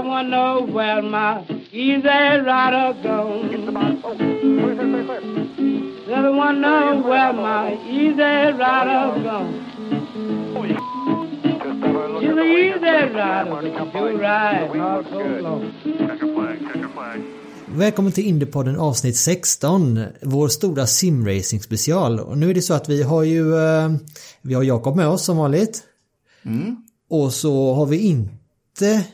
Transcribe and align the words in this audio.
I 0.00 0.02
wanna 0.02 0.28
know 0.28 0.62
where 0.62 1.02
my 1.02 1.44
easy 1.72 2.08
rider 2.48 2.94
gone. 3.02 3.50
Said 6.06 6.24
I 6.24 6.30
wanna 6.30 6.58
know 6.58 7.02
where 7.08 7.32
my 7.34 7.76
easy 7.86 8.32
rider 8.62 9.20
gone. 9.24 9.52
She's 12.20 12.30
an 12.30 12.38
easy 12.38 13.14
rider, 13.14 13.60
she'll 13.92 14.18
ride 14.18 14.80
all 14.80 15.04
so 15.04 15.18
long. 15.42 15.72
Välkommen 17.66 18.12
till 18.12 18.26
Indiepodden 18.26 18.76
avsnitt 18.78 19.16
16. 19.16 20.04
Vår 20.22 20.48
stora 20.48 20.86
simracing 20.86 21.60
special. 21.60 22.20
Och 22.20 22.38
nu 22.38 22.50
är 22.50 22.54
det 22.54 22.62
så 22.62 22.74
att 22.74 22.88
vi 22.88 23.02
har 23.02 23.22
ju 23.22 23.54
eh, 23.56 23.90
Vi 24.42 24.54
har 24.54 24.62
Jakob 24.62 24.96
med 24.96 25.08
oss 25.08 25.24
som 25.24 25.36
vanligt. 25.36 25.82
Och 27.10 27.32
så 27.32 27.74
har 27.74 27.86
vi 27.86 27.98
inte 27.98 29.04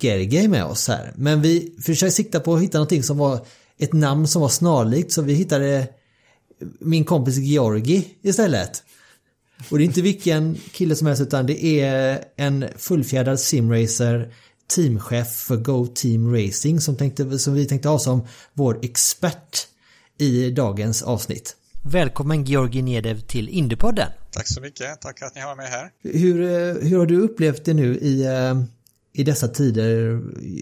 Gergej 0.00 0.48
med 0.48 0.64
oss 0.64 0.88
här. 0.88 1.12
Men 1.16 1.42
vi 1.42 1.74
försöker 1.82 2.10
sikta 2.10 2.40
på 2.40 2.54
att 2.54 2.62
hitta 2.62 2.78
någonting 2.78 3.02
som 3.02 3.18
var 3.18 3.46
ett 3.78 3.92
namn 3.92 4.28
som 4.28 4.42
var 4.42 4.48
snarlikt. 4.48 5.12
Så 5.12 5.22
vi 5.22 5.34
hittade 5.34 5.88
min 6.80 7.04
kompis 7.04 7.36
Georgi 7.36 8.08
istället. 8.22 8.82
Och 9.70 9.78
det 9.78 9.84
är 9.84 9.86
inte 9.86 10.02
vilken 10.02 10.54
kille 10.72 10.96
som 10.96 11.06
helst 11.06 11.22
utan 11.22 11.46
det 11.46 11.64
är 11.64 12.24
en 12.36 12.64
fullfjädrad 12.76 13.40
simracer 13.40 14.32
teamchef 14.66 15.28
för 15.28 15.56
Go 15.56 15.86
Team 15.86 16.34
Racing 16.34 16.80
som, 16.80 16.96
tänkte, 16.96 17.38
som 17.38 17.54
vi 17.54 17.66
tänkte 17.66 17.88
ha 17.88 17.98
som 17.98 18.26
vår 18.52 18.78
expert 18.82 19.68
i 20.18 20.50
dagens 20.50 21.02
avsnitt. 21.02 21.56
Välkommen 21.82 22.44
Georgi 22.44 22.82
Nedev 22.82 23.20
till 23.20 23.48
Indiepodden. 23.48 24.08
Tack 24.30 24.48
så 24.48 24.60
mycket, 24.60 25.00
tack 25.00 25.22
att 25.22 25.34
ni 25.34 25.40
har 25.40 25.56
mig 25.56 25.66
här. 25.66 25.90
Hur, 26.02 26.42
eh, 26.42 26.88
hur 26.88 26.98
har 26.98 27.06
du 27.06 27.20
upplevt 27.20 27.64
det 27.64 27.74
nu 27.74 27.96
i, 27.96 28.24
eh, 28.24 28.62
i 29.14 29.24
dessa 29.24 29.48
tider 29.48 29.90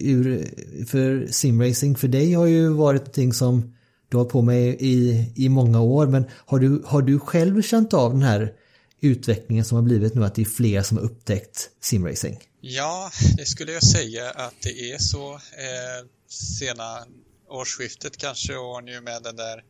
ur, 0.03 0.49
för 0.85 1.27
simracing? 1.31 1.95
För 1.95 2.07
dig 2.07 2.33
har 2.33 2.45
ju 2.45 2.67
varit 2.67 3.01
någonting 3.01 3.33
som 3.33 3.75
du 4.09 4.17
har 4.17 4.25
på 4.25 4.41
med 4.41 4.75
i, 4.79 5.25
i 5.35 5.49
många 5.49 5.81
år 5.81 6.07
men 6.07 6.25
har 6.45 6.59
du, 6.59 6.83
har 6.85 7.01
du 7.01 7.19
själv 7.19 7.61
känt 7.61 7.93
av 7.93 8.11
den 8.11 8.23
här 8.23 8.53
utvecklingen 9.01 9.65
som 9.65 9.75
har 9.75 9.83
blivit 9.83 10.15
nu 10.15 10.25
att 10.25 10.35
det 10.35 10.41
är 10.41 10.45
fler 10.45 10.81
som 10.81 10.97
har 10.97 11.03
upptäckt 11.03 11.69
simracing? 11.81 12.39
Ja, 12.61 13.11
det 13.37 13.45
skulle 13.45 13.71
jag 13.71 13.83
säga 13.83 14.29
att 14.29 14.53
det 14.61 14.91
är 14.91 14.97
så. 14.97 15.33
Eh, 15.33 16.07
sena 16.59 17.05
årsskiftet 17.49 18.17
kanske 18.17 18.55
och 18.55 18.83
nu 18.83 19.01
med 19.01 19.23
den 19.23 19.35
där 19.35 19.63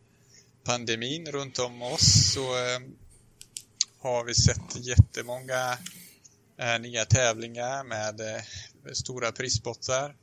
pandemin 0.64 1.26
runt 1.26 1.60
om 1.60 1.82
oss 1.82 2.34
så 2.34 2.40
eh, 2.40 2.80
har 4.00 4.24
vi 4.24 4.36
sett 4.36 4.76
jättemånga 4.76 5.78
eh, 6.60 6.82
nya 6.82 7.06
tävlingar 7.06 7.84
med 7.84 8.20
eh, 8.20 8.42
stora 8.94 9.32
prispottar. 9.32 10.16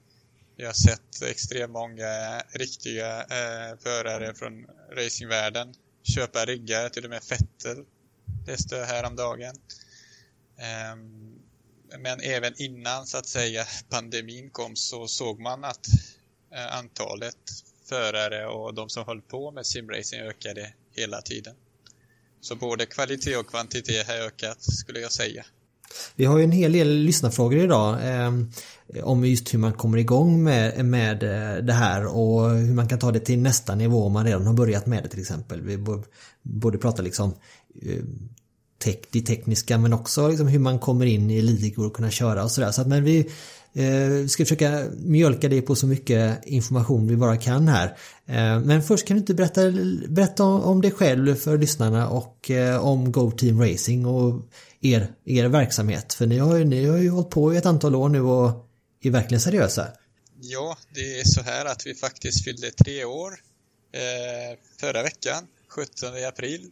Vi 0.57 0.65
har 0.65 0.73
sett 0.73 1.23
extremt 1.23 1.73
många 1.73 2.37
eh, 2.37 2.59
riktiga 2.59 3.21
eh, 3.21 3.79
förare 3.79 4.35
från 4.35 4.67
racingvärlden 4.93 5.75
köpa 6.03 6.45
riggar, 6.45 6.89
till 6.89 7.05
och 7.05 7.11
med 7.11 7.23
Fettel 7.23 7.85
läste 8.47 8.77
jag 8.77 8.87
häromdagen. 8.87 9.55
Eh, 10.57 10.97
men 11.99 12.21
även 12.21 12.63
innan 12.63 13.07
så 13.07 13.19
att 13.19 13.27
säga 13.27 13.67
pandemin 13.89 14.51
kom 14.51 14.77
så 14.77 15.09
såg 15.09 15.41
man 15.41 15.65
att 15.65 15.87
eh, 16.55 16.77
antalet 16.77 17.37
förare 17.85 18.47
och 18.47 18.75
de 18.75 18.89
som 18.89 19.05
höll 19.05 19.23
på 19.23 19.51
med 19.51 19.67
simracing 19.67 20.21
ökade 20.21 20.73
hela 20.93 21.23
tiden. 21.23 21.57
Så 22.41 22.57
både 22.57 22.87
kvalitet 22.87 23.37
och 23.37 23.47
kvantitet 23.47 24.07
har 24.07 24.15
ökat 24.15 24.63
skulle 24.63 25.01
jag 25.01 25.13
säga. 25.13 25.45
Vi 26.17 26.25
har 26.25 26.39
ju 26.39 26.45
en 26.45 26.53
hel 26.53 26.73
del 26.73 26.89
lyssnarfrågor 26.89 27.59
idag 27.59 27.99
eh, 28.09 28.33
om 29.03 29.25
just 29.25 29.55
hur 29.55 29.59
man 29.59 29.73
kommer 29.73 29.99
igång 29.99 30.43
med, 30.43 30.85
med 30.85 31.23
eh, 31.23 31.65
det 31.65 31.73
här 31.73 32.07
och 32.07 32.51
hur 32.51 32.75
man 32.75 32.89
kan 32.89 32.99
ta 32.99 33.13
det 33.13 33.21
till 33.21 33.39
nästa 33.39 33.75
nivå 33.75 34.05
om 34.05 34.13
man 34.13 34.25
redan 34.25 34.47
har 34.47 34.55
börjat 34.55 34.87
med 34.87 35.03
det 35.03 35.09
till 35.09 35.21
exempel. 35.21 35.61
Vi 35.61 35.79
borde 36.43 36.79
prata 36.79 37.03
liksom 37.03 37.35
eh, 37.83 38.05
tek, 38.79 39.09
det 39.11 39.21
tekniska 39.21 39.79
men 39.79 39.93
också 39.93 40.29
liksom 40.29 40.49
hur 40.49 40.59
man 40.59 40.79
kommer 40.79 41.07
in 41.07 41.31
i 41.31 41.43
ligor 41.43 41.87
och 41.87 41.97
kunna 41.97 42.11
köra 42.11 42.45
och 42.45 42.51
sådär. 42.51 42.71
Så 42.71 42.81
att, 42.81 42.89
men 42.89 43.05
vi 43.05 43.31
vi 43.73 44.29
ska 44.29 44.45
försöka 44.45 44.87
mjölka 44.97 45.49
det 45.49 45.63
på 45.63 45.75
så 45.75 45.87
mycket 45.87 46.47
information 46.47 47.09
vi 47.09 47.17
bara 47.17 47.37
kan 47.37 47.69
här. 47.69 47.87
Eh, 48.27 48.61
men 48.61 48.83
först 48.83 49.07
kan 49.07 49.17
du 49.17 49.21
inte 49.21 49.35
berätta, 49.35 49.61
berätta 50.09 50.45
om, 50.45 50.81
dig 50.81 50.91
själv 50.91 51.35
för 51.35 51.59
lyssnarna 51.59 52.09
och 52.09 52.51
eh, 52.51 52.87
om 52.87 53.13
Go 53.13 53.31
Team 53.31 53.63
Racing 53.63 54.07
och 54.07 54.43
er, 54.81 55.13
er 55.25 55.49
verksamhet. 55.49 56.15
För 56.15 56.27
ni 56.27 56.39
har, 56.39 56.57
ju, 56.57 56.65
ni 56.65 56.87
har 56.87 56.99
ju 56.99 57.11
hållit 57.11 57.31
på 57.31 57.55
i 57.55 57.57
ett 57.57 57.67
antal 57.67 57.95
år 57.95 58.09
nu 58.09 58.21
och 58.21 58.67
är 59.03 59.11
verkligen 59.11 59.41
seriösa. 59.41 59.89
Ja, 60.41 60.79
det 60.95 61.21
är 61.21 61.25
så 61.25 61.43
här 61.43 61.65
att 61.65 61.87
vi 61.87 61.95
faktiskt 61.95 62.45
fyllde 62.45 62.71
tre 62.71 63.05
år 63.05 63.33
eh, 63.93 64.59
förra 64.81 65.03
veckan, 65.03 65.47
17 65.69 66.09
april. 66.29 66.71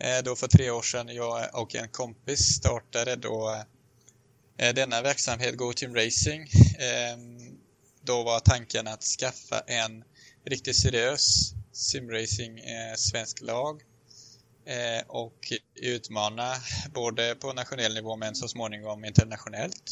Eh, 0.00 0.24
då 0.24 0.36
för 0.36 0.48
tre 0.48 0.70
år 0.70 0.82
sedan 0.82 1.08
jag 1.08 1.48
och 1.52 1.74
en 1.74 1.88
kompis 1.88 2.40
startade 2.40 3.16
då 3.16 3.64
Eh, 4.56 4.74
denna 4.74 5.02
verksamhet 5.02 5.56
Go 5.56 5.72
Team 5.72 5.94
Racing. 5.94 6.50
Ehm, 6.78 7.58
då 8.02 8.22
var 8.22 8.40
tanken 8.40 8.86
att 8.86 9.02
skaffa 9.02 9.60
en 9.60 10.04
riktigt 10.44 10.76
seriös 10.76 11.54
simracing-svensk 11.72 13.40
eh, 13.40 13.46
lag 13.46 13.82
eh, 14.64 15.06
och 15.06 15.52
utmana 15.74 16.54
både 16.94 17.34
på 17.34 17.52
nationell 17.52 17.94
nivå 17.94 18.16
men 18.16 18.34
så 18.34 18.48
småningom 18.48 19.04
internationellt. 19.04 19.90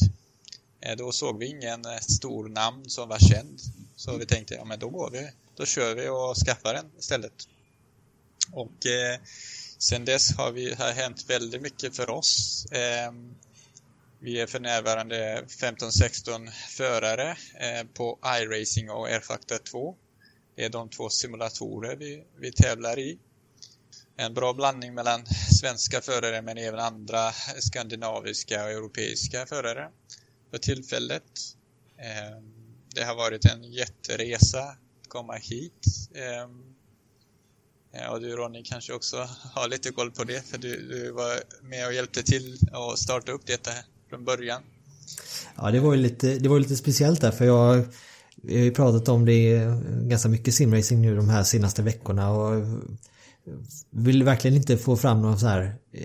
Då 0.97 1.11
såg 1.11 1.39
vi 1.39 1.45
ingen 1.45 1.85
stor 2.01 2.49
namn 2.49 2.89
som 2.89 3.09
var 3.09 3.19
känd. 3.19 3.59
Så 3.95 4.17
vi 4.17 4.25
tänkte, 4.25 4.53
ja 4.53 4.65
men 4.65 4.79
då 4.79 4.89
går 4.89 5.09
vi. 5.11 5.31
Då 5.55 5.65
kör 5.65 5.95
vi 5.95 6.07
och 6.07 6.35
skaffar 6.35 6.73
den 6.73 6.85
istället. 6.99 7.47
Och 8.51 8.85
eh, 8.85 9.19
sen 9.77 10.05
dess 10.05 10.37
har 10.37 10.51
vi 10.51 10.73
har 10.73 10.91
hänt 10.91 11.25
väldigt 11.27 11.61
mycket 11.61 11.95
för 11.95 12.09
oss. 12.09 12.65
Ehm, 12.71 13.35
vi 14.21 14.39
är 14.39 14.47
för 14.47 14.59
närvarande 14.59 15.43
15-16 15.47 16.49
förare 16.51 17.37
eh, 17.55 17.87
på 17.93 18.19
iRacing 18.25 18.89
och 18.89 19.09
R-Factor 19.09 19.57
2. 19.57 19.95
Det 20.55 20.65
är 20.65 20.69
de 20.69 20.89
två 20.89 21.09
simulatorer 21.09 21.95
vi, 21.95 22.23
vi 22.39 22.51
tävlar 22.51 22.99
i. 22.99 23.19
En 24.15 24.33
bra 24.33 24.53
blandning 24.53 24.93
mellan 24.93 25.25
svenska 25.59 26.01
förare 26.01 26.41
men 26.41 26.57
även 26.57 26.79
andra 26.79 27.31
skandinaviska 27.59 28.63
och 28.63 28.69
europeiska 28.69 29.45
förare 29.45 29.89
för 30.51 30.57
tillfället. 30.57 31.23
Eh, 31.97 32.41
det 32.95 33.03
har 33.03 33.15
varit 33.15 33.45
en 33.45 33.63
jätteresa 33.63 34.63
att 34.63 35.07
komma 35.07 35.33
hit. 35.35 35.87
Eh, 36.15 36.49
och 38.11 38.21
du 38.21 38.35
Ronny 38.35 38.63
kanske 38.63 38.93
också 38.93 39.29
har 39.53 39.67
lite 39.67 39.91
koll 39.91 40.11
på 40.11 40.23
det 40.23 40.47
för 40.47 40.57
du, 40.57 40.87
du 40.87 41.11
var 41.11 41.39
med 41.61 41.87
och 41.87 41.93
hjälpte 41.93 42.23
till 42.23 42.57
att 42.71 42.99
starta 42.99 43.31
upp 43.31 43.45
detta 43.45 43.71
från 44.09 44.25
början. 44.25 44.61
Ja, 45.55 45.71
det 45.71 45.79
var 45.79 45.93
ju 45.93 46.01
lite, 46.01 46.39
det 46.39 46.49
var 46.49 46.59
lite 46.59 46.75
speciellt 46.75 47.21
där 47.21 47.31
för 47.31 47.45
jag 47.45 47.85
vi 48.43 48.57
har 48.57 48.63
ju 48.63 48.71
pratat 48.71 49.09
om 49.09 49.25
det 49.25 49.61
ganska 50.03 50.29
mycket 50.29 50.53
simracing 50.53 51.01
nu 51.01 51.15
de 51.15 51.29
här 51.29 51.43
senaste 51.43 51.81
veckorna 51.81 52.31
och 52.31 52.63
vill 53.89 54.23
verkligen 54.23 54.57
inte 54.57 54.77
få 54.77 54.95
fram 54.95 55.21
någon 55.21 55.39
så 55.39 55.47
här 55.47 55.75
eh, 55.93 56.03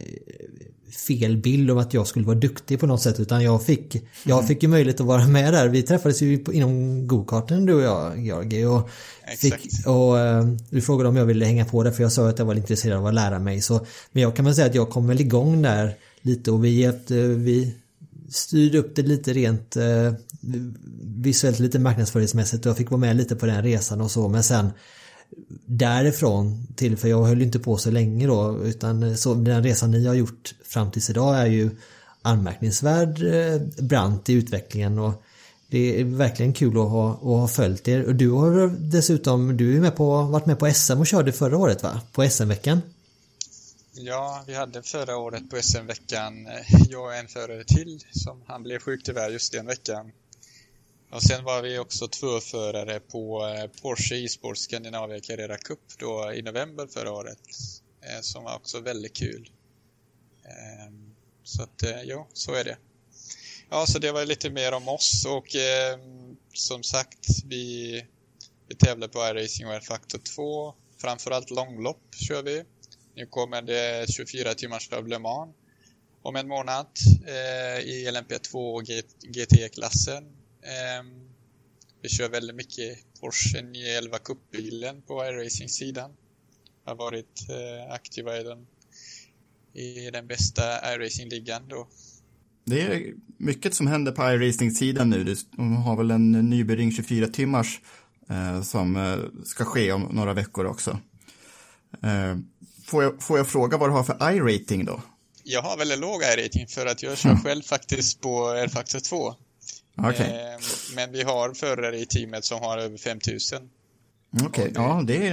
fel 1.07 1.37
bild 1.37 1.71
om 1.71 1.79
att 1.79 1.95
jag 1.95 2.07
skulle 2.07 2.27
vara 2.27 2.39
duktig 2.39 2.81
på 2.81 2.87
något 2.87 3.03
sätt 3.03 3.21
utan 3.21 3.45
jag 3.45 3.67
fick, 3.67 4.03
jag 4.25 4.49
fick 4.49 4.63
ju 4.63 4.69
möjlighet 4.69 5.01
att 5.01 5.07
vara 5.07 5.27
med 5.27 5.53
där. 5.53 5.69
Vi 5.69 5.83
träffades 5.83 6.23
ju 6.23 6.45
inom 6.53 7.07
gokarten 7.07 7.67
du 7.67 7.75
och 7.75 7.83
jag 7.83 8.19
Georgi 8.19 8.65
och, 8.65 8.89
fick, 9.39 9.87
och 9.87 10.19
eh, 10.19 10.45
du 10.71 10.81
frågade 10.81 11.09
om 11.09 11.17
jag 11.17 11.27
ville 11.27 11.45
hänga 11.45 11.65
på 11.65 11.83
det 11.83 11.93
för 11.93 12.03
jag 12.03 12.13
sa 12.13 12.29
att 12.29 12.39
jag 12.39 12.47
var 12.47 12.55
intresserad 12.55 12.99
av 12.99 13.07
att 13.07 13.15
lära 13.15 13.39
mig. 13.39 13.61
Så, 13.61 13.87
men 14.13 14.23
jag 14.23 14.37
kan 14.37 14.45
väl 14.45 14.55
säga 14.55 14.67
att 14.67 14.75
jag 14.75 14.91
kom 14.91 15.07
väl 15.07 15.21
igång 15.21 15.63
där 15.63 15.95
lite 16.23 16.51
och 16.51 16.65
vi, 16.65 16.81
hjälpte, 16.81 17.15
vi 17.15 17.75
styrde 18.29 18.79
upp 18.79 18.97
det 18.97 19.03
lite 19.03 19.33
rent 19.33 19.77
eh, 19.77 20.13
visuellt 21.03 21.59
lite 21.59 21.79
marknadsföringsmässigt 21.79 22.67
och 22.67 22.71
jag 22.71 22.77
fick 22.77 22.91
vara 22.91 23.01
med 23.01 23.17
lite 23.17 23.37
på 23.37 23.47
den 23.47 23.63
resan 23.63 24.01
och 24.01 24.11
så 24.11 24.29
men 24.29 24.43
sen 24.43 24.71
därifrån 25.67 26.67
till, 26.77 26.97
för 26.97 27.09
jag 27.09 27.25
höll 27.25 27.43
inte 27.43 27.59
på 27.59 27.77
så 27.77 27.91
länge 27.91 28.27
då, 28.27 28.59
utan 28.65 29.17
så 29.17 29.35
den 29.35 29.63
resan 29.63 29.91
ni 29.91 30.07
har 30.07 30.15
gjort 30.15 30.55
fram 30.65 30.91
tills 30.91 31.11
idag 31.11 31.39
är 31.39 31.47
ju 31.47 31.71
anmärkningsvärd 32.23 33.23
eh, 33.23 33.85
brant 33.85 34.29
i 34.29 34.33
utvecklingen 34.33 34.99
och 34.99 35.23
det 35.69 36.01
är 36.01 36.05
verkligen 36.05 36.53
kul 36.53 36.79
att 36.79 36.89
ha, 36.91 37.11
att 37.11 37.23
ha 37.23 37.49
följt 37.49 37.89
er. 37.89 38.05
Och 38.05 38.15
du 38.15 38.31
har 38.31 38.69
dessutom, 38.79 39.57
du 39.57 39.77
är 39.77 39.81
med 39.81 39.97
på, 39.97 40.23
varit 40.23 40.47
med 40.47 40.59
på 40.59 40.71
SM 40.71 40.99
och 40.99 41.07
körde 41.07 41.33
förra 41.33 41.57
året 41.57 41.83
va? 41.83 42.01
På 42.13 42.29
SM-veckan? 42.29 42.81
Ja, 43.97 44.45
vi 44.47 44.55
hade 44.55 44.83
förra 44.83 45.17
året 45.17 45.51
på 45.51 45.63
SM-veckan, 45.63 46.47
eh, 46.47 46.67
jag 46.89 47.05
och 47.05 47.15
en 47.15 47.29
förare 47.29 47.65
till, 47.65 48.05
som 48.11 48.43
han 48.47 48.63
blev 48.63 48.79
sjuk 48.79 49.03
tyvärr 49.05 49.31
just 49.31 49.53
den 49.53 49.67
veckan. 49.67 50.13
Och 51.11 51.23
sen 51.23 51.45
var 51.45 51.63
vi 51.63 51.79
också 51.79 52.09
tvåförare 52.09 53.01
på 53.01 53.47
eh, 53.47 53.71
Porsche 53.83 54.15
e-sport 54.15 54.57
Scandinavia 54.57 55.21
Carrera 55.21 55.57
Cup 55.57 55.81
då 55.99 56.33
i 56.33 56.43
november 56.43 56.87
förra 56.87 57.13
året. 57.13 57.39
Eh, 58.01 58.21
som 58.21 58.45
var 58.45 58.57
också 58.57 58.81
väldigt 58.81 59.17
kul. 59.17 59.51
Ehm, 60.45 61.15
så 61.45 61.63
att, 61.63 61.83
ja, 62.05 62.29
så 62.33 62.55
är 62.55 62.65
det. 62.65 62.77
Ja, 63.71 63.87
så 63.87 63.99
det 63.99 64.13
var 64.13 64.25
lite 64.25 64.51
mer 64.51 64.75
om 64.75 64.89
oss 64.89 65.27
och 65.29 65.55
ehm, 65.55 66.37
som 66.53 66.83
sagt, 66.83 67.29
vi, 67.45 68.07
vi 68.69 68.75
tävlar 68.75 69.09
på 69.09 69.19
iRacing 69.19 69.67
World 69.67 69.85
Factor 69.85 70.19
2. 70.19 70.75
Framförallt 70.99 71.51
långlopp 71.51 72.15
kör 72.15 72.43
vi. 72.43 72.65
Nu 73.15 73.27
kommer 73.27 73.63
det 73.63 74.13
24 74.13 74.55
timmars 74.55 74.91
Le 75.07 75.19
Mans 75.19 75.55
om 76.23 76.37
en 76.37 76.49
månad 76.49 76.87
eh, 77.27 77.81
i 77.85 78.09
LMP2 78.11 78.75
och 78.75 78.85
GT-klassen 79.35 80.25
Eh, 80.65 81.05
vi 82.03 82.09
kör 82.09 82.29
väldigt 82.29 82.57
mycket 82.57 82.99
Porsche 83.21 83.63
911 83.63 84.19
Cup-bilen 84.19 85.03
på 85.03 85.25
iRacing-sidan. 85.25 86.11
Har 86.85 86.95
varit 86.95 87.47
eh, 87.49 87.93
aktiva 87.95 88.41
i 88.41 88.43
den, 88.43 88.67
i 89.73 90.11
den 90.11 90.27
bästa 90.27 90.63
iRacing-ligan 90.95 91.69
då. 91.69 91.89
Det 92.65 92.81
är 92.81 93.15
mycket 93.37 93.75
som 93.75 93.87
händer 93.87 94.13
på 94.13 94.23
iRacing-sidan 94.23 95.11
nu. 95.11 95.37
De 95.51 95.77
har 95.77 95.97
väl 95.97 96.11
en 96.11 96.33
Nybering 96.33 96.93
24 96.93 97.27
timmars 97.27 97.81
eh, 98.31 98.63
som 98.63 98.97
eh, 98.97 99.45
ska 99.45 99.65
ske 99.65 99.93
om 99.93 100.03
några 100.03 100.33
veckor 100.33 100.67
också. 100.67 101.01
Ehm, 102.03 102.47
Eh, 102.95 102.97
får, 102.97 103.03
jag, 103.03 103.23
får 103.23 103.39
jag 103.39 103.49
fråga 103.49 103.77
vad 103.77 103.89
du 103.89 103.93
har 103.93 104.05
för 104.05 104.33
i-rating 104.33 104.85
då? 104.85 105.03
Jag 105.45 105.63
har 105.63 105.77
väldigt 105.77 105.99
låg 105.99 106.23
i-rating 106.23 106.67
för 106.67 106.87
att 106.87 107.03
jag 107.03 107.19
kör 107.19 107.31
mm. 107.31 107.43
själv 107.43 107.63
faktiskt 107.63 108.21
på 108.21 108.49
R-Factor 108.49 109.01
2. 109.01 109.35
Okay. 109.97 110.27
Eh, 110.27 110.59
men 110.95 111.13
vi 111.13 111.23
har 111.23 111.55
förare 111.55 111.99
i 111.99 112.07
teamet 112.07 112.45
som 112.45 112.61
har 112.61 112.79
över 112.79 112.99
5000. 112.99 113.71
Okej, 114.33 114.49
okay. 114.49 114.71
ja 114.75 115.03
det 115.07 115.27
är, 115.27 115.33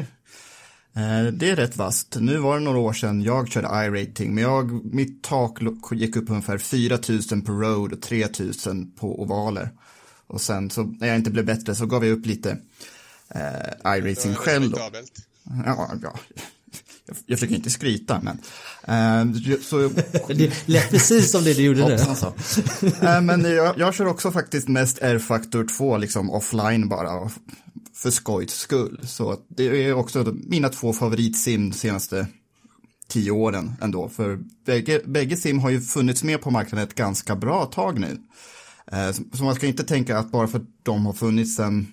eh, 0.95 1.31
det 1.33 1.49
är 1.49 1.55
rätt 1.55 1.77
vast. 1.77 2.17
Nu 2.19 2.37
var 2.37 2.57
det 2.57 2.63
några 2.63 2.79
år 2.79 2.93
sedan 2.93 3.21
jag 3.21 3.49
körde 3.49 3.67
i-rating, 3.67 4.35
men 4.35 4.43
jag, 4.43 4.85
mitt 4.93 5.23
tak 5.23 5.57
gick 5.91 6.15
upp 6.15 6.29
ungefär 6.29 6.57
4000 6.57 7.41
på 7.41 7.51
road 7.51 7.93
och 7.93 8.01
3000 8.01 8.91
på 8.91 9.21
ovaler. 9.21 9.69
Och 10.27 10.41
sen 10.41 10.69
så 10.69 10.83
när 10.83 11.07
jag 11.07 11.17
inte 11.17 11.31
blev 11.31 11.45
bättre 11.45 11.75
så 11.75 11.85
gav 11.85 12.05
jag 12.05 12.17
upp 12.19 12.25
lite 12.25 12.57
eh, 13.35 13.97
i-racing 13.97 14.35
själv. 14.35 14.71
Då. 14.71 14.79
Ja, 15.65 15.91
ja, 16.03 16.19
jag 17.25 17.39
försöker 17.39 17.55
inte 17.55 17.69
skryta, 17.69 18.21
men... 18.23 18.37
Uh, 18.89 19.57
så, 19.61 19.89
det 20.27 20.67
lät 20.67 20.89
precis 20.89 21.31
som 21.31 21.43
det 21.43 21.53
du 21.53 21.63
gjorde 21.63 21.87
nu. 21.87 21.93
Alltså. 21.93 22.33
uh, 22.83 23.21
men 23.21 23.41
jag, 23.41 23.79
jag 23.79 23.93
kör 23.93 24.05
också 24.05 24.31
faktiskt 24.31 24.67
mest 24.67 24.97
R-Factor 25.01 25.67
2, 25.77 25.97
liksom 25.97 26.31
offline 26.31 26.89
bara, 26.89 27.29
för 27.93 28.11
skojs 28.11 28.51
skull. 28.51 28.99
Så 29.03 29.37
det 29.47 29.63
är 29.85 29.93
också 29.93 30.35
mina 30.43 30.69
två 30.69 30.93
favoritsim 30.93 31.73
senaste 31.73 32.27
tio 33.07 33.31
åren 33.31 33.73
ändå. 33.81 34.09
För 34.09 34.39
bägge, 34.65 35.01
bägge 35.05 35.37
sim 35.37 35.59
har 35.59 35.69
ju 35.69 35.81
funnits 35.81 36.23
med 36.23 36.41
på 36.41 36.51
marknaden 36.51 36.87
ett 36.87 36.95
ganska 36.95 37.35
bra 37.35 37.65
tag 37.65 37.99
nu. 37.99 38.17
Uh, 38.93 39.11
så, 39.11 39.23
så 39.37 39.43
man 39.43 39.55
ska 39.55 39.67
inte 39.67 39.83
tänka 39.83 40.17
att 40.17 40.31
bara 40.31 40.47
för 40.47 40.57
att 40.57 40.83
de 40.83 41.05
har 41.05 41.13
funnits 41.13 41.55
sedan 41.55 41.87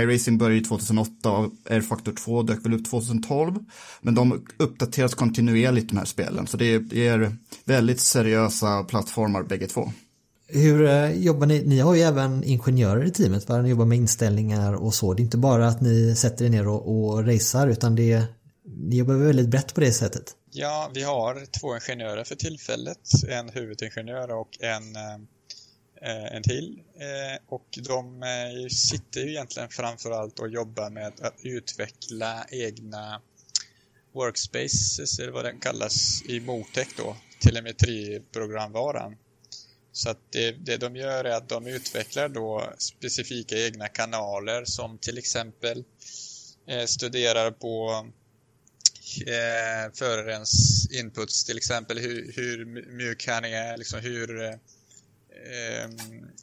iRacing 0.00 0.38
började 0.38 0.64
2008 0.64 1.30
och 1.30 1.52
R-Factor 1.68 2.12
2 2.12 2.42
dök 2.42 2.64
väl 2.64 2.74
upp 2.74 2.84
2012. 2.84 3.58
Men 4.00 4.14
de 4.14 4.46
uppdateras 4.56 5.14
kontinuerligt 5.14 5.88
de 5.88 5.98
här 5.98 6.04
spelen, 6.04 6.46
så 6.46 6.56
det 6.56 6.74
är 6.92 7.36
väldigt 7.64 8.00
seriösa 8.00 8.84
plattformar 8.84 9.42
bägge 9.42 9.66
två. 9.66 9.92
Hur 10.46 10.86
eh, 10.86 11.12
jobbar 11.12 11.46
ni? 11.46 11.62
Ni 11.66 11.78
har 11.78 11.94
ju 11.94 12.00
även 12.00 12.44
ingenjörer 12.44 13.04
i 13.04 13.10
teamet, 13.10 13.48
va? 13.48 13.62
Ni 13.62 13.68
jobbar 13.68 13.84
med 13.84 13.98
inställningar 13.98 14.72
och 14.72 14.94
så. 14.94 15.14
Det 15.14 15.22
är 15.22 15.24
inte 15.24 15.38
bara 15.38 15.68
att 15.68 15.80
ni 15.80 16.16
sätter 16.16 16.44
er 16.44 16.48
ner 16.48 16.68
och, 16.68 17.08
och 17.08 17.26
racear, 17.26 17.68
utan 17.68 17.94
det, 17.94 18.24
ni 18.64 18.96
jobbar 18.96 19.14
väldigt 19.14 19.48
brett 19.48 19.74
på 19.74 19.80
det 19.80 19.92
sättet. 19.92 20.24
Ja, 20.50 20.90
vi 20.94 21.02
har 21.02 21.46
två 21.60 21.74
ingenjörer 21.74 22.24
för 22.24 22.34
tillfället. 22.34 22.98
En 23.28 23.48
huvudingenjör 23.48 24.30
och 24.30 24.48
en 24.60 24.96
eh, 24.96 25.02
Eh, 25.02 25.18
Eh, 26.04 26.36
en 26.36 26.42
till. 26.42 26.82
Eh, 26.94 27.40
och 27.46 27.78
de 27.86 28.22
eh, 28.22 28.68
sitter 28.68 29.20
ju 29.20 29.30
egentligen 29.30 29.68
framförallt 29.68 30.38
och 30.38 30.48
jobbar 30.48 30.90
med 30.90 31.06
att 31.06 31.34
utveckla 31.42 32.46
egna 32.50 33.22
workspaces, 34.12 35.18
eller 35.18 35.32
vad 35.32 35.44
den 35.44 35.60
kallas, 35.60 36.22
i 36.28 36.40
Motec 36.40 36.88
då, 36.96 37.16
telemetriprogramvaran. 37.40 39.16
Så 39.92 40.10
att 40.10 40.18
det, 40.30 40.52
det 40.52 40.76
de 40.76 40.96
gör 40.96 41.24
är 41.24 41.36
att 41.36 41.48
de 41.48 41.66
utvecklar 41.66 42.28
då 42.28 42.72
specifika 42.78 43.58
egna 43.58 43.88
kanaler 43.88 44.64
som 44.64 44.98
till 44.98 45.18
exempel 45.18 45.84
eh, 46.68 46.84
studerar 46.84 47.50
på 47.50 48.06
eh, 49.26 49.92
förarens 49.94 50.88
inputs, 50.92 51.44
till 51.44 51.56
exempel 51.56 51.98
hur, 51.98 52.32
hur 52.36 52.64
mjuk 52.96 53.26
han 53.26 53.44
är, 53.44 53.76
liksom 53.76 54.00
hur 54.00 54.42
eh, 54.42 54.54
eh, 55.44 55.90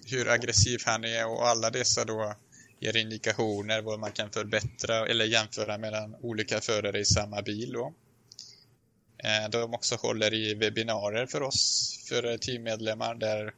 hur 0.06 0.30
aggressiv 0.30 0.80
han 0.86 1.04
är 1.04 1.28
och 1.28 1.48
alla 1.48 1.70
dessa 1.70 2.06
då 2.06 2.36
ger 2.80 2.98
indikationer 2.98 3.82
vad 3.82 4.00
man 4.00 4.12
kan 4.12 4.32
förbättra 4.32 5.08
eller 5.08 5.26
jämföra 5.26 5.78
mellan 5.78 6.16
olika 6.16 6.62
förare 6.62 7.00
i 7.00 7.06
samma 7.06 7.42
bil 7.42 7.72
då. 7.72 7.94
Eh, 9.24 9.50
de 9.50 9.74
också 9.74 9.96
håller 9.96 10.34
i 10.34 10.54
webbinarier 10.54 11.26
för 11.26 11.42
oss, 11.42 11.96
för 12.10 12.38
teammedlemmar 12.38 13.16
där 13.16 13.54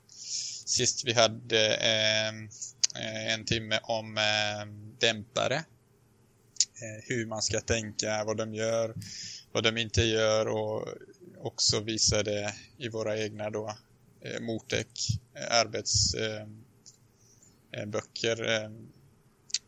sist 0.65 1.05
vi 1.05 1.13
hade 1.13 1.75
ehm, 1.75 2.49
eh, 2.95 3.33
en 3.33 3.45
timme 3.45 3.79
om 3.83 4.17
ehm, 4.17 4.95
dämpare. 4.99 5.55
Eh, 6.81 7.03
hur 7.03 7.25
man 7.25 7.41
ska 7.41 7.61
tänka, 7.61 8.23
vad 8.23 8.37
de 8.37 8.53
gör, 8.53 8.93
vad 9.51 9.63
de 9.63 9.77
inte 9.77 10.01
gör 10.01 10.47
och 10.47 10.87
också 11.37 11.79
visade 11.79 12.53
i 12.77 12.89
våra 12.89 13.17
egna 13.17 13.49
då 13.49 13.75
eh, 14.21 14.41
Motec 14.41 14.87
eh, 15.35 15.57
arbetsböcker 15.59 18.49
eh, 18.49 18.63
eh, 18.63 18.71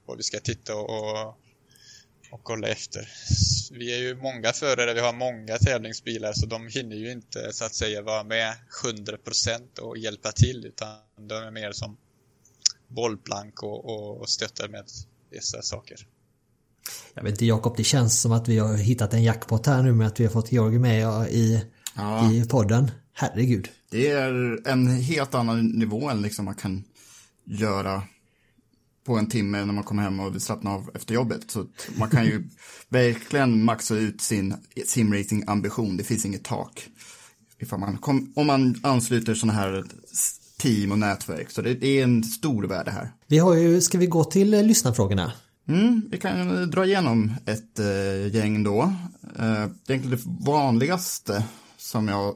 vad 0.06 0.18
vi 0.18 0.24
ska 0.24 0.40
titta 0.40 0.76
och, 0.76 1.28
och 2.32 2.44
kolla 2.44 2.68
efter. 2.68 3.10
Vi 3.72 3.94
är 3.94 3.98
ju 3.98 4.16
många 4.16 4.54
förare, 4.54 4.94
vi 4.94 5.00
har 5.00 5.14
många 5.14 5.58
tävlingsbilar 5.58 6.34
så 6.34 6.46
de 6.46 6.68
hinner 6.68 6.96
ju 6.96 7.12
inte 7.12 7.54
så 7.54 7.66
att 7.66 7.76
säga 7.76 8.02
vara 8.02 8.24
med 8.24 8.56
100% 8.84 9.80
och 9.80 9.98
hjälpa 9.98 10.32
till 10.32 10.66
utan 10.66 10.98
de 11.28 11.34
är 11.34 11.52
mer 11.52 11.72
som 11.72 11.98
bollplank 12.88 13.64
och, 13.64 13.86
och, 13.86 14.22
och 14.22 14.30
stöttar 14.30 14.68
med 14.68 14.86
dessa 15.32 15.62
saker. 15.62 16.08
Jag 17.14 17.24
vet 17.24 17.32
inte 17.32 17.46
Jakob, 17.46 17.78
det 17.78 17.84
känns 17.84 18.22
som 18.22 18.32
att 18.32 18.48
vi 18.48 18.58
har 18.58 18.78
hittat 18.78 19.14
en 19.14 19.24
jackpot 19.24 19.66
här 19.66 19.84
nu 19.84 19.94
med 19.94 20.08
att 20.08 20.20
vi 20.20 20.24
har 20.24 20.32
fått 20.32 20.52
Georg 20.52 20.80
med 20.80 21.30
i, 21.30 21.64
ja. 21.96 22.32
i 22.32 22.46
podden. 22.46 22.92
Herregud. 23.14 23.70
Det 23.90 24.08
är 24.12 24.60
en 24.68 24.88
helt 24.88 25.36
annan 25.36 25.66
nivå 25.66 26.10
än 26.10 26.22
liksom 26.22 26.46
man 26.46 26.56
kan 26.56 26.84
göra 27.46 28.04
på 29.06 29.18
en 29.18 29.30
timme 29.30 29.66
när 29.66 29.74
man 29.74 29.84
kommer 29.84 30.04
hem 30.04 30.20
och 30.20 30.34
vill 30.34 30.42
slappna 30.42 30.72
av 30.72 30.90
efter 30.94 31.14
jobbet. 31.14 31.52
Så 31.52 31.66
man 31.98 32.10
kan 32.10 32.26
ju 32.26 32.44
verkligen 32.90 33.64
maxa 33.64 33.96
ut 33.96 34.22
sin 34.22 34.56
simracing-ambition. 34.86 35.98
Det 35.98 36.04
finns 36.04 36.26
inget 36.26 36.44
tak. 36.44 36.88
Ifall 37.60 37.80
man 37.80 37.98
kom, 37.98 38.34
om 38.36 38.48
man 38.48 38.80
ansluter 38.84 39.36
sådana 39.36 39.60
här 39.60 39.84
team 40.58 40.92
och 40.92 41.00
nätverk. 41.00 41.52
Så 41.52 41.62
det, 41.62 41.86
är 41.86 42.04
en 42.04 42.24
stor 42.24 42.64
värde 42.64 42.92
här. 42.92 43.12
Vi 43.28 43.38
har 43.38 43.56
ju, 43.56 43.82
ska 43.82 43.98
vi 43.98 44.08
gå 44.08 44.24
till 44.24 44.54
eh, 44.54 44.64
lyssnarfrågorna? 44.64 45.32
Mm, 45.68 46.02
vi 46.12 46.18
kan 46.18 46.70
dra 46.72 46.86
igenom 46.86 47.34
ett 47.46 47.80
uh, 47.80 48.36
gäng 48.36 48.64
då. 48.64 48.94
Egentligen 49.88 50.10
det 50.10 50.20
vanligaste 50.26 51.44
som 51.78 52.08
jag 52.08 52.36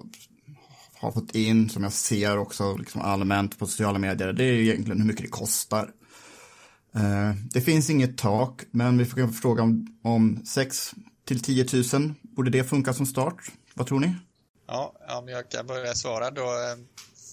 har 0.99 1.11
fått 1.11 1.35
in, 1.35 1.69
som 1.69 1.83
jag 1.83 1.93
ser 1.93 2.37
också 2.37 2.77
liksom 2.77 3.01
allmänt 3.01 3.59
på 3.59 3.67
sociala 3.67 3.99
medier, 3.99 4.33
det 4.33 4.43
är 4.43 4.53
egentligen 4.53 4.99
hur 4.99 5.07
mycket 5.07 5.25
det 5.25 5.29
kostar. 5.29 5.93
Eh, 6.95 7.33
det 7.53 7.61
finns 7.61 7.89
inget 7.89 8.17
tak, 8.17 8.61
men 8.71 8.97
vi 8.97 9.05
får 9.05 9.27
fråga 9.27 9.63
om, 9.63 9.99
om 10.03 10.45
6 10.45 10.93
till 11.25 11.43
10 11.43 11.65
000, 11.93 12.13
borde 12.21 12.49
det 12.49 12.63
funka 12.63 12.93
som 12.93 13.05
start? 13.05 13.51
Vad 13.73 13.87
tror 13.87 13.99
ni? 13.99 14.15
Ja, 14.67 14.93
om 15.09 15.27
jag 15.27 15.51
kan 15.51 15.67
börja 15.67 15.93
svara 15.93 16.31
då. 16.31 16.41
Ehm, 16.41 16.87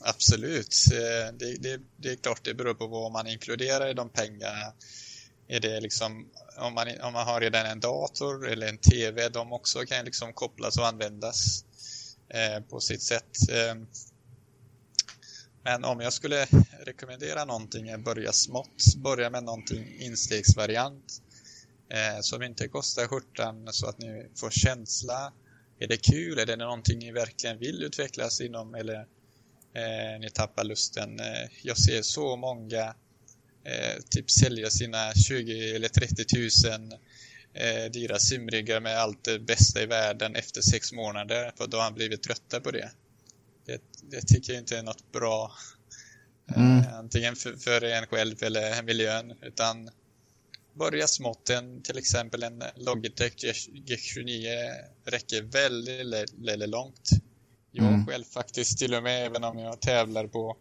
absolut. 0.04 0.74
Eh, 0.92 1.34
det, 1.38 1.56
det, 1.62 1.80
det 1.96 2.08
är 2.08 2.16
klart 2.16 2.40
det 2.44 2.54
beror 2.54 2.74
på 2.74 2.86
vad 2.86 3.12
man 3.12 3.26
inkluderar 3.26 3.90
i 3.90 3.94
de 3.94 4.08
pengarna. 4.08 4.72
Är 5.48 5.60
det 5.60 5.80
liksom, 5.80 6.26
om 6.58 6.74
man, 6.74 6.86
om 7.02 7.12
man 7.12 7.26
har 7.26 7.40
redan 7.40 7.66
en 7.66 7.80
dator 7.80 8.48
eller 8.48 8.68
en 8.68 8.78
TV, 8.78 9.28
de 9.28 9.52
också 9.52 9.78
kan 9.78 10.04
liksom 10.04 10.32
kopplas 10.32 10.78
och 10.78 10.86
användas 10.86 11.64
Eh, 12.28 12.60
på 12.60 12.80
sitt 12.80 13.02
sätt. 13.02 13.50
Eh, 13.50 13.74
men 15.64 15.84
om 15.84 16.00
jag 16.00 16.12
skulle 16.12 16.46
rekommendera 16.84 17.44
någonting, 17.44 18.02
börja 18.02 18.32
smått, 18.32 18.94
börja 18.96 19.30
med 19.30 19.44
någonting 19.44 19.96
instegsvariant 20.00 21.22
eh, 21.88 22.20
som 22.20 22.42
inte 22.42 22.68
kostar 22.68 23.06
skjortan 23.06 23.68
så 23.72 23.86
att 23.86 23.98
ni 23.98 24.26
får 24.36 24.50
känsla. 24.50 25.32
Är 25.78 25.88
det 25.88 25.96
kul? 25.96 26.38
Är 26.38 26.46
det 26.46 26.56
någonting 26.56 26.98
ni 26.98 27.12
verkligen 27.12 27.58
vill 27.58 27.82
utvecklas 27.82 28.40
inom 28.40 28.74
eller 28.74 29.00
eh, 29.74 30.20
ni 30.20 30.30
tappar 30.34 30.64
lusten? 30.64 31.20
Eh, 31.20 31.48
jag 31.62 31.78
ser 31.78 32.02
så 32.02 32.36
många 32.36 32.94
eh, 33.64 34.02
typ 34.10 34.30
sälja 34.30 34.70
sina 34.70 35.14
20 35.14 35.74
eller 35.74 35.88
30 35.88 36.24
tusen 36.24 36.92
eh, 37.54 37.90
dyra 37.90 38.18
simriggar 38.18 38.80
med 38.80 38.98
allt 38.98 39.24
det 39.24 39.38
bästa 39.38 39.82
i 39.82 39.86
världen 39.86 40.36
efter 40.36 40.60
sex 40.60 40.92
månader 40.92 41.52
för 41.56 41.66
då 41.66 41.76
har 41.76 41.84
han 41.84 41.94
blivit 41.94 42.22
trötta 42.22 42.60
på 42.60 42.70
det. 42.70 42.90
Det, 43.66 43.82
det 44.02 44.20
tycker 44.20 44.52
jag 44.52 44.62
inte 44.62 44.78
är 44.78 44.82
något 44.82 45.12
bra. 45.12 45.52
Eh, 46.50 46.62
mm. 46.62 46.78
Eh, 46.78 46.94
antingen 46.94 47.36
för, 47.36 47.52
för 47.52 47.84
en 47.84 48.06
själv 48.06 48.42
eller 48.42 48.82
miljön 48.82 49.34
utan 49.42 49.90
börja 50.74 51.06
smått. 51.06 51.50
En, 51.50 51.82
till 51.82 51.98
exempel 51.98 52.42
en 52.42 52.62
Logitech 52.76 53.34
G29 53.86 54.46
räcker 55.04 55.42
väldigt, 55.42 56.32
väldigt 56.34 56.68
långt. 56.68 57.10
Jag 57.70 57.86
mm. 57.86 58.06
själv 58.06 58.24
faktiskt 58.24 58.78
till 58.78 58.94
och 58.94 59.02
med, 59.02 59.26
även 59.26 59.44
om 59.44 59.58
jag 59.58 59.80
tävlar 59.80 60.26
på 60.26 60.56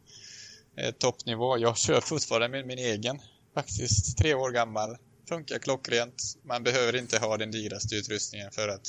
eh, 0.78 0.92
toppnivå, 0.92 1.58
jag 1.58 1.78
kör 1.78 2.02
fortfarande 2.02 2.50
med 2.50 2.68
min 2.68 2.80
egen. 2.80 3.20
Faktiskt 3.54 4.18
tre 4.18 4.34
år 4.34 4.52
gammal. 4.52 4.98
Funkar 5.30 5.58
klockrent. 5.60 6.24
Man 6.44 6.64
behöver 6.64 6.96
inte 6.96 7.18
ha 7.18 7.38
den 7.38 7.52
dyraste 7.52 7.96
utrustningen 7.96 8.52
för 8.52 8.68
att 8.68 8.88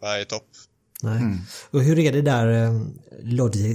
vara 0.00 0.20
i 0.20 0.24
topp. 0.24 0.48
Nej. 1.02 1.16
Mm. 1.16 1.38
Och 1.70 1.82
hur 1.82 1.98
är 1.98 2.12
det 2.12 2.22
där 2.22 2.64
eh, 2.64 2.82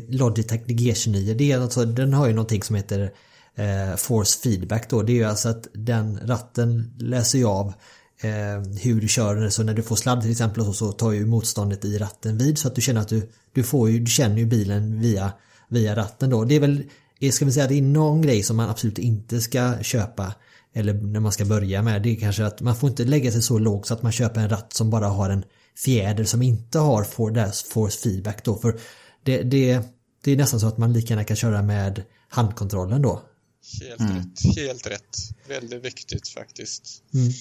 Logitech 0.07 0.61
G29? 0.61 1.33
Det 1.33 1.51
är 1.51 1.59
alltså, 1.59 1.85
den 1.85 2.13
har 2.13 2.27
ju 2.27 2.33
någonting 2.33 2.63
som 2.63 2.75
heter 2.75 3.13
eh, 3.55 3.95
force 3.95 4.39
feedback 4.39 4.89
då. 4.89 5.01
Det 5.01 5.11
är 5.11 5.15
ju 5.15 5.23
alltså 5.23 5.49
att 5.49 5.67
den 5.73 6.19
ratten 6.27 6.93
läser 6.99 7.37
ju 7.37 7.45
av 7.45 7.73
eh, 8.21 8.81
hur 8.81 9.01
du 9.01 9.07
kör. 9.07 9.49
Så 9.49 9.63
när 9.63 9.73
du 9.73 9.83
får 9.83 9.95
sladd 9.95 10.21
till 10.21 10.31
exempel 10.31 10.65
så, 10.65 10.73
så 10.73 10.91
tar 10.91 11.11
ju 11.11 11.25
motståndet 11.25 11.85
i 11.85 11.97
ratten 11.97 12.37
vid 12.37 12.57
så 12.57 12.67
att 12.67 12.75
du 12.75 12.81
känner 12.81 13.01
att 13.01 13.09
du, 13.09 13.29
du 13.53 13.63
får 13.63 13.89
ju, 13.89 13.99
du 13.99 14.11
känner 14.11 14.37
ju 14.37 14.45
bilen 14.45 15.01
via, 15.01 15.33
via 15.67 15.95
ratten 15.95 16.29
då. 16.29 16.43
Det 16.43 16.55
är 16.55 16.59
väl, 16.59 16.83
ska 17.31 17.45
vi 17.45 17.51
säga 17.51 17.67
det 17.67 17.77
är 17.77 17.81
någon 17.81 18.21
grej 18.21 18.43
som 18.43 18.57
man 18.57 18.69
absolut 18.69 18.99
inte 18.99 19.41
ska 19.41 19.73
köpa 19.81 20.33
eller 20.73 20.93
när 20.93 21.19
man 21.19 21.31
ska 21.31 21.45
börja 21.45 21.81
med 21.81 22.01
det 22.01 22.09
är 22.09 22.15
kanske 22.15 22.45
att 22.45 22.61
man 22.61 22.75
får 22.75 22.89
inte 22.89 23.03
lägga 23.03 23.31
sig 23.31 23.41
så 23.41 23.59
lågt 23.59 23.87
så 23.87 23.93
att 23.93 24.03
man 24.03 24.11
köper 24.11 24.41
en 24.41 24.49
ratt 24.49 24.73
som 24.73 24.89
bara 24.89 25.07
har 25.07 25.29
en 25.29 25.43
fjäder 25.85 26.23
som 26.23 26.41
inte 26.41 26.79
har 26.79 27.03
force 27.73 27.97
feedback 27.97 28.43
då 28.43 28.55
för 28.55 28.79
det, 29.23 29.41
det, 29.43 29.79
det 30.23 30.31
är 30.31 30.35
nästan 30.35 30.59
så 30.59 30.67
att 30.67 30.77
man 30.77 30.93
lika 30.93 31.13
gärna 31.13 31.23
kan 31.23 31.37
köra 31.37 31.61
med 31.61 32.03
handkontrollen 32.29 33.01
då 33.01 33.21
Helt 33.81 33.99
mm. 33.99 34.15
rätt, 34.15 34.55
helt 34.55 34.87
rätt. 34.87 35.17
Väldigt 35.47 35.85
viktigt 35.85 36.27
faktiskt. 36.27 37.03
Mm. 37.13 37.31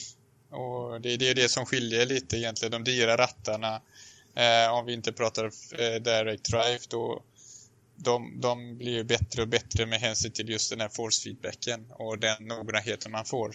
Och 0.50 1.00
det, 1.00 1.16
det 1.16 1.30
är 1.30 1.34
det 1.34 1.48
som 1.48 1.66
skiljer 1.66 2.06
lite 2.06 2.36
egentligen, 2.36 2.72
de 2.72 2.84
dyra 2.84 3.16
rattarna. 3.16 3.80
Eh, 4.36 4.72
om 4.72 4.86
vi 4.86 4.92
inte 4.92 5.12
pratar 5.12 5.44
eh, 5.44 6.02
direct 6.02 6.44
drive 6.44 6.80
då 6.88 7.22
de, 8.04 8.40
de 8.40 8.78
blir 8.78 8.92
ju 8.92 9.04
bättre 9.04 9.42
och 9.42 9.48
bättre 9.48 9.86
med 9.86 10.00
hänsyn 10.00 10.32
till 10.32 10.48
just 10.48 10.70
den 10.70 10.80
här 10.80 10.88
force 10.88 11.22
feedbacken 11.22 11.86
och 11.90 12.18
den 12.18 12.44
noggrannheten 12.46 13.12
man 13.12 13.24
får. 13.24 13.54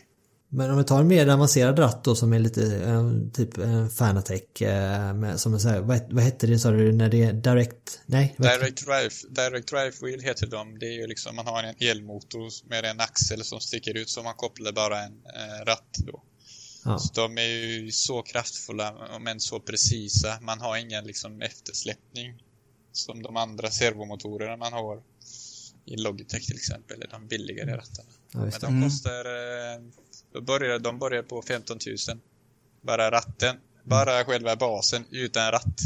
Men 0.49 0.71
om 0.71 0.77
vi 0.77 0.83
tar 0.83 0.99
en 0.99 1.07
mer 1.07 1.27
avancerad 1.27 1.79
ratt 1.79 2.03
då 2.03 2.15
som 2.15 2.33
är 2.33 2.39
lite 2.39 2.75
eh, 2.75 3.11
typ 3.33 3.57
eh, 3.57 3.87
Fanatec 3.87 4.61
eh, 4.61 5.13
med, 5.13 5.39
som 5.39 5.53
är 5.53 5.57
så 5.57 5.69
här, 5.69 5.79
vad, 5.79 6.13
vad 6.13 6.23
hette 6.23 6.47
det 6.47 6.59
sa 6.59 6.71
du 6.71 6.91
när 6.91 7.09
det 7.09 7.23
är 7.23 7.33
direct? 7.33 8.01
Nej? 8.05 8.35
Direct 8.37 8.85
drive, 8.85 9.11
direct 9.29 9.67
drive 9.67 9.91
wheel 10.01 10.21
heter 10.21 10.47
de. 10.47 10.79
Det 10.79 10.85
är 10.85 10.93
ju 11.01 11.07
liksom 11.07 11.35
man 11.35 11.47
har 11.47 11.63
en 11.63 11.75
elmotor 11.79 12.69
med 12.69 12.85
en 12.85 12.99
axel 12.99 13.43
som 13.43 13.59
sticker 13.59 13.97
ut 13.97 14.09
så 14.09 14.23
man 14.23 14.33
kopplar 14.33 14.71
bara 14.71 15.03
en 15.03 15.11
eh, 15.11 15.65
ratt 15.65 15.97
då. 15.97 16.23
Ja. 16.85 16.99
Så 16.99 17.13
de 17.13 17.37
är 17.37 17.47
ju 17.47 17.91
så 17.91 18.21
kraftfulla 18.21 18.95
men 19.19 19.39
så 19.39 19.59
precisa. 19.59 20.39
Man 20.41 20.59
har 20.59 20.77
ingen 20.77 21.05
liksom 21.05 21.41
eftersläppning 21.41 22.33
som 22.97 23.23
de 23.23 23.37
andra 23.37 23.71
servomotorerna 23.71 24.57
man 24.57 24.73
har 24.73 25.01
i 25.85 25.95
Logitech 25.95 26.45
till 26.45 26.55
exempel, 26.55 26.97
eller 26.97 27.07
de 27.11 27.27
billigare 27.27 27.77
rattarna. 27.77 28.09
Ja, 28.31 28.39
men 28.39 28.51
de 28.61 28.83
kostar 28.89 29.25
eh, 29.25 29.81
då 30.33 30.41
börjar, 30.41 30.79
de 30.79 30.99
börjar 30.99 31.23
på 31.23 31.41
15 31.41 31.77
000. 32.07 32.19
Bara 32.81 33.11
ratten. 33.11 33.55
Bara 33.83 34.25
själva 34.25 34.55
basen 34.55 35.05
utan 35.11 35.51
ratt. 35.51 35.81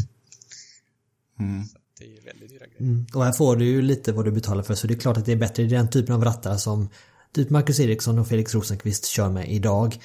Mm. 1.39 1.63
det 1.99 2.05
är 2.05 2.21
väldigt 2.21 2.49
dyra 2.49 2.65
grejer. 2.65 2.81
Mm. 2.81 3.05
Och 3.13 3.25
här 3.25 3.31
får 3.31 3.55
du 3.55 3.65
ju 3.65 3.81
lite 3.81 4.11
vad 4.11 4.25
du 4.25 4.31
betalar 4.31 4.63
för 4.63 4.75
så 4.75 4.87
det 4.87 4.93
är 4.93 4.99
klart 4.99 5.17
att 5.17 5.25
det 5.25 5.31
är 5.31 5.35
bättre 5.35 5.63
i 5.63 5.67
den 5.67 5.89
typen 5.89 6.15
av 6.15 6.23
rattar 6.23 6.57
som 6.57 6.89
typ 7.33 7.49
Marcus 7.49 7.79
Eriksson 7.79 8.19
och 8.19 8.27
Felix 8.27 8.55
Rosenqvist 8.55 9.05
kör 9.05 9.29
med 9.29 9.51
idag. 9.51 9.99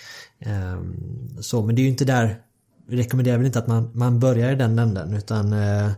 Um, 0.47 1.39
så 1.41 1.63
men 1.63 1.75
det 1.75 1.81
är 1.81 1.85
ju 1.85 1.89
inte 1.89 2.05
där 2.05 2.43
vi 2.87 2.97
rekommenderar 2.97 3.37
väl 3.37 3.47
inte 3.47 3.59
att 3.59 3.67
man, 3.67 3.91
man 3.95 4.21
börjar 4.21 4.53
i 4.53 4.55
den 4.55 4.79
änden 4.79 5.15
utan 5.15 5.53
uh, 5.53 5.93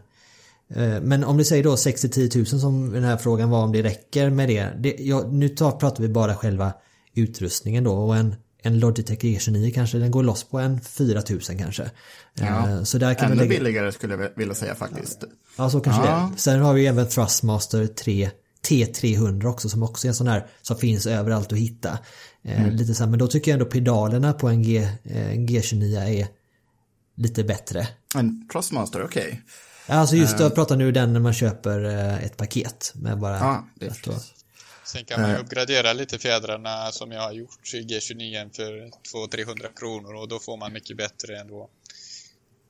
men 1.02 1.24
om 1.24 1.36
du 1.36 1.44
säger 1.44 1.64
då 1.64 1.74
60-10 1.74 2.36
000 2.36 2.46
som 2.46 2.92
den 2.92 3.04
här 3.04 3.16
frågan 3.16 3.50
var 3.50 3.62
om 3.62 3.72
det 3.72 3.82
räcker 3.82 4.30
med 4.30 4.48
det. 4.48 4.72
det 4.78 4.96
ja, 4.98 5.28
nu 5.30 5.48
tar, 5.48 5.70
pratar 5.70 6.02
vi 6.02 6.08
bara 6.08 6.34
själva 6.34 6.72
utrustningen 7.14 7.84
då 7.84 7.92
och 7.92 8.16
en, 8.16 8.34
en 8.62 8.78
Logitech 8.78 9.18
G29 9.18 9.70
kanske 9.70 9.98
den 9.98 10.10
går 10.10 10.22
loss 10.22 10.44
på 10.44 10.58
en 10.58 10.80
4000 10.80 11.58
kanske. 11.58 11.90
Ja, 12.34 12.70
eh, 12.70 12.82
så 12.82 12.98
där 12.98 13.14
kan 13.14 13.32
ännu 13.32 13.40
lägga... 13.40 13.48
billigare 13.48 13.92
skulle 13.92 14.14
jag 14.14 14.30
vilja 14.36 14.54
säga 14.54 14.74
faktiskt. 14.74 15.24
Ja, 15.56 15.70
så 15.70 15.80
kanske 15.80 16.06
ja. 16.06 16.30
det. 16.34 16.40
Sen 16.40 16.60
har 16.60 16.74
vi 16.74 16.86
även 16.86 17.08
Thrustmaster 17.08 17.86
3 17.86 18.30
T300 18.68 19.46
också 19.46 19.68
som 19.68 19.82
också 19.82 20.06
är 20.06 20.08
en 20.08 20.14
sån 20.14 20.28
här 20.28 20.46
som 20.62 20.76
finns 20.76 21.06
överallt 21.06 21.52
att 21.52 21.58
hitta. 21.58 21.98
Eh, 22.44 22.62
mm. 22.62 22.76
Lite 22.76 22.94
så 22.94 23.04
här, 23.04 23.10
men 23.10 23.18
då 23.18 23.26
tycker 23.26 23.50
jag 23.50 23.60
ändå 23.60 23.70
pedalerna 23.70 24.32
på 24.32 24.48
en, 24.48 24.62
G, 24.62 24.88
en 25.04 25.48
G29 25.48 26.20
är 26.20 26.26
lite 27.16 27.44
bättre. 27.44 27.88
En 28.14 28.48
Thrustmaster, 28.48 29.04
okej. 29.04 29.26
Okay. 29.26 29.38
Alltså 29.88 30.16
just 30.16 30.34
uh, 30.34 30.40
jag 30.40 30.54
pratar 30.54 30.76
nu 30.76 30.92
den 30.92 31.12
när 31.12 31.20
man 31.20 31.32
köper 31.32 31.84
ett 32.24 32.36
paket 32.36 32.92
med 32.94 33.18
bara... 33.18 33.38
Ja, 33.38 33.68
det 33.74 33.86
är 33.86 33.92
Sen 34.88 35.04
kan 35.04 35.20
man 35.20 35.30
ju 35.30 35.36
uppgradera 35.36 35.92
lite 35.92 36.18
fjädrarna 36.18 36.92
som 36.92 37.12
jag 37.12 37.20
har 37.20 37.32
gjort 37.32 37.74
i 37.74 37.80
G29 37.80 38.56
för 38.56 38.90
200-300 39.28 39.66
kronor 39.76 40.14
och 40.14 40.28
då 40.28 40.38
får 40.38 40.56
man 40.56 40.72
mycket 40.72 40.96
bättre 40.96 41.38
än 41.38 41.48
då 41.48 41.70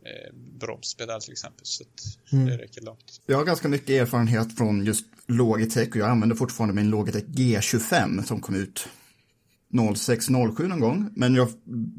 eh, 0.05 0.35
bromspedal 0.61 1.23
till 1.23 1.33
exempel. 1.33 1.67
Så 1.67 1.85
mm. 2.33 2.47
det 2.47 2.57
räcker 2.57 2.81
långt. 2.81 3.21
Jag 3.27 3.37
har 3.37 3.45
ganska 3.45 3.69
mycket 3.69 3.91
erfarenhet 3.91 4.57
från 4.57 4.85
just 4.85 5.05
Logitech 5.27 5.89
och 5.89 5.97
jag 5.97 6.09
använder 6.11 6.37
fortfarande 6.37 6.75
min 6.75 6.91
Logitech 6.91 7.25
G25 7.25 8.23
som 8.23 8.41
kom 8.41 8.55
ut 8.55 8.89
0607 9.97 10.69
någon 10.69 10.81
gång. 10.81 11.11
Men 11.17 11.35
jag 11.35 11.49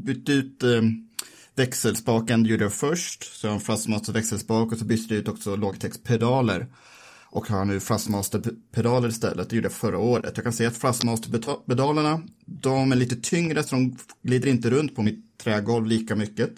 bytte 0.05 0.31
ut 0.31 0.63
eh, 0.63 0.81
växelspaken 1.59 2.45
gjorde 2.45 2.63
jag 2.63 2.73
först, 2.73 3.23
så 3.35 3.47
jag 3.47 3.51
har 3.51 3.55
en 3.55 3.61
Fastmaster 3.61 4.13
växelspak 4.13 4.71
och 4.71 4.77
så 4.77 4.85
bytte 4.85 5.13
jag 5.13 5.21
ut 5.21 5.27
också 5.27 5.55
Logitechs 5.55 6.03
pedaler 6.03 6.67
och 7.31 7.47
har 7.47 7.65
nu 7.65 7.79
Thrustmaster-pedaler 7.79 9.09
istället. 9.09 9.49
Det 9.49 9.55
gjorde 9.55 9.65
jag 9.65 9.73
förra 9.73 9.97
året. 9.97 10.31
Jag 10.35 10.43
kan 10.43 10.53
se 10.53 10.65
att 10.65 10.81
Thrustmaster-pedalerna, 10.81 12.21
de 12.45 12.91
är 12.91 12.95
lite 12.95 13.15
tyngre 13.15 13.63
så 13.63 13.75
de 13.75 13.97
glider 14.21 14.49
inte 14.49 14.69
runt 14.69 14.95
på 14.95 15.01
mitt 15.01 15.37
trägolv 15.37 15.85
lika 15.85 16.15
mycket. 16.15 16.51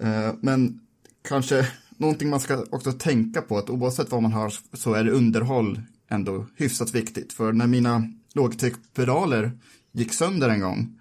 Eh, 0.00 0.32
men 0.40 0.80
kanske 1.28 1.66
någonting 1.96 2.30
man 2.30 2.40
ska 2.40 2.64
också 2.70 2.92
tänka 2.92 3.42
på 3.42 3.58
att 3.58 3.70
oavsett 3.70 4.10
vad 4.10 4.22
man 4.22 4.32
har 4.32 4.54
så 4.72 4.94
är 4.94 5.08
underhåll 5.08 5.80
ändå 6.08 6.46
hyfsat 6.56 6.94
viktigt. 6.94 7.32
För 7.32 7.52
när 7.52 7.66
mina 7.66 8.12
Logitech-pedaler 8.34 9.52
gick 9.92 10.12
sönder 10.12 10.48
en 10.48 10.60
gång, 10.60 11.00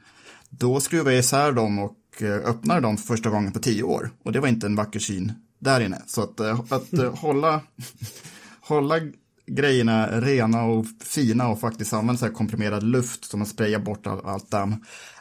då 0.50 0.80
skruvade 0.80 1.12
jag 1.12 1.20
isär 1.20 1.52
dem 1.52 1.80
och 1.80 1.99
eh, 2.24 2.36
öppnade 2.36 2.82
dem 2.82 2.98
för 2.98 3.08
första 3.08 3.30
gången 3.30 3.52
på 3.52 3.60
tio 3.60 3.84
år. 3.84 4.10
Och 4.24 4.32
det 4.32 4.40
var 4.40 4.48
inte 4.48 4.68
en 4.68 4.76
vacker 4.76 5.00
syn 5.00 5.32
där 5.60 5.82
inne. 5.82 6.02
Så 6.08 6.24
att, 6.24 6.40
eh, 6.40 6.60
att 6.70 6.92
hålla 7.20 7.62
hålla 8.62 9.00
grejerna 9.48 10.22
rena 10.22 10.64
och 10.64 10.86
fina 11.04 11.48
och 11.48 11.60
faktiskt 11.60 11.94
använda 11.94 12.20
så 12.20 12.30
komprimerad 12.30 12.84
luft 12.84 13.26
som 13.26 13.40
man 13.40 13.48
sprayar 13.48 13.80
bort 13.80 14.08
all, 14.08 14.26
allt 14.26 14.52
damm. 14.52 14.76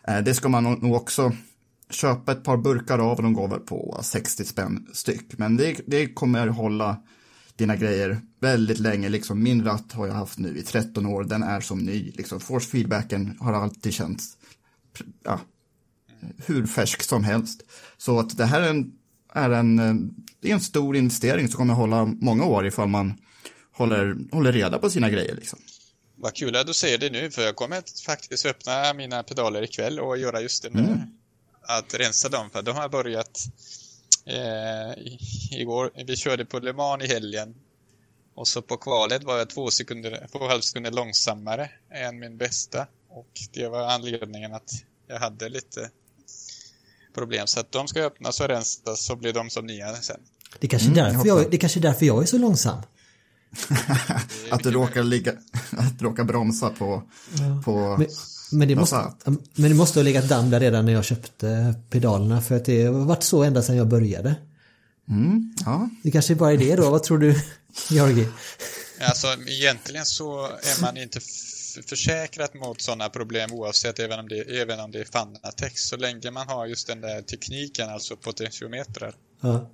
Eh, 0.09 0.19
det 0.19 0.35
ska 0.35 0.49
man 0.49 0.65
nog 0.65 0.95
också 0.95 1.33
köpa 1.91 2.33
ett 2.33 2.45
par 2.45 2.57
burkar 2.57 2.99
av 2.99 3.17
och 3.17 3.23
de 3.23 3.33
går 3.33 3.49
väl 3.49 3.61
på 3.61 4.01
60 4.03 4.45
spänn 4.45 4.87
styck. 4.93 5.39
Men 5.39 5.57
det, 5.57 5.81
det 5.87 6.07
kommer 6.07 6.47
hålla 6.47 6.97
dina 7.57 7.77
grejer 7.77 8.21
väldigt 8.41 8.79
länge. 8.79 9.09
Liksom, 9.09 9.43
min 9.43 9.65
ratt 9.65 9.93
har 9.93 10.07
jag 10.07 10.15
haft 10.15 10.39
nu 10.39 10.59
i 10.59 10.63
13 10.63 11.07
år, 11.07 11.25
den 11.25 11.43
är 11.43 11.61
som 11.61 11.79
ny. 11.79 12.13
Liksom, 12.15 12.41
force 12.41 12.71
feedbacken 12.71 13.37
har 13.41 13.53
alltid 13.53 13.93
känts 13.93 14.37
ja, 15.25 15.41
hur 16.47 16.67
färsk 16.67 17.03
som 17.03 17.25
helst. 17.25 17.63
Så 17.97 18.19
att 18.19 18.37
det 18.37 18.45
här 18.45 18.61
är 18.61 18.71
en, 18.71 18.93
är 19.35 19.51
en, 19.51 19.79
eh, 19.79 19.95
det 20.41 20.51
är 20.51 20.55
en 20.55 20.61
stor 20.61 20.97
investering 20.97 21.49
som 21.49 21.57
kommer 21.57 21.75
hålla 21.75 22.05
många 22.05 22.45
år 22.45 22.67
ifall 22.67 22.89
man 22.89 23.15
håller, 23.73 24.17
håller 24.33 24.53
reda 24.53 24.79
på 24.79 24.91
sina 24.91 25.11
grejer. 25.11 25.35
Liksom. 25.35 25.59
Vad 26.17 26.35
kul 26.35 26.57
att 26.57 26.67
du 26.67 26.75
säger 26.75 26.99
det 26.99 27.11
nu, 27.11 27.31
för 27.31 27.43
jag 27.43 27.57
kommer 27.57 28.05
faktiskt 28.07 28.47
öppna 28.47 28.95
mina 28.95 29.23
pedaler 29.23 29.63
ikväll 29.63 30.01
och 30.01 30.19
göra 30.19 30.41
just 30.41 30.63
det 30.63 30.69
mm. 30.69 30.99
Att 31.63 31.95
rensa 31.95 32.29
dem, 32.29 32.51
för 32.51 32.63
de 32.63 32.77
har 32.77 32.89
börjat 32.89 33.45
eh, 34.25 35.59
igår. 35.61 35.91
Vi 36.07 36.17
körde 36.17 36.45
på 36.45 36.59
Le 36.59 36.73
Mans 36.73 37.05
i 37.05 37.07
helgen. 37.07 37.55
Och 38.35 38.49
så 38.49 38.63
på 38.63 38.77
kvalet 38.77 39.25
var 39.25 39.39
jag 39.39 39.51
två 39.51 39.71
sekunder, 39.71 40.27
två 40.33 40.49
halv 40.49 40.61
sekunder 40.61 40.91
långsammare 40.91 41.71
än 41.91 42.19
min 42.19 42.37
bästa. 42.37 42.87
Och 43.09 43.31
det 43.53 43.69
var 43.69 43.83
anledningen 43.83 44.55
att 44.55 44.71
jag 45.07 45.19
hade 45.19 45.49
lite 45.49 45.91
problem. 47.15 47.47
Så 47.47 47.61
att 47.61 47.73
de 47.73 47.89
ska 47.89 48.01
öppnas 48.01 48.41
och 48.41 48.49
rensas 48.49 49.05
så 49.05 49.17
blir 49.17 49.33
de 49.33 49.51
som 49.51 49.67
nya 49.67 49.95
sen. 49.95 50.21
Det 50.59 50.69
kanske, 50.69 50.89
mm, 50.89 51.05
därför 51.05 51.29
jag, 51.29 51.51
det 51.51 51.59
kanske 51.59 51.81
är 51.81 51.83
därför 51.83 52.07
jag 52.07 52.23
är 52.23 52.27
så 52.27 52.39
långsam. 52.39 52.83
att 54.51 54.63
du 54.63 54.71
råkar, 54.71 55.03
ligga, 55.03 55.33
att 55.71 55.99
du 55.99 56.05
råkar 56.05 56.25
bromsa 56.25 56.71
på, 56.71 57.03
ja. 57.39 57.63
på 57.65 57.97
men, 57.99 58.09
men, 58.53 58.69
det 58.69 58.77
måste, 58.77 59.13
men 59.55 59.71
det 59.71 59.75
måste 59.75 59.99
ha 59.99 60.05
legat 60.05 60.29
damm 60.29 60.51
där 60.51 60.61
redan 60.61 60.87
när 60.87 60.93
jag 60.93 61.05
köpte 61.05 61.75
pedalerna 61.91 62.41
för 62.41 62.57
att 62.57 62.65
det 62.65 62.85
har 62.85 62.93
varit 62.93 63.23
så 63.23 63.43
ända 63.43 63.63
sedan 63.63 63.77
jag 63.77 63.89
började. 63.89 64.35
Mm, 65.09 65.55
ja. 65.65 65.89
Det 66.03 66.11
kanske 66.11 66.35
bara 66.35 66.53
är 66.53 66.59
det 66.59 66.77
då, 66.77 66.91
vad 66.91 67.03
tror 67.03 67.19
du 67.19 67.43
Georgi? 67.91 68.29
Alltså 69.01 69.27
egentligen 69.47 70.07
så 70.07 70.47
är 70.47 70.83
man 70.83 70.97
inte 70.97 71.21
försäkrat 71.83 72.55
mot 72.55 72.81
sådana 72.81 73.09
problem 73.09 73.53
oavsett 73.53 73.99
även 73.99 74.21
om 74.21 74.29
det, 74.29 74.61
även 74.61 74.81
om 74.81 74.91
det 74.91 75.01
är 75.01 75.05
Fanatex. 75.05 75.83
Så 75.83 75.97
länge 75.97 76.31
man 76.31 76.49
har 76.49 76.67
just 76.67 76.87
den 76.87 77.01
där 77.01 77.23
tekniken, 77.23 77.89
alltså 77.89 78.17
potentiometrar. 78.17 79.15
Ja. 79.41 79.71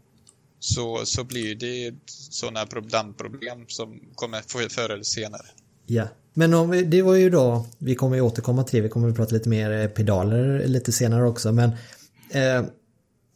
Så, 0.58 1.06
så 1.06 1.24
blir 1.24 1.54
det 1.54 1.94
sådana 2.30 2.64
dammproblem 2.64 3.64
som 3.68 4.00
kommer 4.14 4.68
förr 4.68 4.90
eller 4.90 5.04
senare. 5.04 5.46
Ja, 5.86 6.08
men 6.34 6.54
om, 6.54 6.90
det 6.90 7.02
var 7.02 7.14
ju 7.14 7.30
då, 7.30 7.66
vi 7.78 7.94
kommer 7.94 8.16
ju 8.16 8.22
återkomma 8.22 8.64
till, 8.64 8.82
vi 8.82 8.88
kommer 8.88 9.08
att 9.08 9.16
prata 9.16 9.34
lite 9.34 9.48
mer 9.48 9.70
eh, 9.70 9.88
pedaler 9.88 10.66
lite 10.66 10.92
senare 10.92 11.28
också, 11.28 11.52
men 11.52 11.70
eh, 12.30 12.64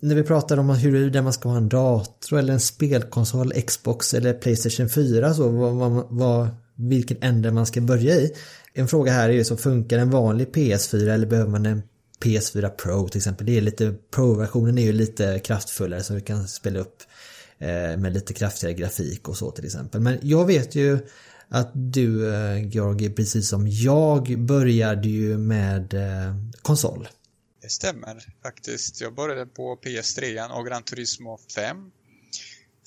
när 0.01 0.15
vi 0.15 0.23
pratar 0.23 0.59
om 0.59 0.71
hur 0.71 1.23
man 1.23 1.33
ska 1.33 1.49
ha 1.49 1.57
en 1.57 1.69
dator 1.69 2.39
eller 2.39 2.53
en 2.53 2.61
spelkonsol, 2.61 3.53
Xbox 3.53 4.15
eller 4.15 4.35
Playstation 4.35 4.89
4, 4.89 5.35
så 5.35 5.49
vad, 5.49 6.07
vad, 6.09 6.49
vilken 6.79 7.17
ände 7.21 7.53
man 7.53 7.67
ska 7.67 7.81
börja 7.81 8.15
i. 8.15 8.35
En 8.73 8.89
fråga 8.89 9.13
här 9.13 9.29
är 9.29 9.33
ju 9.33 9.45
så 9.45 9.57
funkar 9.57 9.99
en 9.99 10.11
vanlig 10.11 10.49
PS4 10.49 11.09
eller 11.09 11.27
behöver 11.27 11.51
man 11.51 11.67
en 11.67 11.83
PS4 12.21 12.69
Pro 12.69 13.09
till 13.09 13.19
exempel? 13.19 13.47
Det 13.47 13.57
är 13.57 13.61
lite, 13.61 13.95
Pro-versionen 14.11 14.79
är 14.79 14.83
ju 14.83 14.93
lite 14.93 15.39
kraftfullare 15.39 16.03
så 16.03 16.13
du 16.13 16.21
kan 16.21 16.49
spela 16.49 16.79
upp 16.79 17.03
eh, 17.59 17.97
med 17.97 18.13
lite 18.13 18.35
kraftigare 18.35 18.75
grafik 18.75 19.29
och 19.29 19.37
så 19.37 19.51
till 19.51 19.65
exempel. 19.65 20.01
Men 20.01 20.19
jag 20.23 20.47
vet 20.47 20.75
ju 20.75 20.99
att 21.49 21.71
du 21.75 22.35
eh, 22.35 22.69
Georgi, 22.69 23.11
precis 23.11 23.49
som 23.49 23.69
jag, 23.69 24.39
började 24.39 25.09
ju 25.09 25.39
med 25.39 25.95
eh, 25.95 26.35
konsol. 26.63 27.09
Det 27.63 27.69
stämmer 27.69 28.25
faktiskt. 28.43 29.01
Jag 29.01 29.15
började 29.15 29.47
på 29.47 29.79
PS3 29.85 30.49
och 30.59 30.67
Gran 30.67 30.83
Turismo 30.83 31.39
5 31.55 31.77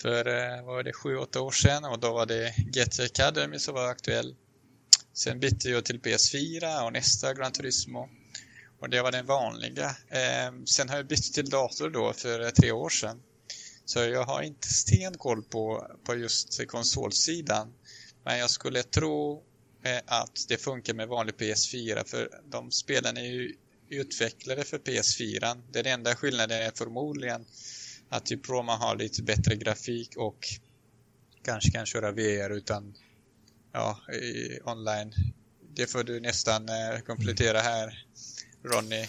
för 0.02 0.28
eh, 0.28 0.66
vad 0.66 0.76
var 0.76 0.84
det, 0.84 0.92
7-8 0.92 1.38
år 1.38 1.52
sedan 1.52 1.86
och 1.86 2.00
då 2.00 2.14
var 2.14 2.26
det 2.26 2.54
GT 2.58 3.00
Academy 3.00 3.60
som 3.60 3.74
var 3.74 3.88
aktuell. 3.88 4.36
Sen 5.14 5.40
bytte 5.40 5.70
jag 5.70 5.86
till 5.86 6.00
PS4 6.00 6.86
och 6.86 6.94
nästa 6.94 7.34
Gran 7.34 7.52
Turismo. 7.52 8.10
Och 8.80 8.90
det 8.90 9.02
var 9.02 9.12
den 9.12 9.26
vanliga. 9.26 9.96
Ehm, 10.10 10.68
sen 10.68 10.90
har 10.90 10.96
jag 10.96 11.08
bytt 11.08 11.34
till 11.34 11.50
dator 11.50 11.90
då 11.90 12.14
för 12.14 12.42
eh, 12.42 12.50
tre 12.50 12.72
år 12.72 12.90
sedan. 12.90 13.22
Så 13.86 14.00
jag 14.00 14.24
har 14.24 14.42
inte 14.42 14.68
stenkoll 14.68 15.44
på, 15.44 15.88
på 16.04 16.16
just 16.16 16.68
konsolsidan. 16.68 17.74
Men 18.24 18.38
jag 18.38 18.50
skulle 18.50 18.84
tro 18.84 19.44
eh, 19.84 20.00
att 20.06 20.46
det 20.48 20.58
funkar 20.58 20.94
med 20.94 21.08
vanlig 21.08 21.36
PS4 21.36 22.04
för 22.06 22.30
de 22.46 22.72
spelen 22.72 23.18
är 23.18 23.26
ju 23.26 23.56
utvecklade 23.90 24.64
för 24.64 24.78
PS4. 24.78 25.62
Den 25.72 25.86
enda 25.86 26.16
skillnaden 26.16 26.62
är 26.62 26.72
förmodligen 26.76 27.46
att 28.12 28.26
typ 28.26 28.50
Roma 28.50 28.76
har 28.76 28.96
lite 28.96 29.24
bättre 29.24 29.56
grafik 29.56 30.18
och 30.18 30.38
kanske 31.46 31.72
kan 31.72 31.86
köra 31.86 32.12
VR 32.12 32.50
utan 32.50 32.94
ja, 33.74 34.00
i, 34.14 34.60
online. 34.64 35.14
Det 35.76 35.88
får 35.88 36.04
du 36.04 36.20
nästan 36.20 36.70
eh, 36.70 37.00
komplettera 37.06 37.60
här, 37.60 38.06
Ronny. 38.64 39.06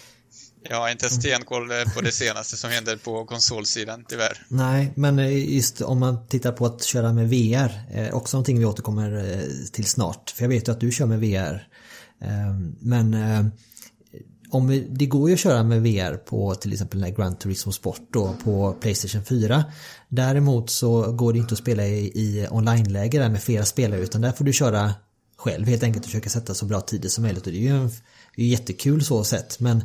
Jag 0.68 0.76
har 0.76 0.90
inte 0.90 1.10
stenkoll 1.10 1.70
eh, 1.70 1.94
på 1.94 2.00
det 2.00 2.12
senaste 2.12 2.56
som 2.56 2.70
händer 2.70 2.96
på 2.96 3.24
konsolsidan, 3.24 4.04
tyvärr. 4.08 4.46
Nej, 4.48 4.92
men 4.96 5.18
eh, 5.18 5.54
just 5.54 5.80
om 5.80 6.00
man 6.00 6.26
tittar 6.26 6.52
på 6.52 6.66
att 6.66 6.84
köra 6.84 7.12
med 7.12 7.28
VR, 7.28 7.82
eh, 7.90 8.14
också 8.14 8.36
någonting 8.36 8.58
vi 8.58 8.64
återkommer 8.64 9.32
eh, 9.32 9.70
till 9.72 9.84
snart. 9.84 10.30
För 10.30 10.44
jag 10.44 10.48
vet 10.48 10.68
ju 10.68 10.72
att 10.72 10.80
du 10.80 10.92
kör 10.92 11.06
med 11.06 11.20
VR. 11.20 11.68
Ehm, 12.20 12.76
men 12.80 13.14
om 14.52 14.66
vi, 14.66 14.86
det 14.90 15.06
går 15.06 15.28
ju 15.28 15.34
att 15.34 15.40
köra 15.40 15.62
med 15.62 15.82
VR 15.82 16.16
på 16.16 16.54
till 16.54 16.72
exempel 16.72 17.00
den 17.00 17.14
Grand 17.14 17.38
Turismo 17.38 17.72
Sport 17.72 18.00
då 18.10 18.34
på 18.44 18.76
Playstation 18.80 19.24
4. 19.24 19.64
Däremot 20.08 20.70
så 20.70 21.12
går 21.12 21.32
det 21.32 21.38
inte 21.38 21.52
att 21.52 21.58
spela 21.58 21.86
i, 21.86 22.06
i 22.06 22.46
online-läge 22.50 23.18
där 23.18 23.28
med 23.28 23.42
flera 23.42 23.64
spelare 23.64 24.00
utan 24.00 24.20
där 24.20 24.32
får 24.32 24.44
du 24.44 24.52
köra 24.52 24.92
själv 25.36 25.66
helt 25.66 25.82
enkelt 25.82 26.04
och 26.04 26.10
försöka 26.10 26.30
sätta 26.30 26.54
så 26.54 26.64
bra 26.64 26.80
tider 26.80 27.08
som 27.08 27.22
möjligt. 27.22 27.46
Och 27.46 27.52
det 27.52 27.58
är 27.58 27.62
ju 27.62 27.68
en, 27.68 27.90
det 28.36 28.42
är 28.42 28.46
jättekul 28.46 29.04
så 29.04 29.24
sett. 29.24 29.60
Men 29.60 29.76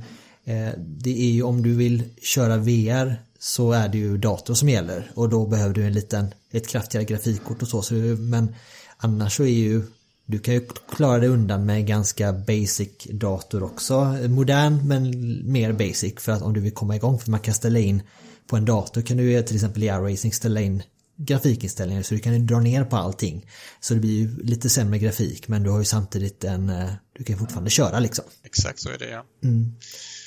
eh, 0.46 0.70
det 0.78 1.22
är 1.22 1.32
ju 1.32 1.44
om 1.44 1.64
du 1.64 1.74
vill 1.74 2.04
köra 2.22 2.58
VR 2.58 3.22
så 3.40 3.72
är 3.72 3.90
det 3.90 3.98
ju 3.98 4.18
dator 4.18 4.54
som 4.54 4.70
gäller. 4.70 5.12
Och 5.14 5.30
då 5.30 5.46
behöver 5.46 5.74
du 5.74 5.86
en 5.86 5.94
liten, 5.94 6.34
ett 6.52 6.68
kraftigare 6.68 7.06
grafikkort 7.06 7.62
och 7.62 7.68
så, 7.68 7.82
så 7.82 7.94
men 7.94 8.56
annars 8.98 9.38
så 9.38 9.44
är 9.44 9.48
ju 9.48 9.84
du 10.30 10.40
kan 10.40 10.54
ju 10.54 10.68
klara 10.96 11.20
dig 11.20 11.30
undan 11.30 11.66
med 11.66 11.88
ganska 11.88 12.34
basic 12.34 12.90
dator 13.10 13.64
också. 13.64 14.18
Modern 14.28 14.88
men 14.88 15.12
mer 15.52 15.74
basic 15.74 16.14
för 16.18 16.32
att 16.32 16.42
om 16.42 16.54
du 16.54 16.60
vill 16.60 16.74
komma 16.74 16.96
igång 16.96 17.20
för 17.20 17.32
man 17.32 17.40
kan 17.40 17.54
ställa 17.54 17.80
in 17.80 18.02
på 18.48 18.56
en 18.58 18.66
dator 18.66 19.02
kan 19.02 19.18
du 19.18 19.44
till 19.44 19.56
exempel 19.56 19.84
i 19.84 19.86
iRacing 19.86 20.34
ställa 20.34 20.62
in 20.62 20.84
grafikinställningar 21.18 22.02
så 22.02 22.14
du 22.14 22.20
kan 22.20 22.46
dra 22.46 22.60
ner 22.60 22.84
på 22.84 22.96
allting. 22.96 23.50
Så 23.80 23.94
det 23.94 24.00
blir 24.00 24.20
ju 24.20 24.44
lite 24.44 24.70
sämre 24.70 25.00
grafik 25.00 25.48
men 25.48 25.64
du 25.64 25.70
har 25.70 25.80
ju 25.80 25.86
samtidigt 25.86 26.44
en, 26.44 26.70
eh, 26.70 26.90
du 27.18 27.24
kan 27.24 27.38
fortfarande 27.38 27.70
köra 27.70 28.00
liksom. 28.00 28.26
Exakt 28.44 28.80
så 28.80 28.90
är 28.90 28.98
det 28.98 29.10
ja. 29.10 29.26
Mm. 29.44 29.76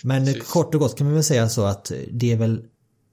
Men 0.02 0.26
Precis. 0.26 0.42
kort 0.42 0.74
och 0.74 0.80
gott 0.80 0.98
kan 0.98 1.06
man 1.06 1.14
väl 1.14 1.24
säga 1.24 1.48
så 1.48 1.64
att 1.64 1.92
det 2.10 2.32
är 2.32 2.36
väl 2.36 2.62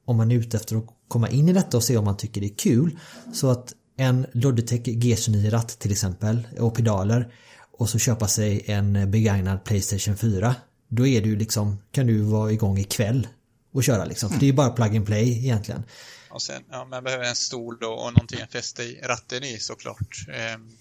om 0.05 0.17
man 0.17 0.31
är 0.31 0.35
ute 0.35 0.57
efter 0.57 0.75
att 0.75 0.85
komma 1.07 1.29
in 1.29 1.49
i 1.49 1.53
detta 1.53 1.77
och 1.77 1.83
se 1.83 1.97
om 1.97 2.05
man 2.05 2.17
tycker 2.17 2.41
det 2.41 2.47
är 2.47 2.57
kul. 2.57 2.99
Så 3.33 3.49
att 3.49 3.73
en 3.97 4.25
Logitech 4.33 4.81
G29-ratt 4.81 5.79
till 5.79 5.91
exempel 5.91 6.47
och 6.59 6.75
pedaler 6.75 7.33
och 7.71 7.89
så 7.89 7.99
köpa 7.99 8.27
sig 8.27 8.63
en 8.65 9.11
begagnad 9.11 9.63
Playstation 9.63 10.17
4 10.17 10.55
då 10.87 11.07
är 11.07 11.21
du 11.21 11.35
liksom, 11.35 11.77
kan 11.91 12.07
du 12.07 12.21
vara 12.21 12.51
igång 12.51 12.77
ikväll 12.77 13.27
och 13.71 13.83
köra 13.83 14.05
liksom. 14.05 14.29
För 14.29 14.39
det 14.39 14.45
är 14.45 14.47
ju 14.47 14.53
bara 14.53 14.69
plug 14.69 14.97
and 14.97 15.05
play 15.05 15.45
egentligen. 15.45 15.83
Och 16.29 16.41
sen, 16.41 16.63
ja, 16.71 16.85
man 16.85 17.03
behöver 17.03 17.25
en 17.25 17.35
stol 17.35 17.77
då 17.79 17.89
och 17.89 18.13
någonting 18.13 18.41
att 18.41 18.51
fästa 18.51 18.83
i 18.83 19.01
ratten 19.03 19.43
i 19.43 19.59
såklart. 19.59 20.25
Ehm, 20.33 20.71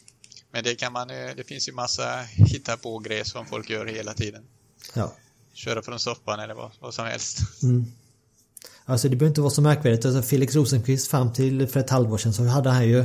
men 0.51 0.65
det 0.65 0.75
kan 0.75 0.93
man, 0.93 1.11
eh, 1.11 1.31
det 1.37 1.45
finns 1.45 1.69
ju 1.69 1.73
massa 1.73 2.23
hitta 2.23 2.77
på 2.77 2.99
grejer 2.99 3.25
som 3.25 3.47
folk 3.47 3.71
gör 3.71 3.87
hela 3.87 4.15
tiden. 4.15 4.45
Ja. 4.95 5.13
Köra 5.53 5.83
från 5.83 5.99
soffan 5.99 6.41
eller 6.41 6.55
vad, 6.55 6.71
vad 6.81 6.95
som 6.95 7.07
helst. 7.07 7.39
Mm. 7.63 7.93
Alltså 8.89 9.09
det 9.09 9.17
behöver 9.17 9.31
inte 9.31 9.41
vara 9.41 9.51
så 9.51 9.63
märkvärdigt. 9.63 10.05
Alltså 10.05 10.23
Felix 10.23 10.55
Rosenqvist 10.55 11.11
fram 11.11 11.33
till 11.33 11.67
för 11.67 11.81
ett 11.81 11.91
halvår 11.91 12.19
sedan 12.19 12.33
så 12.33 12.45
hade 12.45 12.71
han 12.71 12.89
ju 12.89 13.05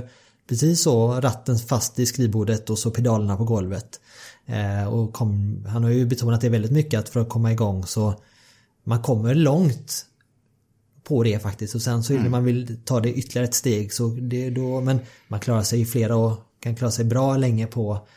precis 0.50 0.82
så 0.82 1.22
ratten 1.22 1.58
fast 1.58 2.00
i 2.00 2.06
skrivbordet 2.06 2.70
och 2.70 2.80
så 2.80 2.92
pedalerna 2.92 3.38
på 3.38 3.44
golvet. 3.44 4.00
Eh, 4.46 4.94
och 4.94 5.14
kom, 5.14 5.64
han 5.70 5.84
har 5.84 5.90
ju 5.90 6.06
betonat 6.06 6.42
det 6.42 6.50
väldigt 6.50 6.72
mycket 6.72 7.00
att 7.00 7.10
för 7.10 7.20
att 7.20 7.30
komma 7.30 7.52
igång 7.52 7.86
så 7.86 8.14
man 8.84 9.02
kommer 9.02 9.36
långt 9.36 10.06
på 11.04 11.24
det 11.24 11.40
faktiskt 11.40 11.76
och 11.76 11.82
sen 11.82 12.04
så 12.04 12.14
mm. 12.14 12.32
man 12.32 12.44
vill 12.44 12.78
ta 12.86 13.00
det 13.00 13.14
ytterligare 13.14 13.48
ett 13.48 13.54
steg 13.54 13.94
så 13.94 14.08
det 14.08 14.50
då 14.50 14.82
men 14.82 15.00
man 15.28 15.40
klarar 15.40 15.64
sig 15.64 15.82
i 15.82 15.86
flera 15.86 16.16
år 16.16 16.38
kan 16.60 16.76
klara 16.76 16.92
sig 16.92 17.06
bra 17.06 17.38
länge 17.38 17.68
på 17.68 18.08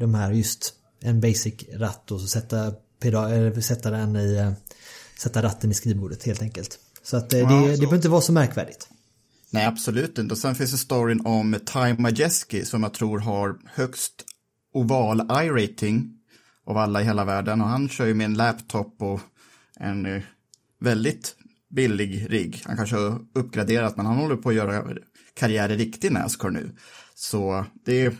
de 0.00 0.14
här 0.14 0.32
just 0.32 0.74
en 1.00 1.20
basic 1.20 1.54
ratt 1.72 2.10
och 2.10 2.20
så 2.20 2.26
sätta 2.26 2.72
pedal, 3.00 3.62
sätta 3.62 3.90
den 3.90 4.16
i 4.16 4.36
eh, 4.36 4.52
sätta 5.18 5.42
ratten 5.42 5.70
i 5.70 5.74
skrivbordet 5.74 6.24
helt 6.24 6.42
enkelt. 6.42 6.78
Så 7.10 7.16
att 7.16 7.32
eh, 7.32 7.48
det, 7.48 7.54
ja, 7.54 7.60
det, 7.60 7.70
det 7.70 7.78
behöver 7.78 7.96
inte 7.96 8.08
vara 8.08 8.20
så 8.20 8.32
märkvärdigt. 8.32 8.88
Nej, 9.50 9.66
absolut 9.66 10.18
inte. 10.18 10.34
Och 10.34 10.38
sen 10.38 10.54
finns 10.54 10.70
det 10.70 10.78
storyn 10.78 11.26
om 11.26 11.56
Time 11.64 11.96
Majeski 11.98 12.64
som 12.64 12.82
jag 12.82 12.94
tror 12.94 13.18
har 13.18 13.58
högst 13.66 14.24
oval 14.72 15.20
i-rating 15.20 16.18
av 16.66 16.76
alla 16.76 17.00
i 17.00 17.04
hela 17.04 17.24
världen. 17.24 17.60
Och 17.60 17.68
han 17.68 17.88
kör 17.88 18.06
ju 18.06 18.14
med 18.14 18.24
en 18.24 18.34
laptop 18.34 19.02
och 19.02 19.20
en 19.80 20.06
eh, 20.06 20.22
väldigt 20.80 21.36
billig 21.70 22.26
rigg. 22.30 22.62
Han 22.66 22.76
kanske 22.76 22.96
har 22.96 23.20
uppgraderat, 23.34 23.96
men 23.96 24.06
han 24.06 24.16
håller 24.16 24.36
på 24.36 24.48
att 24.48 24.54
göra 24.54 24.84
karriär 25.34 25.68
i 25.70 25.76
riktig 25.76 26.12
Nascar 26.12 26.50
nu. 26.50 26.70
Så 27.14 27.64
det 27.84 28.00
är, 28.00 28.16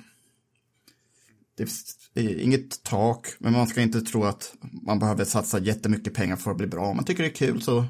det 1.57 2.21
är 2.21 2.41
inget 2.41 2.83
tak, 2.83 3.27
men 3.39 3.53
man 3.53 3.67
ska 3.67 3.83
inte 3.83 4.01
tro 4.01 4.25
att 4.25 4.55
man 4.83 4.99
behöver 4.99 5.25
satsa 5.25 5.59
jättemycket 5.59 6.15
pengar 6.15 6.37
för 6.37 6.51
att 6.51 6.57
bli 6.57 6.67
bra. 6.67 6.87
Om 6.87 6.97
man 6.97 7.05
tycker 7.05 7.23
det 7.23 7.29
är 7.29 7.35
kul 7.35 7.63
så, 7.63 7.87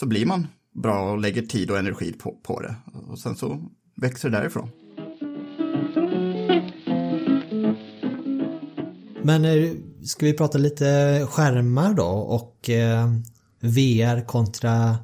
så 0.00 0.06
blir 0.06 0.26
man 0.26 0.46
bra 0.74 1.12
och 1.12 1.18
lägger 1.18 1.42
tid 1.42 1.70
och 1.70 1.78
energi 1.78 2.12
på, 2.12 2.32
på 2.42 2.60
det. 2.60 2.76
Och 3.08 3.18
sen 3.18 3.36
så 3.36 3.70
växer 3.96 4.30
det 4.30 4.38
därifrån. 4.38 4.70
Men 9.22 9.44
eh, 9.44 9.72
ska 10.04 10.26
vi 10.26 10.32
prata 10.32 10.58
lite 10.58 11.26
skärmar 11.30 11.94
då 11.94 12.06
och 12.06 12.70
eh, 12.70 13.10
VR 13.60 14.26
kontra 14.26 14.96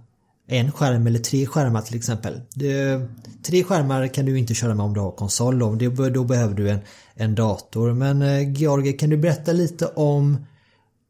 en 0.47 0.73
skärm 0.73 1.07
eller 1.07 1.19
tre 1.19 1.47
skärmar 1.47 1.83
till 1.83 1.97
exempel. 1.97 2.41
Det, 2.55 3.01
tre 3.43 3.65
skärmar 3.65 4.09
kan 4.09 4.27
du 4.27 4.39
inte 4.39 4.55
köra 4.55 4.75
med 4.75 4.85
om 4.85 4.95
du 4.95 5.01
har 5.01 5.13
konsol 5.13 5.59
då, 5.59 5.75
det, 5.75 5.89
då 6.11 6.25
behöver 6.25 6.55
du 6.55 6.71
en, 6.71 6.81
en 7.15 7.35
dator. 7.35 7.93
Men 7.93 8.23
eh, 8.23 8.53
Georgi, 8.53 8.93
kan 8.93 9.11
du 9.11 9.17
berätta 9.17 9.53
lite 9.53 9.87
om, 9.87 10.47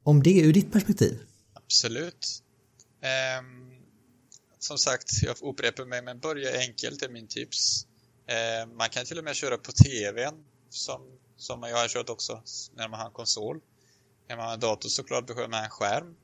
om 0.02 0.22
det 0.22 0.40
ur 0.40 0.52
ditt 0.52 0.72
perspektiv? 0.72 1.18
Absolut. 1.54 2.42
Um, 3.02 3.51
som 4.64 4.78
sagt, 4.78 5.22
jag 5.22 5.42
upprepar 5.42 5.84
mig, 5.84 6.02
men 6.02 6.18
börja 6.18 6.58
enkelt 6.60 7.02
är 7.02 7.08
min 7.08 7.28
tips. 7.28 7.86
Eh, 8.26 8.66
man 8.66 8.88
kan 8.88 9.04
till 9.04 9.18
och 9.18 9.24
med 9.24 9.36
köra 9.36 9.58
på 9.58 9.72
TVn 9.72 10.44
som, 10.70 11.18
som 11.36 11.62
jag 11.62 11.76
har 11.76 11.88
kört 11.88 12.08
också 12.08 12.42
när 12.76 12.88
man 12.88 13.00
har 13.00 13.06
en 13.06 13.12
konsol. 13.12 13.60
När 14.28 14.36
man 14.36 14.46
har 14.46 14.54
en 14.54 14.60
dator 14.60 14.88
såklart 14.88 15.26
behöver 15.26 15.48
man 15.48 15.64
en 15.64 15.70
skärm. 15.70 16.14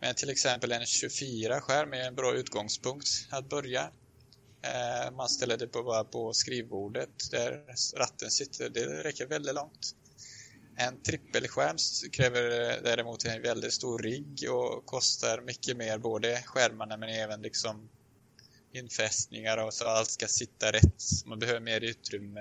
Men 0.00 0.14
till 0.14 0.30
exempel 0.30 0.72
en 0.72 0.82
24-skärm 0.82 1.92
är 1.92 2.06
en 2.06 2.14
bra 2.14 2.34
utgångspunkt 2.34 3.08
att 3.30 3.48
börja. 3.48 3.90
Eh, 4.62 5.10
man 5.16 5.28
ställer 5.28 5.56
det 5.56 5.66
bara 5.66 6.04
på 6.04 6.32
skrivbordet 6.32 7.30
där 7.30 7.64
ratten 7.96 8.30
sitter. 8.30 8.68
Det 8.70 8.86
räcker 8.86 9.26
väldigt 9.26 9.54
långt. 9.54 9.94
En 10.76 11.02
trippelskärm 11.02 11.76
kräver 12.12 12.40
däremot 12.82 13.24
en 13.24 13.42
väldigt 13.42 13.72
stor 13.72 13.98
rigg 13.98 14.50
och 14.50 14.86
kostar 14.86 15.40
mycket 15.40 15.76
mer, 15.76 15.98
både 15.98 16.42
skärmarna 16.42 16.96
men 16.96 17.08
även 17.08 17.42
liksom 17.42 17.88
infästningar 18.72 19.56
och 19.56 19.74
så 19.74 19.84
allt 19.84 20.10
ska 20.10 20.26
sitta 20.26 20.72
rätt. 20.72 21.02
Man 21.26 21.38
behöver 21.38 21.60
mer 21.60 21.80
utrymme. 21.80 22.40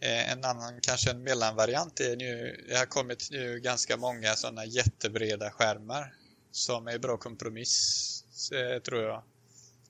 Eh, 0.00 0.32
en 0.32 0.44
annan, 0.44 0.80
kanske 0.80 1.10
en 1.10 1.22
mellanvariant 1.22 2.00
är 2.00 2.16
nu, 2.16 2.64
det 2.68 2.76
har 2.76 2.86
kommit 2.86 3.28
nu 3.30 3.60
ganska 3.60 3.96
många 3.96 4.34
sådana 4.34 4.64
jättebreda 4.64 5.50
skärmar 5.50 6.14
som 6.50 6.86
är 6.86 6.98
bra 6.98 7.16
kompromiss, 7.16 8.24
eh, 8.52 8.82
tror 8.82 9.02
jag. 9.02 9.22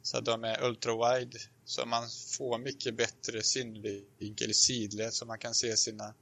Så 0.02 0.20
de 0.20 0.44
är 0.44 0.62
ultra-wide, 0.62 1.38
så 1.64 1.86
man 1.86 2.08
får 2.38 2.58
mycket 2.58 2.96
bättre 2.96 3.42
synvinkel 3.42 4.50
i 4.50 4.54
sidled 4.54 5.14
så 5.14 5.26
man 5.26 5.38
kan 5.38 5.54
se 5.54 5.76
sina 5.76 6.14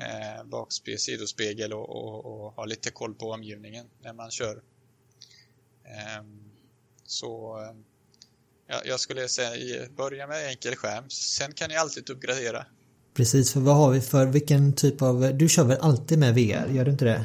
eh, 0.00 0.44
bakspegel, 0.44 0.98
sidospegel 0.98 1.72
och, 1.72 1.88
och, 1.88 2.26
och, 2.26 2.52
ha 2.52 2.64
lite 2.64 2.90
koll 2.90 3.14
på 3.14 3.30
omgivningen 3.30 3.86
när 4.02 4.12
man 4.12 4.30
kör. 4.30 4.62
Eh, 5.84 6.24
så 7.04 7.58
ja, 8.66 8.82
jag 8.84 9.00
skulle 9.00 9.28
säga 9.28 9.88
börja 9.96 10.26
med 10.26 10.48
enkel 10.48 10.76
skärm, 10.76 11.10
sen 11.10 11.52
kan 11.52 11.68
ni 11.68 11.76
alltid 11.76 12.10
uppgradera. 12.10 12.66
Precis, 13.14 13.52
för 13.52 13.60
vad 13.60 13.76
har 13.76 13.90
vi 13.90 14.00
för 14.00 14.26
vilken 14.26 14.72
typ 14.72 15.02
av... 15.02 15.34
Du 15.34 15.48
kör 15.48 15.64
väl 15.64 15.78
alltid 15.80 16.18
med 16.18 16.34
VR, 16.34 16.68
gör 16.68 16.84
du 16.84 16.90
inte 16.90 17.04
det? 17.04 17.24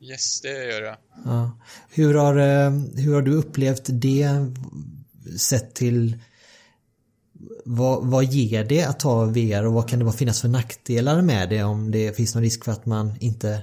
Yes, 0.00 0.40
det 0.40 0.48
gör 0.48 0.82
jag. 0.82 0.96
Ja. 1.24 1.58
Hur, 1.90 2.14
har, 2.14 2.36
eh, 2.36 2.70
hur 2.94 3.14
har 3.14 3.22
du 3.22 3.34
upplevt 3.34 3.84
det 3.86 4.28
sett 5.38 5.74
till 5.74 6.18
vad, 7.64 8.06
vad 8.06 8.24
ger 8.24 8.64
det 8.64 8.82
att 8.82 9.00
ta 9.00 9.24
VR 9.24 9.66
och 9.66 9.72
vad 9.72 9.88
kan 9.88 9.98
det 9.98 10.12
finnas 10.12 10.40
för 10.40 10.48
nackdelar 10.48 11.22
med 11.22 11.48
det 11.48 11.62
om 11.62 11.90
det 11.90 12.16
finns 12.16 12.34
någon 12.34 12.44
risk 12.44 12.64
för 12.64 12.72
att 12.72 12.86
man 12.86 13.14
inte 13.20 13.62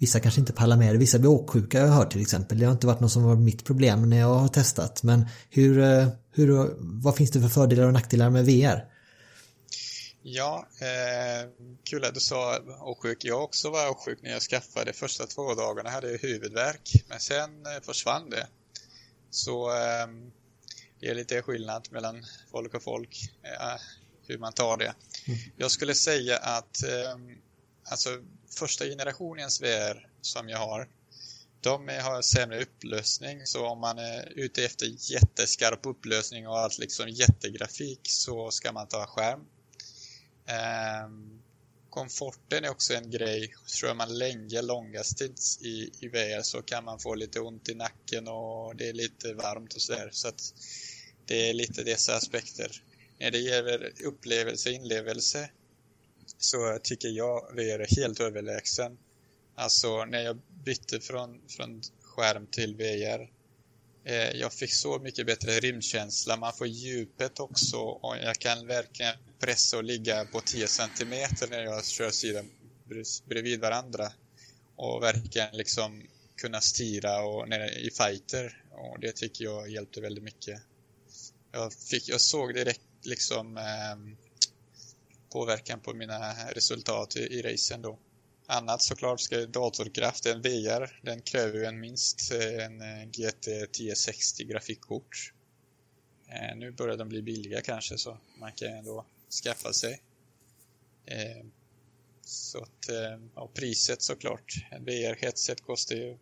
Vissa 0.00 0.20
kanske 0.20 0.40
inte 0.40 0.52
pallar 0.52 0.76
med 0.76 0.94
det, 0.94 0.98
vissa 0.98 1.18
blir 1.18 1.30
åksjuka 1.30 1.80
har 1.80 1.86
jag 1.86 1.94
hört 1.94 2.12
till 2.12 2.20
exempel. 2.20 2.58
Det 2.58 2.64
har 2.64 2.72
inte 2.72 2.86
varit 2.86 3.00
något 3.00 3.12
som 3.12 3.22
var 3.22 3.36
mitt 3.36 3.64
problem 3.64 4.10
när 4.10 4.18
jag 4.18 4.34
har 4.34 4.48
testat. 4.48 5.02
Men 5.02 5.26
hur, 5.50 5.78
eh, 5.78 6.08
hur, 6.32 6.74
vad 6.78 7.16
finns 7.16 7.30
det 7.30 7.40
för 7.40 7.48
fördelar 7.48 7.86
och 7.86 7.92
nackdelar 7.92 8.30
med 8.30 8.44
VR? 8.44 8.84
Ja, 10.22 10.66
eh, 10.80 11.48
kul 11.84 12.04
att 12.04 12.14
du 12.14 12.20
sa 12.20 12.58
åksjuk. 12.80 13.24
Jag 13.24 13.44
också 13.44 13.70
var 13.70 13.90
åksjuk 13.90 14.18
när 14.22 14.30
jag 14.30 14.42
skaffade. 14.42 14.92
Första 14.92 15.26
två 15.26 15.54
dagarna 15.54 15.90
hade 15.90 16.10
jag 16.10 16.18
huvudvärk, 16.18 17.04
men 17.08 17.20
sen 17.20 17.66
eh, 17.66 17.82
försvann 17.82 18.30
det. 18.30 18.46
Så 19.30 19.70
eh, 19.70 20.06
det 21.00 21.08
är 21.08 21.14
lite 21.14 21.42
skillnad 21.42 21.88
mellan 21.90 22.26
folk 22.50 22.74
och 22.74 22.82
folk, 22.82 23.30
eh, 23.42 23.80
hur 24.26 24.38
man 24.38 24.52
tar 24.52 24.76
det. 24.76 24.94
Mm. 25.26 25.38
Jag 25.56 25.70
skulle 25.70 25.94
säga 25.94 26.36
att 26.36 26.82
eh, 26.82 27.16
alltså 27.90 28.10
första 28.58 28.84
generationens 28.84 29.60
VR 29.60 30.08
som 30.20 30.48
jag 30.48 30.58
har, 30.58 30.88
de 31.60 31.88
har 31.88 32.22
sämre 32.22 32.62
upplösning 32.62 33.46
så 33.46 33.66
om 33.66 33.80
man 33.80 33.98
är 33.98 34.32
ute 34.36 34.64
efter 34.64 34.86
jätteskarp 35.12 35.86
upplösning 35.86 36.48
och 36.48 36.58
allt 36.58 36.78
liksom 36.78 37.08
jättegrafik 37.08 38.00
så 38.02 38.50
ska 38.50 38.72
man 38.72 38.88
ta 38.88 39.06
skärm. 39.06 39.40
Um, 41.04 41.42
komforten 41.90 42.64
är 42.64 42.70
också 42.70 42.94
en 42.94 43.10
grej. 43.10 43.54
Kör 43.66 43.94
man 43.94 44.18
länge, 44.18 44.62
långa 44.62 45.04
stints 45.04 45.60
i, 45.60 45.90
i 46.00 46.08
VR 46.08 46.42
så 46.42 46.62
kan 46.62 46.84
man 46.84 46.98
få 46.98 47.14
lite 47.14 47.40
ont 47.40 47.68
i 47.68 47.74
nacken 47.74 48.28
och 48.28 48.76
det 48.76 48.88
är 48.88 48.92
lite 48.92 49.34
varmt 49.34 49.74
och 49.74 49.82
sådär. 49.82 50.08
Så 50.12 50.28
att 50.28 50.54
det 51.30 51.50
är 51.50 51.54
lite 51.54 51.82
dessa 51.84 52.16
aspekter. 52.16 52.82
När 53.18 53.30
det 53.30 53.38
gäller 53.38 53.92
upplevelse, 54.04 54.70
inlevelse 54.70 55.50
så 56.38 56.78
tycker 56.82 57.08
jag 57.08 57.54
VR 57.54 57.78
är 57.78 57.96
helt 57.96 58.20
överlägsen. 58.20 58.98
Alltså 59.54 60.04
när 60.04 60.22
jag 60.22 60.38
bytte 60.64 61.00
från, 61.00 61.40
från 61.48 61.82
skärm 62.02 62.46
till 62.46 62.76
VR 62.76 63.30
eh, 64.04 64.30
jag 64.30 64.52
fick 64.52 64.74
så 64.74 64.98
mycket 64.98 65.26
bättre 65.26 65.60
rymdkänsla. 65.60 66.36
Man 66.36 66.52
får 66.52 66.66
djupet 66.66 67.40
också 67.40 67.76
och 67.76 68.16
jag 68.22 68.36
kan 68.36 68.66
verkligen 68.66 69.14
pressa 69.38 69.76
och 69.76 69.84
ligga 69.84 70.24
på 70.24 70.40
10 70.40 70.66
cm 70.66 71.10
när 71.50 71.62
jag 71.62 71.86
kör 71.86 72.10
sidan 72.10 72.50
bredvid 73.24 73.60
varandra 73.60 74.12
och 74.76 75.02
verkligen 75.02 75.56
liksom 75.56 76.02
kunna 76.36 76.60
styra 76.60 77.22
och 77.22 77.48
när, 77.48 77.78
i 77.78 77.90
fighter 77.90 78.64
och 78.70 79.00
det 79.00 79.12
tycker 79.12 79.44
jag 79.44 79.70
hjälpte 79.70 80.00
väldigt 80.00 80.24
mycket. 80.24 80.62
Jag, 81.52 81.72
fick, 81.72 82.08
jag 82.08 82.20
såg 82.20 82.54
direkt 82.54 82.80
liksom 83.02 83.56
eh, 83.56 84.16
påverkan 85.32 85.80
på 85.80 85.94
mina 85.94 86.34
resultat 86.52 87.16
i, 87.16 87.20
i 87.20 87.42
racen 87.42 87.82
då. 87.82 87.98
Annat 88.46 88.82
såklart 88.82 89.20
ska 89.20 89.46
datorkraft, 89.46 90.26
en 90.26 90.42
VR, 90.42 91.00
den 91.02 91.22
kräver 91.22 91.58
ju 91.58 91.64
en 91.64 91.80
minst 91.80 92.32
eh, 92.32 92.64
en 92.64 92.80
eh, 92.80 93.06
GT 93.06 93.48
1060 93.48 94.44
grafikkort. 94.44 95.32
Eh, 96.28 96.56
nu 96.56 96.70
börjar 96.70 96.96
de 96.96 97.08
bli 97.08 97.22
billiga 97.22 97.60
kanske 97.60 97.98
så 97.98 98.18
man 98.38 98.52
kan 98.52 98.68
ändå 98.68 99.06
skaffa 99.44 99.72
sig. 99.72 100.02
Ehm, 101.06 101.50
så 102.22 102.58
att, 102.58 102.88
ehm, 102.88 103.30
och 103.34 103.54
priset 103.54 104.02
såklart. 104.02 104.54
En 104.70 104.84
VR-headset 104.84 105.60
kostar 105.60 105.96
ju 105.96 106.18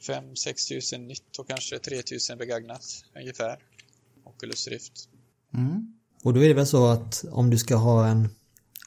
5-6 0.00 0.68
tusen 0.68 1.08
nytt 1.08 1.38
och 1.38 1.48
kanske 1.48 1.78
3 1.78 2.02
tusen 2.02 2.38
begagnat 2.38 3.04
ungefär. 3.14 3.58
Oculus 4.42 4.68
Rift. 4.68 5.08
Mm. 5.54 5.94
Och 6.22 6.34
då 6.34 6.44
är 6.44 6.48
det 6.48 6.54
väl 6.54 6.66
så 6.66 6.86
att 6.86 7.24
om 7.30 7.50
du 7.50 7.58
ska 7.58 7.76
ha 7.76 8.06
en 8.06 8.28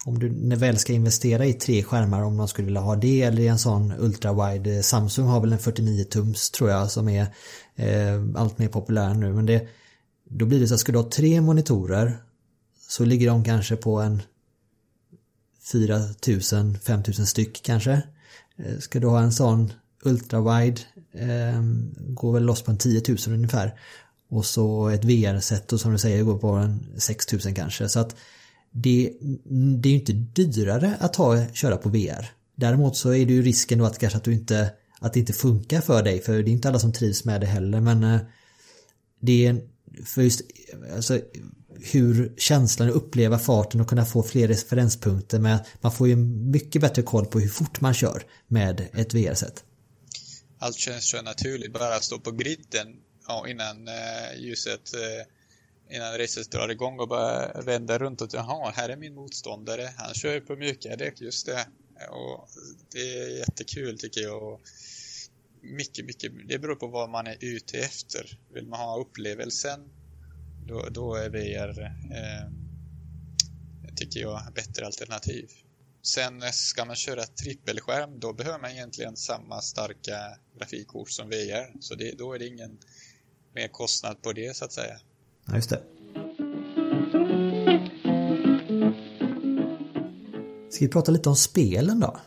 om 0.06 0.20
du 0.20 0.56
väl 0.56 0.78
ska 0.78 0.94
investera 0.94 1.46
i 1.46 1.54
tre 1.54 1.84
skärmar 1.84 2.24
om 2.24 2.36
man 2.36 2.48
skulle 2.48 2.66
vilja 2.66 2.82
ha 2.82 2.96
det 2.96 3.22
eller 3.22 3.42
i 3.42 3.48
en 3.48 3.60
sån 3.60 3.94
ultra-wide 3.94 4.82
Samsung 4.82 5.26
har 5.26 5.42
väl 5.42 5.54
en 5.54 5.60
49 5.60 6.04
tums 6.04 6.52
tror 6.52 6.70
jag 6.70 6.92
som 6.92 7.10
är 7.10 7.28
eh, 7.76 8.24
allt 8.36 8.58
mer 8.58 8.68
populär 8.68 9.14
nu 9.14 9.34
men 9.34 9.46
det 9.46 9.68
då 10.30 10.46
blir 10.46 10.60
det 10.60 10.68
så 10.68 10.74
att 10.74 10.80
ska 10.80 10.92
du 10.92 10.98
ha 10.98 11.10
tre 11.10 11.42
monitorer 11.42 12.18
så 12.88 13.06
ligger 13.06 13.28
de 13.28 13.44
kanske 13.44 13.76
på 13.76 14.02
en 14.02 14.22
4000 15.72 16.80
5000 16.80 17.26
styck 17.26 17.64
kanske. 17.64 18.02
Eh, 18.58 18.78
ska 18.80 19.00
du 19.00 19.08
ha 19.08 19.22
en 19.22 19.34
sån 19.34 19.74
ultra-wide 20.04 20.80
eh, 21.14 21.62
går 22.14 22.34
väl 22.34 22.44
loss 22.44 22.62
på 22.62 22.72
en 22.72 22.78
10 22.78 23.02
000 23.08 23.18
ungefär. 23.28 23.80
Och 24.30 24.46
så 24.46 24.90
ett 24.90 25.04
VR-set 25.04 25.74
och 25.74 25.80
som 25.80 25.92
du 25.92 25.98
säger 25.98 26.24
går 26.24 26.38
på 26.38 26.48
en 26.48 26.86
6000 26.98 27.56
kanske. 27.56 27.90
Så 27.90 28.00
att 28.00 28.16
det, 28.72 29.14
det 29.80 29.90
är 29.90 29.94
ju 29.94 30.00
inte 30.00 30.14
dyrare 30.44 30.98
att 31.00 31.16
ha, 31.16 31.48
köra 31.54 31.78
på 31.78 31.90
VR. 31.90 32.32
Däremot 32.56 32.98
så 32.98 33.10
är 33.14 33.26
det 33.26 33.34
ju 33.34 33.42
risken 33.42 33.80
då 33.80 33.86
att 33.86 34.00
kanske 34.00 34.18
att 34.18 34.24
du 34.24 34.34
inte 34.34 34.72
att 35.00 35.14
det 35.14 35.20
inte 35.20 35.34
funkar 35.34 35.82
för 35.82 36.04
dig 36.04 36.22
för 36.22 36.44
det 36.44 36.50
är 36.50 36.54
inte 36.54 36.70
alla 36.70 36.80
som 36.80 36.94
trivs 36.94 37.26
med 37.26 37.42
det 37.42 37.48
heller 37.48 37.82
men 37.82 38.04
eh, 38.04 38.20
det 39.20 39.46
är 39.46 39.62
för 40.06 40.22
just 40.22 40.42
alltså, 40.96 41.20
hur 41.80 42.34
känslan 42.38 42.90
att 42.90 42.96
uppleva 42.96 43.40
farten 43.40 43.82
och 43.82 43.88
kunna 43.88 44.06
få 44.06 44.24
fler 44.24 44.48
referenspunkter 44.48 45.40
med 45.40 45.66
man 45.82 45.92
får 45.92 46.08
ju 46.08 46.16
mycket 46.16 46.82
bättre 46.82 47.02
koll 47.02 47.26
på 47.26 47.40
hur 47.40 47.50
fort 47.50 47.82
man 47.82 47.94
kör 47.94 48.24
med 48.48 48.88
ett 48.94 49.14
VR-set. 49.14 49.64
Allt 50.60 50.76
känns 50.76 51.10
så 51.10 51.22
naturligt, 51.22 51.74
bara 51.74 51.96
att 51.96 52.04
stå 52.04 52.20
på 52.20 52.32
griden 52.32 52.88
ja, 53.28 53.48
innan 53.48 53.88
eh, 53.88 54.38
ljuset 54.38 54.94
eh, 54.94 55.96
innan 55.96 56.18
racet 56.18 56.52
drar 56.52 56.70
igång 56.70 57.00
och 57.00 57.08
bara 57.08 57.62
vända 57.62 57.98
runt 57.98 58.22
och 58.22 58.30
jaha, 58.34 58.72
här 58.76 58.90
är 58.90 58.98
min 58.98 59.16
motståndare. 59.16 59.90
Han 59.98 60.14
kör 60.14 60.34
ju 60.34 60.42
på 60.42 60.56
mjuka 60.56 60.96
däck, 60.96 61.22
just 61.22 61.46
det. 61.46 61.68
Och 62.10 62.50
det 62.92 63.20
är 63.20 63.38
jättekul 63.38 64.00
tycker 64.00 64.22
jag. 64.22 64.44
Och 64.44 64.62
mycket, 65.62 66.06
mycket, 66.06 66.32
det 66.48 66.60
beror 66.60 66.76
på 66.76 66.88
vad 66.88 67.10
man 67.10 67.28
är 67.28 67.38
ute 67.40 67.78
efter. 67.78 68.40
Vill 68.54 68.68
man 68.68 68.80
ha 68.80 69.00
upplevelsen, 69.00 69.90
då, 70.68 70.88
då 70.92 71.16
är 71.16 71.30
VR, 71.30 71.82
eh, 72.12 72.50
tycker 73.96 74.20
jag, 74.20 74.42
bättre 74.56 74.86
alternativ. 74.86 75.50
Sen 76.02 76.44
eh, 76.44 76.52
ska 76.52 76.86
man 76.86 76.96
köra 76.96 77.24
trippelskärm, 77.24 78.20
då 78.20 78.34
behöver 78.34 78.60
man 78.60 78.72
egentligen 78.72 79.16
samma 79.16 79.62
starka 79.62 80.38
grafikkort 80.58 81.10
som 81.10 81.30
VR. 81.30 81.82
Så 81.82 81.96
det, 81.96 82.12
då 82.18 82.34
är 82.34 82.40
det 82.40 82.48
ingen 82.48 82.78
mer 83.56 83.68
kostnad 83.68 84.22
på 84.22 84.34
det 84.34 84.56
så 84.56 84.66
att 84.66 84.72
säga. 84.72 84.96
Ja, 85.46 85.56
just 85.56 85.70
det. 85.70 85.82
Ska 90.70 90.86
vi 90.86 90.92
prata 90.92 91.12
lite 91.12 91.30
om 91.30 91.36
spelen 91.36 92.00
då? 92.00 92.18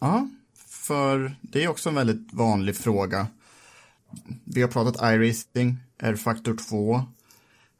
Ja, 0.00 0.28
för 0.66 1.36
det 1.40 1.64
är 1.64 1.68
också 1.68 1.88
en 1.88 1.94
väldigt 1.94 2.32
vanlig 2.32 2.76
fråga. 2.76 3.26
Vi 4.44 4.62
har 4.62 4.68
pratat 4.68 5.14
iRacing, 5.14 5.76
R-Factor 5.98 6.56
2. 6.68 6.94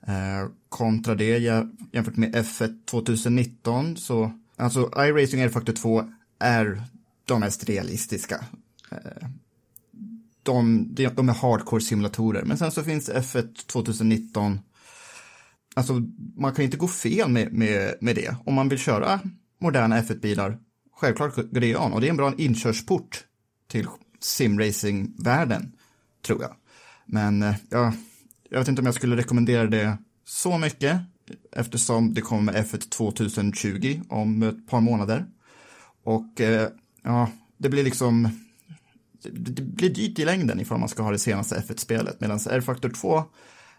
Eh, 0.06 0.48
kontra 0.68 1.14
det 1.14 1.38
jämfört 1.92 2.16
med 2.16 2.34
F1 2.34 2.84
2019 2.86 3.96
så 3.96 4.32
Alltså 4.62 4.90
iRacing 4.96 5.40
och 5.40 5.46
R-Factor 5.46 5.72
2 5.72 6.04
är 6.38 6.82
de 7.24 7.40
mest 7.40 7.64
realistiska. 7.64 8.44
Eh, 8.90 9.28
de, 10.42 10.88
de 10.94 11.28
är 11.28 11.34
hardcore-simulatorer. 11.34 12.44
Men 12.44 12.58
sen 12.58 12.70
så 12.70 12.82
finns 12.82 13.10
F1 13.10 13.66
2019. 13.66 14.60
Alltså 15.74 16.02
man 16.36 16.54
kan 16.54 16.64
inte 16.64 16.76
gå 16.76 16.88
fel 16.88 17.30
med, 17.30 17.52
med, 17.52 17.94
med 18.00 18.16
det. 18.16 18.36
Om 18.44 18.54
man 18.54 18.68
vill 18.68 18.78
köra 18.78 19.20
moderna 19.60 20.00
F1-bilar, 20.00 20.58
självklart 20.96 21.36
går 21.36 21.60
det 21.60 21.74
an. 21.74 21.92
Och 21.92 22.00
det 22.00 22.06
är 22.06 22.10
en 22.10 22.16
bra 22.16 22.34
inkörsport 22.38 23.24
till 23.68 23.86
simracing-världen, 24.20 25.72
tror 26.26 26.42
jag. 26.42 26.54
Men 27.06 27.42
eh, 27.42 27.54
ja, 27.70 27.92
jag 28.50 28.58
vet 28.58 28.68
inte 28.68 28.82
om 28.82 28.86
jag 28.86 28.94
skulle 28.94 29.16
rekommendera 29.16 29.66
det 29.66 29.98
så 30.24 30.58
mycket 30.58 31.00
eftersom 31.52 32.14
det 32.14 32.20
kommer 32.20 32.52
F1 32.52 32.90
2020 32.90 34.00
om 34.08 34.42
ett 34.42 34.68
par 34.68 34.80
månader. 34.80 35.26
Och 36.04 36.40
eh, 36.40 36.68
ja, 37.02 37.30
det 37.58 37.68
blir 37.68 37.84
liksom 37.84 38.28
det 39.30 39.62
blir 39.62 39.90
dyrt 39.90 40.18
i 40.18 40.24
längden 40.24 40.60
ifall 40.60 40.78
man 40.78 40.88
ska 40.88 41.02
ha 41.02 41.10
det 41.10 41.18
senaste 41.18 41.64
F1-spelet 41.68 42.20
medan 42.20 42.38
R-Factor 42.50 42.88
2 42.88 43.16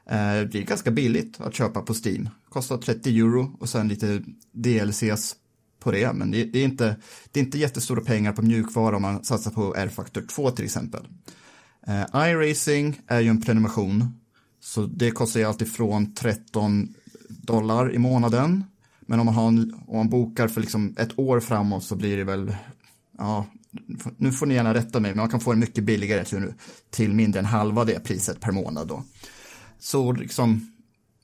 eh, 0.09 0.43
blir 0.49 0.63
ganska 0.63 0.91
billigt 0.91 1.41
att 1.41 1.53
köpa 1.53 1.81
på 1.81 1.93
Steam. 2.05 2.29
Kostar 2.49 2.77
30 2.77 3.17
euro 3.19 3.57
och 3.59 3.69
sen 3.69 3.87
lite 3.87 4.21
DLCs 4.51 5.35
på 5.79 5.91
det, 5.91 6.13
men 6.13 6.31
det, 6.31 6.43
det, 6.43 6.59
är 6.59 6.63
inte, 6.63 6.95
det 7.31 7.39
är 7.39 7.43
inte 7.43 7.59
jättestora 7.59 8.01
pengar 8.01 8.33
på 8.33 8.41
mjukvara 8.41 8.95
om 8.95 9.01
man 9.01 9.23
satsar 9.23 9.51
på 9.51 9.75
R-Factor 9.75 10.21
2 10.21 10.51
till 10.51 10.65
exempel. 10.65 11.07
Eh, 11.87 12.29
iRacing 12.29 13.01
är 13.07 13.19
ju 13.19 13.29
en 13.29 13.41
prenumeration, 13.41 14.19
så 14.59 14.85
det 14.85 15.11
kostar 15.11 15.39
ju 15.39 15.45
alltifrån 15.45 16.13
13 16.13 16.93
dollar 17.29 17.93
i 17.93 17.97
månaden. 17.97 18.63
Men 19.01 19.19
om 19.19 19.25
man, 19.25 19.35
har 19.35 19.47
en, 19.47 19.73
om 19.87 19.97
man 19.97 20.09
bokar 20.09 20.47
för 20.47 20.61
liksom 20.61 20.95
ett 20.97 21.19
år 21.19 21.39
framåt 21.39 21.83
så 21.83 21.95
blir 21.95 22.17
det 22.17 22.23
väl, 22.23 22.55
ja, 23.17 23.45
nu 24.17 24.31
får 24.31 24.45
ni 24.45 24.55
gärna 24.55 24.73
rätta 24.73 24.99
mig, 24.99 25.11
men 25.11 25.17
man 25.17 25.29
kan 25.29 25.39
få 25.39 25.51
en 25.51 25.59
mycket 25.59 25.83
billigare 25.83 26.25
till, 26.25 26.53
till 26.89 27.13
mindre 27.13 27.39
än 27.39 27.45
halva 27.45 27.85
det 27.85 27.99
priset 27.99 28.39
per 28.39 28.51
månad 28.51 28.87
då. 28.87 29.03
Så 29.79 30.11
liksom, 30.11 30.71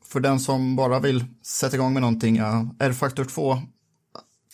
för 0.06 0.20
den 0.20 0.40
som 0.40 0.76
bara 0.76 1.00
vill 1.00 1.26
sätta 1.44 1.76
igång 1.76 1.94
med 1.94 2.02
någonting, 2.02 2.36
ja, 2.36 2.76
R-Factor 2.80 3.26
2, 3.26 3.58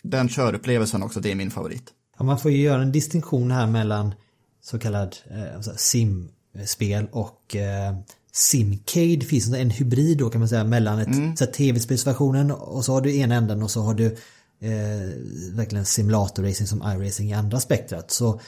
den 0.01 0.29
körupplevelsen 0.29 1.03
också, 1.03 1.19
det 1.19 1.31
är 1.31 1.35
min 1.35 1.51
favorit. 1.51 1.93
Ja, 2.17 2.25
man 2.25 2.39
får 2.39 2.51
ju 2.51 2.61
göra 2.61 2.81
en 2.81 2.91
distinktion 2.91 3.51
här 3.51 3.67
mellan 3.67 4.13
så 4.61 4.79
kallad 4.79 5.15
eh, 5.31 5.61
simspel 5.75 7.07
och 7.11 7.55
eh, 7.55 7.97
Simcade 8.35 9.25
finns 9.25 9.53
en 9.53 9.69
hybrid 9.69 10.17
då 10.17 10.29
kan 10.29 10.41
man 10.41 10.49
säga 10.49 10.63
mellan 10.63 10.99
ett 10.99 11.07
mm. 11.07 11.35
tv-spelsversionen 11.35 12.51
och 12.51 12.85
så 12.85 12.93
har 12.93 13.01
du 13.01 13.17
ena 13.17 13.35
änden 13.35 13.63
och 13.63 13.71
så 13.71 13.81
har 13.81 13.93
du 13.93 14.17
eh, 14.65 15.55
verkligen 15.55 15.85
simulatorracing 15.85 16.67
som 16.67 16.81
iRacing 16.81 17.29
i 17.29 17.33
andra 17.33 17.59
spektrat. 17.59 18.11
Så 18.11 18.41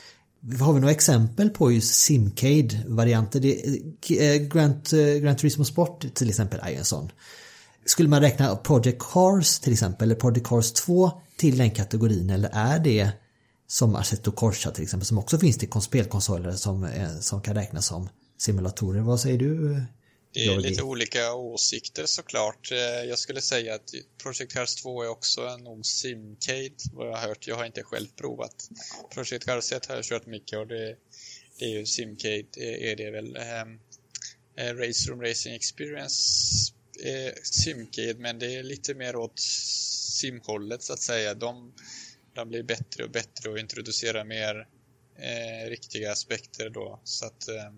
har 0.60 0.74
vi 0.74 0.80
några 0.80 0.92
exempel 0.92 1.50
på 1.50 1.72
just 1.72 1.94
Simcade-varianter. 1.94 3.46
Eh, 4.20 4.36
Grant, 4.36 4.94
eh, 4.94 5.00
Grant 5.00 5.40
Turismo 5.40 5.66
Sport 5.66 6.06
till 6.14 6.30
exempel 6.30 6.60
är 6.64 6.70
ju 6.70 6.76
en 6.76 6.86
sån. 6.86 7.12
Skulle 7.86 8.10
man 8.10 8.22
räkna 8.22 8.56
Project 8.56 9.02
Cars 9.12 9.60
till 9.60 9.74
exempel, 9.74 10.08
eller 10.08 10.20
Project 10.20 10.48
Cars 10.48 10.72
2 10.72 11.12
till 11.38 11.58
den 11.58 11.72
kategorin 11.72 12.30
eller 12.30 12.50
är 12.54 12.80
det 12.80 13.12
som 13.68 13.96
Assetto 13.96 14.32
Corsa 14.32 14.72
till 14.72 14.84
exempel 14.84 15.06
som 15.06 15.18
också 15.18 15.40
finns 15.40 15.58
till 15.58 15.82
spelkonsoler 15.82 16.52
som, 16.52 16.84
eh, 16.84 17.20
som 17.20 17.42
kan 17.42 17.56
räknas 17.56 17.86
som 17.86 18.10
simulatorer. 18.38 19.02
Vad 19.02 19.20
säger 19.20 19.38
du? 19.38 19.74
Eh, 19.74 19.82
det 20.32 20.46
är 20.46 20.58
lite 20.58 20.84
olika 20.84 21.34
åsikter 21.34 22.06
såklart. 22.06 22.72
Eh, 22.72 22.78
jag 22.80 23.20
skulle 23.20 23.42
säga 23.42 23.76
att 23.76 23.94
Project 24.24 24.54
Cars 24.54 24.76
2 24.76 25.04
är 25.04 25.08
också 25.08 25.48
en 25.48 25.64
nog 25.64 25.86
simcade 25.86 26.72
vad 26.94 27.08
jag 27.08 27.16
har 27.16 27.28
hört. 27.28 27.48
Jag 27.48 27.56
har 27.56 27.66
inte 27.66 27.84
själv 27.84 28.08
provat. 28.16 28.70
Project 29.14 29.46
Cars 29.46 29.72
1 29.72 29.86
har 29.86 29.96
jag 29.96 30.04
kört 30.04 30.26
mycket 30.26 30.60
och 30.60 30.68
det, 30.68 30.96
det 31.60 31.66
är 31.66 31.70
ju 31.70 31.86
simcade 31.86 32.46
är 32.60 32.96
det 32.96 33.12
väl. 33.12 33.38
Um, 33.38 33.80
Race 34.58 35.10
Room 35.10 35.22
Racing 35.22 35.56
Experience 35.56 36.74
är 37.00 37.34
simcade 37.44 38.16
men 38.18 38.40
det 38.40 38.56
är 38.56 38.64
lite 38.64 38.94
mer 38.94 39.16
åt 39.16 39.40
simhållet 40.20 40.84
så 40.84 40.94
att 40.94 41.02
säga. 41.02 41.34
De, 41.34 41.74
de 42.34 42.50
blir 42.50 42.64
bättre 42.64 43.04
och 43.04 43.12
bättre 43.12 43.50
och 43.50 43.60
introducerar 43.60 44.24
mer 44.24 44.68
eh, 45.18 45.70
riktiga 45.70 46.12
aspekter 46.12 46.70
då. 46.70 47.00
Så 47.04 47.26
att 47.26 47.48
eh, 47.48 47.72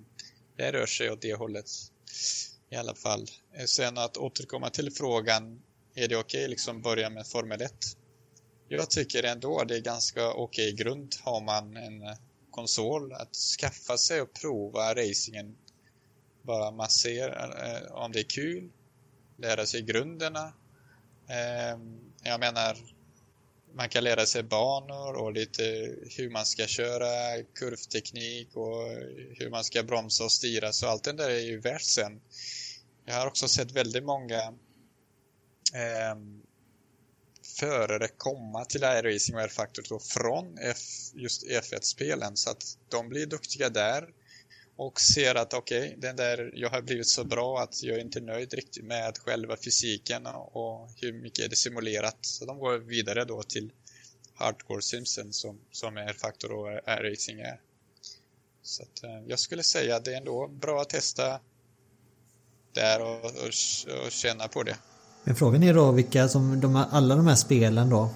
det 0.58 0.72
rör 0.72 0.86
sig 0.86 1.12
åt 1.12 1.22
det 1.22 1.34
hållet 1.34 1.66
i 2.70 2.76
alla 2.76 2.96
fall. 2.96 3.28
Eh, 3.54 3.66
sen 3.66 3.98
att 3.98 4.18
återkomma 4.18 4.70
till 4.70 4.92
frågan, 4.92 5.62
är 5.96 6.08
det 6.08 6.16
okej 6.16 6.40
okay, 6.40 6.48
liksom 6.48 6.82
börja 6.82 7.10
med 7.10 7.28
Formel 7.28 7.62
1? 7.62 7.72
Jag 8.68 8.90
tycker 8.90 9.24
ändå 9.24 9.64
det 9.64 9.76
är 9.76 9.82
ganska 9.82 10.32
okej 10.32 10.74
okay 10.74 10.84
grund 10.84 11.16
har 11.24 11.42
man 11.42 11.78
en 11.78 12.02
eh, 12.02 12.16
konsol 12.52 13.14
att 13.14 13.36
skaffa 13.36 13.98
sig 13.98 14.22
och 14.22 14.34
prova 14.34 14.94
racingen. 14.96 15.58
Bara 16.42 16.72
man 16.72 16.90
ser 16.90 17.30
eh, 17.30 17.92
om 17.92 18.12
det 18.12 18.20
är 18.20 18.30
kul, 18.30 18.70
lära 19.38 19.66
sig 19.66 19.82
grunderna. 19.82 20.54
Eh, 21.30 21.80
jag 22.24 22.40
menar, 22.40 22.78
man 23.74 23.90
kan 23.90 24.04
lära 24.04 24.26
sig 24.26 24.44
banor 24.44 25.14
och 25.14 25.34
lite 25.34 25.64
hur 26.18 26.30
man 26.30 26.46
ska 26.46 26.68
köra, 26.68 27.44
kurvteknik 27.56 28.56
och 28.56 28.90
hur 29.38 29.50
man 29.50 29.64
ska 29.64 29.84
bromsa 29.84 30.24
och 30.24 30.32
styra. 30.32 30.72
Så 30.74 30.88
allt 30.88 31.04
det 31.04 31.14
där 31.14 31.30
är 31.30 31.40
ju 31.40 31.60
värt 31.60 31.82
sen. 31.82 32.22
Jag 33.06 33.16
har 33.16 33.28
också 33.28 33.48
sett 33.48 33.72
väldigt 33.72 34.04
många 34.04 34.40
eh, 35.74 36.16
förare 37.60 38.08
komma 38.18 38.66
till 38.66 38.84
iRacing 38.84 39.36
och 39.36 39.42
R-Factor 39.42 40.00
från 40.00 40.58
F, 40.58 40.78
just 41.14 41.44
F1-spelen 41.48 42.38
så 42.38 42.50
att 42.50 42.64
de 42.90 43.10
blir 43.10 43.26
duktiga 43.26 43.70
där 43.70 44.10
och 44.80 45.02
ser 45.02 45.36
att 45.36 45.54
okej, 45.54 45.88
okay, 45.88 45.96
den 45.98 46.16
där, 46.16 46.52
jag 46.54 46.70
har 46.70 46.82
blivit 46.82 47.08
så 47.08 47.24
bra 47.24 47.60
att 47.60 47.84
jag 47.84 47.98
är 47.98 48.02
inte 48.02 48.22
nöjd 48.22 48.54
riktigt 48.54 48.86
med 48.86 49.18
själva 49.18 49.58
fysiken 49.66 50.26
och 50.26 50.90
hur 51.02 51.14
mycket 51.14 51.46
är 51.46 51.50
det 51.50 51.56
simulerat. 51.56 52.18
Så 52.22 52.46
de 52.46 52.60
går 52.60 52.78
vidare 52.78 53.26
då 53.26 53.44
till 53.44 53.72
Hardcore 54.34 54.82
Simpson 54.82 55.34
som, 55.34 55.60
som 55.72 55.98
är 55.98 56.14
faktor 56.14 56.52
och 56.52 56.72
är 56.72 57.12
racing 57.12 57.40
är. 57.40 57.60
Så 58.64 58.84
att, 58.84 59.04
eh, 59.04 59.20
jag 59.28 59.40
skulle 59.40 59.64
säga 59.64 59.96
att 59.96 60.06
det 60.06 60.14
är 60.14 60.18
ändå 60.18 60.48
bra 60.48 60.82
att 60.82 60.90
testa 60.90 61.40
där 62.74 63.02
och, 63.02 63.26
och, 63.26 64.06
och 64.06 64.12
känna 64.12 64.48
på 64.48 64.64
det. 64.64 64.78
Men 65.24 65.36
frågan 65.36 65.64
är 65.64 65.74
då 65.74 65.92
vilka 65.92 66.28
som 66.28 66.62
de, 66.62 66.76
alla 66.76 67.16
de 67.16 67.28
här 67.28 67.36
spelen 67.36 67.90
då 67.90 68.10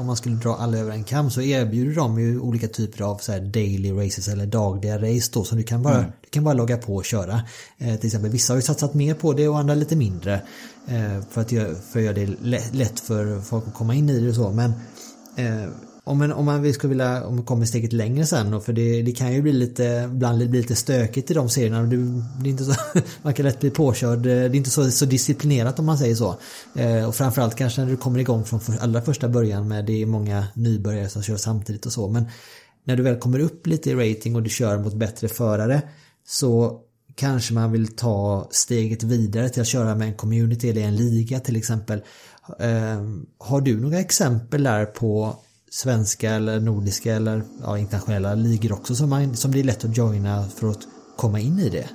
om 0.00 0.06
man 0.06 0.16
skulle 0.16 0.36
dra 0.36 0.54
alla 0.54 0.78
över 0.78 0.92
en 0.92 1.04
kam 1.04 1.30
så 1.30 1.40
erbjuder 1.40 1.94
de 1.94 2.20
ju 2.20 2.40
olika 2.40 2.68
typer 2.68 3.04
av 3.04 3.16
så 3.16 3.32
daily 3.32 3.92
races 3.92 4.28
eller 4.28 4.46
dagliga 4.46 4.96
race 4.96 5.30
då 5.32 5.44
som 5.44 5.58
du 5.58 5.64
kan 5.64 5.82
bara, 5.82 5.98
mm. 5.98 6.10
du 6.20 6.28
kan 6.30 6.44
bara 6.44 6.54
logga 6.54 6.76
på 6.76 6.96
och 6.96 7.04
köra. 7.04 7.42
Eh, 7.78 7.96
till 7.96 8.06
exempel 8.06 8.30
vissa 8.30 8.52
har 8.52 8.58
ju 8.58 8.62
satsat 8.62 8.94
mer 8.94 9.14
på 9.14 9.32
det 9.32 9.48
och 9.48 9.58
andra 9.58 9.74
lite 9.74 9.96
mindre. 9.96 10.34
Eh, 10.86 11.22
för, 11.30 11.40
att 11.40 11.50
för 11.92 11.98
att 11.98 12.04
göra 12.04 12.14
det 12.14 12.26
lätt 12.72 13.00
för 13.00 13.40
folk 13.40 13.68
att 13.68 13.74
komma 13.74 13.94
in 13.94 14.10
i 14.10 14.20
det 14.20 14.28
och 14.28 14.34
så 14.34 14.50
men 14.50 14.72
eh, 15.36 15.68
om 16.08 16.18
man, 16.18 16.32
om 16.32 16.44
man 16.44 16.72
skulle 16.72 16.88
vilja, 16.88 17.26
om 17.26 17.36
man 17.36 17.44
kommer 17.44 17.66
steget 17.66 17.92
längre 17.92 18.26
sen 18.26 18.50
då, 18.50 18.60
för 18.60 18.72
det, 18.72 19.02
det 19.02 19.12
kan 19.12 19.32
ju 19.34 19.42
bli 19.42 19.52
lite, 19.52 20.08
ibland 20.12 20.50
bli 20.50 20.60
lite 20.60 20.74
stökigt 20.74 21.30
i 21.30 21.34
de 21.34 21.48
serierna. 21.48 21.82
Det, 21.82 21.96
det 22.42 22.48
är 22.48 22.50
inte 22.50 22.64
så, 22.64 22.74
man 23.22 23.34
kan 23.34 23.46
lätt 23.46 23.60
bli 23.60 23.70
påkörd, 23.70 24.18
det 24.18 24.32
är 24.32 24.54
inte 24.54 24.70
så, 24.70 24.90
så 24.90 25.04
disciplinerat 25.04 25.78
om 25.78 25.86
man 25.86 25.98
säger 25.98 26.14
så. 26.14 26.36
Eh, 26.74 27.08
och 27.08 27.14
framförallt 27.14 27.54
kanske 27.54 27.80
när 27.80 27.90
du 27.90 27.96
kommer 27.96 28.18
igång 28.18 28.44
från 28.44 28.60
för, 28.60 28.78
allra 28.80 29.02
första 29.02 29.28
början 29.28 29.68
med 29.68 29.84
det 29.84 30.02
är 30.02 30.06
många 30.06 30.46
nybörjare 30.54 31.08
som 31.08 31.22
kör 31.22 31.36
samtidigt 31.36 31.86
och 31.86 31.92
så. 31.92 32.08
Men 32.08 32.24
när 32.84 32.96
du 32.96 33.02
väl 33.02 33.18
kommer 33.18 33.38
upp 33.38 33.66
lite 33.66 33.90
i 33.90 33.94
rating 33.94 34.36
och 34.36 34.42
du 34.42 34.50
kör 34.50 34.78
mot 34.78 34.94
bättre 34.94 35.28
förare 35.28 35.82
så 36.26 36.80
kanske 37.14 37.54
man 37.54 37.72
vill 37.72 37.96
ta 37.96 38.48
steget 38.50 39.02
vidare 39.02 39.48
till 39.48 39.62
att 39.62 39.68
köra 39.68 39.94
med 39.94 40.08
en 40.08 40.14
community 40.14 40.70
eller 40.70 40.82
en 40.82 40.96
liga 40.96 41.40
till 41.40 41.56
exempel. 41.56 42.02
Eh, 42.58 43.02
har 43.38 43.60
du 43.60 43.80
några 43.80 43.98
exempel 43.98 44.62
där 44.62 44.84
på 44.86 45.36
svenska 45.70 46.30
eller 46.30 46.60
nordiska 46.60 47.14
eller 47.14 47.42
ja, 47.62 47.78
internationella 47.78 48.34
ligor 48.34 48.72
också 48.72 48.94
som, 48.94 49.10
man, 49.10 49.36
som 49.36 49.52
det 49.52 49.60
är 49.60 49.64
lätt 49.64 49.84
att 49.84 49.96
joina 49.96 50.48
för 50.48 50.70
att 50.70 50.86
komma 51.16 51.40
in 51.40 51.58
i 51.58 51.68
det? 51.68 51.88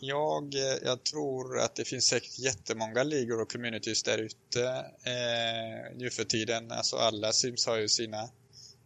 Jag, 0.00 0.54
eh, 0.54 0.78
jag 0.84 1.04
tror 1.04 1.58
att 1.58 1.76
det 1.76 1.84
finns 1.84 2.04
säkert 2.04 2.38
jättemånga 2.38 3.02
ligor 3.02 3.40
och 3.42 3.52
communities 3.52 4.02
där 4.02 4.18
ute 4.18 4.64
eh, 5.04 5.96
nu 5.96 6.10
för 6.10 6.24
tiden. 6.24 6.72
Alltså 6.72 6.96
alla 6.96 7.32
Sims 7.32 7.66
har 7.66 7.76
ju 7.76 7.88
sina 7.88 8.28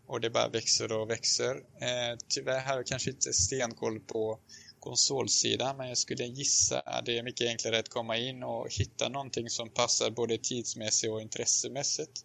och 0.06 0.20
det 0.20 0.30
bara 0.30 0.48
växer 0.48 0.92
och 0.92 1.10
växer. 1.10 1.54
Eh, 1.56 2.18
tyvärr 2.28 2.60
har 2.60 2.76
jag 2.76 2.86
kanske 2.86 3.10
inte 3.10 3.32
stenkoll 3.32 4.00
på 4.00 4.38
konsolsidan 4.80 5.76
men 5.76 5.88
jag 5.88 5.98
skulle 5.98 6.24
gissa 6.24 6.80
att 6.80 7.06
det 7.06 7.18
är 7.18 7.22
mycket 7.22 7.48
enklare 7.48 7.78
att 7.78 7.88
komma 7.88 8.16
in 8.16 8.42
och 8.42 8.66
hitta 8.70 9.08
någonting 9.08 9.50
som 9.50 9.70
passar 9.70 10.10
både 10.10 10.38
tidsmässigt 10.38 11.12
och 11.12 11.20
intressemässigt. 11.20 12.24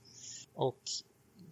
Och 0.55 0.81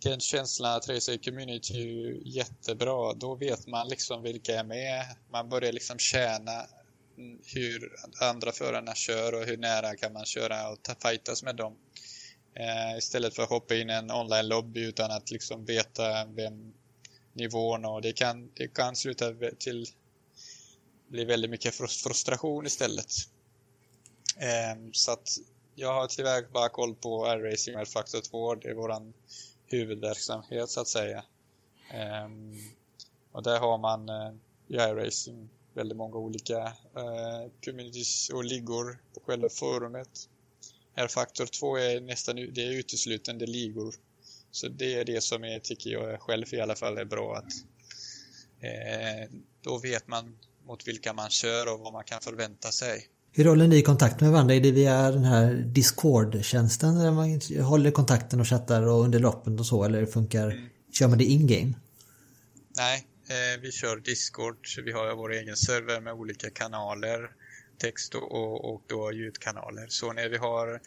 den 0.05 0.19
känslan 0.19 0.77
att 0.77 0.89
resa 0.89 1.13
i 1.13 1.17
community 1.17 1.73
är 1.73 2.27
jättebra. 2.27 3.13
Då 3.13 3.35
vet 3.35 3.67
man 3.67 3.87
liksom 3.87 4.23
vilka 4.23 4.59
är 4.59 4.63
med. 4.63 5.05
Man 5.31 5.49
börjar 5.49 5.71
liksom 5.71 5.99
tjäna 5.99 6.65
hur 7.53 7.91
andra 8.21 8.51
förarna 8.51 8.95
kör 8.95 9.33
och 9.33 9.45
hur 9.45 9.57
nära 9.57 9.95
kan 9.95 10.13
man 10.13 10.25
köra 10.25 10.69
och 10.69 10.83
ta 10.83 10.95
fightas 11.09 11.43
med 11.43 11.55
dem. 11.55 11.75
Eh, 12.55 12.97
istället 12.97 13.35
för 13.35 13.43
att 13.43 13.49
hoppa 13.49 13.75
in 13.75 13.89
i 13.89 13.93
en 13.93 14.11
online-lobby 14.11 14.85
utan 14.85 15.11
att 15.11 15.31
liksom 15.31 15.65
veta 15.65 16.25
vem 16.25 16.73
nivån 17.33 17.85
och 17.85 18.01
det 18.01 18.13
kan, 18.13 18.51
det 18.53 18.67
kan 18.67 18.95
sluta 18.95 19.33
till 19.59 19.87
bli 21.07 21.25
väldigt 21.25 21.51
mycket 21.51 21.75
frustration 21.75 22.65
istället. 22.65 23.11
Eh, 24.37 24.81
så 24.91 25.11
att 25.11 25.37
jag 25.75 25.93
har 25.93 26.07
tyvärr 26.07 26.51
bara 26.53 26.69
koll 26.69 26.95
på 26.95 27.25
R-Racing 27.25 27.77
och 27.77 27.87
Factor 27.87 28.21
2. 28.21 28.55
Det 28.55 28.69
är 28.69 28.73
våran 28.73 29.13
huvudverksamhet 29.67 30.69
så 30.69 30.81
att 30.81 30.87
säga. 30.87 31.23
Um, 32.25 32.53
och 33.31 33.43
där 33.43 33.59
har 33.59 33.77
man 33.77 34.09
eh, 34.09 34.15
uh, 34.15 34.35
i 34.67 34.75
iRacing 34.75 35.49
väldigt 35.73 35.97
många 35.97 36.15
olika 36.15 36.57
uh, 36.97 37.51
communities 37.65 38.29
och 38.29 38.45
ligor 38.45 38.97
på 39.13 39.19
själva 39.19 39.49
forumet. 39.49 40.29
R-faktor 40.95 41.45
2 41.45 41.77
är 41.77 42.01
nästan 42.01 42.35
det 42.35 42.61
är 42.61 42.71
uteslutande 42.71 43.45
ligor. 43.45 43.95
Så 44.51 44.67
det 44.67 44.95
är 44.95 45.05
det 45.05 45.21
som 45.21 45.43
jag 45.43 45.63
tycker 45.63 45.89
jag 45.89 46.21
själv 46.21 46.53
i 46.53 46.61
alla 46.61 46.75
fall 46.75 46.97
är 46.97 47.05
bra 47.05 47.35
att 47.35 47.53
uh, 48.63 49.37
då 49.61 49.77
vet 49.77 50.07
man 50.07 50.37
mot 50.65 50.87
vilka 50.87 51.13
man 51.13 51.29
kör 51.29 51.73
och 51.73 51.79
vad 51.79 51.93
man 51.93 52.03
kan 52.03 52.21
förvänta 52.21 52.71
sig. 52.71 53.07
Hur 53.37 53.45
håller 53.45 53.67
ni 53.67 53.81
kontakt 53.81 54.21
med 54.21 54.31
varandra? 54.31 54.55
Är 54.55 54.59
det 54.59 54.71
via 54.71 55.11
den 55.11 55.23
här 55.23 55.53
Discord-tjänsten 55.53 56.99
där 56.99 57.11
man 57.11 57.41
håller 57.63 57.91
kontakten 57.91 58.39
och 58.39 58.47
chattar 58.47 58.81
och 58.81 59.03
under 59.03 59.19
loppen 59.19 59.59
och 59.59 59.65
så 59.65 59.83
eller 59.83 60.05
funkar, 60.05 60.51
mm. 60.51 60.69
kör 60.91 61.07
man 61.07 61.17
det 61.17 61.23
in-game? 61.23 61.73
Nej, 62.77 63.07
eh, 63.29 63.61
vi 63.61 63.71
kör 63.71 63.97
Discord, 63.97 64.67
vi 64.85 64.91
har 64.91 65.15
vår 65.15 65.33
egen 65.33 65.55
server 65.55 66.01
med 66.01 66.13
olika 66.13 66.49
kanaler 66.49 67.31
text 67.77 68.15
och, 68.15 68.73
och 68.73 68.81
då 68.87 69.13
ljudkanaler. 69.13 69.87
Så 69.87 70.13
när 70.13 70.29
vi 70.29 70.37
har 70.37 70.81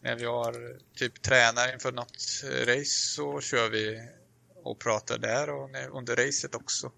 när 0.00 0.16
vi 0.16 0.24
har 0.24 0.78
typ 0.96 1.22
tränar 1.22 1.72
inför 1.72 1.92
något 1.92 2.44
race 2.66 3.14
så 3.14 3.40
kör 3.40 3.70
vi 3.70 4.08
och 4.54 4.78
pratar 4.78 5.18
där 5.18 5.50
och 5.50 5.70
under 5.98 6.16
racet 6.16 6.54
också. 6.54 6.92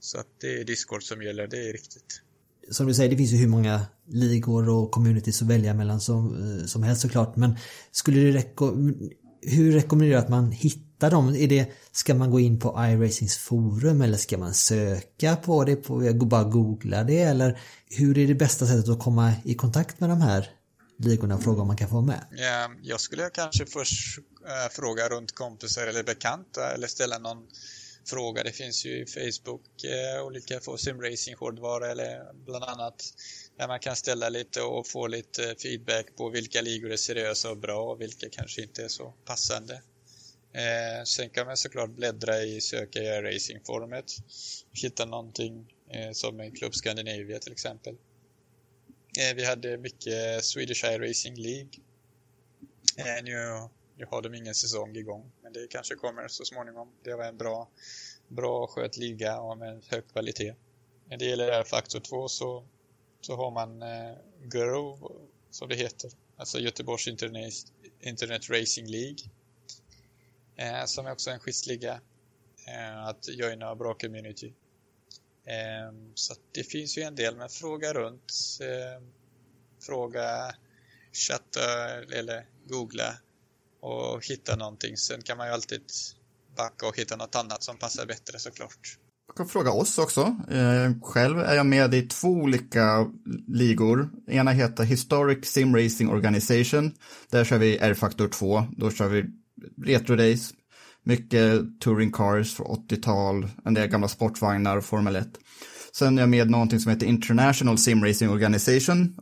Så 0.00 0.18
att 0.18 0.28
det 0.40 0.60
är 0.60 0.64
Discord 0.64 1.02
som 1.02 1.22
gäller, 1.22 1.46
det 1.46 1.68
är 1.68 1.72
riktigt. 1.72 2.23
Som 2.70 2.86
du 2.86 2.94
säger, 2.94 3.10
det 3.10 3.16
finns 3.16 3.32
ju 3.32 3.36
hur 3.36 3.48
många 3.48 3.80
ligor 4.08 4.68
och 4.68 4.90
communities 4.90 5.42
att 5.42 5.48
välja 5.48 5.74
mellan 5.74 6.00
som, 6.00 6.58
eh, 6.60 6.66
som 6.66 6.82
helst 6.82 7.02
såklart. 7.02 7.36
Men 7.36 7.58
skulle 7.92 8.20
du 8.20 8.32
reko 8.32 8.74
hur 9.46 9.72
rekommenderar 9.72 10.18
du 10.18 10.24
att 10.24 10.28
man 10.28 10.52
hittar 10.52 11.10
dem? 11.10 11.34
Är 11.34 11.48
det, 11.48 11.72
ska 11.92 12.14
man 12.14 12.30
gå 12.30 12.40
in 12.40 12.60
på 12.60 12.68
iRacings 12.78 13.36
forum 13.36 14.02
eller 14.02 14.18
ska 14.18 14.38
man 14.38 14.54
söka 14.54 15.36
på 15.36 15.64
det, 15.64 15.76
på, 15.76 16.12
bara 16.14 16.44
googla 16.44 17.04
det 17.04 17.20
eller 17.20 17.60
hur 17.90 18.18
är 18.18 18.26
det 18.26 18.34
bästa 18.34 18.66
sättet 18.66 18.88
att 18.88 18.98
komma 18.98 19.32
i 19.44 19.54
kontakt 19.54 20.00
med 20.00 20.10
de 20.10 20.20
här 20.20 20.50
ligorna 20.98 21.34
och 21.34 21.42
fråga 21.42 21.60
om 21.60 21.66
man 21.66 21.76
kan 21.76 21.88
få 21.88 21.94
vara 21.94 22.06
med? 22.06 22.24
Ehm, 22.30 22.78
jag 22.82 23.00
skulle 23.00 23.30
kanske 23.30 23.66
först 23.66 24.18
eh, 24.18 24.72
fråga 24.72 25.08
runt 25.08 25.34
kompisar 25.34 25.86
eller 25.86 26.02
bekanta 26.02 26.70
eller 26.74 26.86
ställa 26.86 27.18
någon 27.18 27.38
fråga. 28.04 28.42
Det 28.42 28.52
finns 28.52 28.86
ju 28.86 29.02
i 29.02 29.06
Facebook 29.06 29.84
eh, 29.84 30.26
olika 30.26 30.60
för 30.60 30.76
simracing 30.76 31.34
hårdvara 31.34 31.90
eller 31.90 32.32
bland 32.44 32.64
annat 32.64 33.04
där 33.58 33.68
man 33.68 33.80
kan 33.80 33.96
ställa 33.96 34.28
lite 34.28 34.62
och 34.62 34.86
få 34.86 35.06
lite 35.06 35.54
feedback 35.62 36.16
på 36.16 36.28
vilka 36.28 36.60
ligor 36.60 36.92
är 36.92 36.96
seriösa 36.96 37.50
och 37.50 37.56
bra 37.56 37.92
och 37.92 38.00
vilka 38.00 38.28
kanske 38.30 38.62
inte 38.62 38.84
är 38.84 38.88
så 38.88 39.14
passande. 39.24 39.82
Eh, 40.52 41.04
sen 41.04 41.30
kan 41.30 41.46
man 41.46 41.56
såklart 41.56 41.90
bläddra 41.90 42.42
i 42.42 42.60
söka 42.60 43.02
i 43.02 43.22
racingforumet 43.22 44.12
hitta 44.72 45.04
någonting 45.04 45.74
eh, 45.90 46.12
som 46.12 46.40
en 46.40 46.52
Club 46.52 46.74
Scandinavia 46.74 47.38
till 47.38 47.52
exempel. 47.52 47.96
Eh, 49.18 49.34
vi 49.36 49.44
hade 49.44 49.78
mycket 49.78 50.44
Swedish 50.44 50.84
Air 50.84 51.00
Racing 51.00 51.38
League. 51.38 51.70
Eh, 52.96 53.24
nu, 53.24 53.68
nu 53.96 54.04
har 54.04 54.22
de 54.22 54.34
ingen 54.34 54.54
säsong 54.54 54.96
igång 54.96 55.32
det 55.54 55.66
kanske 55.70 55.94
kommer 55.94 56.28
så 56.28 56.44
småningom. 56.44 56.88
Det 57.02 57.14
var 57.14 57.24
en 57.24 57.36
bra, 57.36 57.68
bra 58.28 58.66
skött 58.66 58.96
liga 58.96 59.40
och 59.40 59.58
med 59.58 59.82
hög 59.88 60.08
kvalitet. 60.12 60.54
När 61.08 61.16
det 61.16 61.24
gäller 61.24 61.48
R-Faktor 61.48 62.00
2 62.00 62.28
så 62.28 62.64
så 63.24 63.36
har 63.36 63.50
man 63.50 63.82
eh, 63.82 64.14
Grove, 64.42 65.14
som 65.50 65.68
det 65.68 65.74
heter, 65.74 66.10
alltså 66.36 66.58
Göteborgs 66.58 67.08
Internet, 67.08 67.54
Internet 68.00 68.50
Racing 68.50 68.90
League, 68.90 69.18
eh, 70.56 70.84
som 70.84 71.06
är 71.06 71.12
också 71.12 71.30
en 71.30 71.40
schysstliga 71.40 72.00
eh, 72.68 73.06
att 73.06 73.28
joina 73.28 73.74
bra 73.74 73.94
community. 73.94 74.54
Eh, 75.44 75.92
så 76.14 76.34
det 76.52 76.64
finns 76.64 76.98
ju 76.98 77.02
en 77.02 77.14
del, 77.14 77.36
men 77.36 77.48
fråga 77.48 77.94
runt, 77.94 78.32
eh, 78.60 79.02
fråga, 79.80 80.54
chatta 81.12 81.90
eller 82.12 82.46
googla 82.66 83.18
och 83.84 84.26
hitta 84.26 84.56
någonting. 84.56 84.96
Sen 84.96 85.22
kan 85.22 85.36
man 85.38 85.46
ju 85.46 85.52
alltid 85.52 85.80
backa 86.56 86.86
och 86.86 86.98
hitta 86.98 87.16
något 87.16 87.34
annat 87.34 87.62
som 87.62 87.76
passar 87.76 88.06
bättre 88.06 88.38
såklart. 88.38 88.98
Jag 89.26 89.36
kan 89.36 89.48
fråga 89.48 89.70
oss 89.72 89.98
också. 89.98 90.20
Eh, 90.50 91.00
själv 91.02 91.38
är 91.38 91.54
jag 91.54 91.66
med 91.66 91.94
i 91.94 92.02
två 92.02 92.28
olika 92.28 93.06
ligor. 93.48 94.10
Ena 94.28 94.50
heter 94.50 94.84
Historic 94.84 95.46
Sim 95.46 95.76
Racing 95.76 96.10
Organization. 96.10 96.92
Där 97.30 97.44
kör 97.44 97.58
vi 97.58 97.78
R-Factor 97.78 98.28
2. 98.28 98.66
Då 98.76 98.90
kör 98.90 99.08
vi 99.08 99.24
Retro 99.84 100.16
Race. 100.16 100.54
Mycket 101.02 101.80
touring 101.80 102.12
cars 102.12 102.54
från 102.54 102.66
80-tal, 102.66 103.48
en 103.64 103.74
del 103.74 103.88
gamla 103.88 104.08
sportvagnar 104.08 104.76
och 104.76 104.84
Formel 104.84 105.16
1. 105.16 105.28
Sen 105.92 106.18
är 106.18 106.22
jag 106.22 106.28
med 106.28 106.46
i 106.46 106.50
någonting 106.50 106.80
som 106.80 106.92
heter 106.92 107.06
International 107.06 107.78
Sim 107.78 108.04
Racing 108.04 108.30
Organization. 108.32 109.16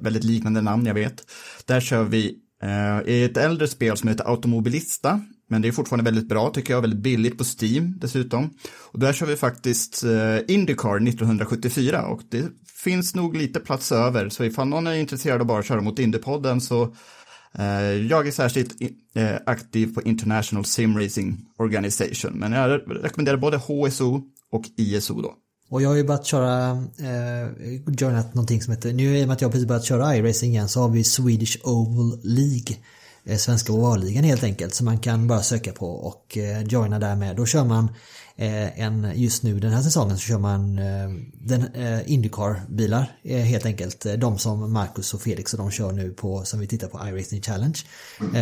Väldigt 0.00 0.24
liknande 0.24 0.60
namn, 0.60 0.86
jag 0.86 0.94
vet. 0.94 1.30
Där 1.66 1.80
kör 1.80 2.04
vi 2.04 2.38
Eh, 2.62 3.14
i 3.14 3.24
ett 3.24 3.36
äldre 3.36 3.68
spel 3.68 3.96
som 3.96 4.08
heter 4.08 4.30
Automobilista 4.30 5.20
men 5.48 5.62
det 5.62 5.68
är 5.68 5.72
fortfarande 5.72 6.10
väldigt 6.10 6.28
bra 6.28 6.50
tycker 6.50 6.74
jag, 6.74 6.80
väldigt 6.80 7.00
billigt 7.00 7.38
på 7.38 7.44
Steam 7.44 7.94
dessutom. 7.98 8.50
Och 8.80 8.98
där 8.98 9.12
kör 9.12 9.26
vi 9.26 9.36
faktiskt 9.36 10.04
eh, 10.04 10.54
Indycar 10.54 11.08
1974 11.08 12.06
och 12.06 12.22
det 12.28 12.44
finns 12.84 13.14
nog 13.14 13.36
lite 13.36 13.60
plats 13.60 13.92
över. 13.92 14.28
Så 14.28 14.44
ifall 14.44 14.68
någon 14.68 14.86
är 14.86 14.94
intresserad 14.94 15.40
av 15.40 15.46
bara 15.46 15.58
att 15.58 15.66
köra 15.66 15.80
mot 15.80 15.98
Indypodden 15.98 16.60
så 16.60 16.94
eh, 17.54 17.92
jag 17.92 18.28
är 18.28 18.30
särskilt 18.30 18.72
aktiv 19.46 19.94
på 19.94 20.02
International 20.02 20.64
Sim 20.64 20.98
Racing 20.98 21.36
Organization. 21.56 22.32
Men 22.32 22.52
jag 22.52 22.80
rekommenderar 22.88 23.36
både 23.36 23.56
HSO 23.56 24.22
och 24.50 24.64
ISO 24.76 25.22
då. 25.22 25.34
Och 25.70 25.82
jag 25.82 25.88
har 25.88 25.96
ju 25.96 26.04
börjat 26.04 26.26
köra, 26.26 26.70
eh, 26.98 27.80
joinat 27.86 28.34
någonting 28.34 28.62
som 28.62 28.72
heter, 28.72 28.92
nu 28.92 29.18
i 29.18 29.22
och 29.22 29.26
med 29.26 29.34
att 29.34 29.40
jag 29.40 29.52
precis 29.52 29.68
börjat 29.68 29.84
köra 29.84 30.16
iRacing 30.16 30.50
igen 30.52 30.68
så 30.68 30.80
har 30.80 30.88
vi 30.88 31.04
Swedish 31.04 31.58
Oval 31.64 32.20
League. 32.22 32.76
Eh, 33.24 33.36
svenska 33.36 33.72
ovalligan 33.72 34.24
helt 34.24 34.44
enkelt 34.44 34.74
som 34.74 34.84
man 34.84 34.98
kan 34.98 35.26
bara 35.26 35.42
söka 35.42 35.72
på 35.72 35.90
och 35.90 36.38
eh, 36.38 36.62
joina 36.62 36.98
där 36.98 37.16
med. 37.16 37.36
Då 37.36 37.46
kör 37.46 37.64
man 37.64 37.84
eh, 38.36 38.80
en, 38.80 39.12
just 39.14 39.42
nu 39.42 39.60
den 39.60 39.72
här 39.72 39.82
säsongen 39.82 40.16
så 40.18 40.22
kör 40.22 40.38
man 40.38 40.78
eh, 40.78 41.10
den, 41.32 41.74
eh, 41.74 42.12
Indycar-bilar 42.12 43.18
eh, 43.22 43.38
helt 43.38 43.66
enkelt. 43.66 44.06
De 44.18 44.38
som 44.38 44.72
Marcus 44.72 45.14
och 45.14 45.22
Felix 45.22 45.52
och 45.52 45.58
de 45.58 45.70
kör 45.70 45.92
nu 45.92 46.10
på, 46.10 46.44
som 46.44 46.60
vi 46.60 46.66
tittar 46.66 46.88
på 46.88 47.08
iRacing 47.08 47.42
Challenge. 47.42 47.78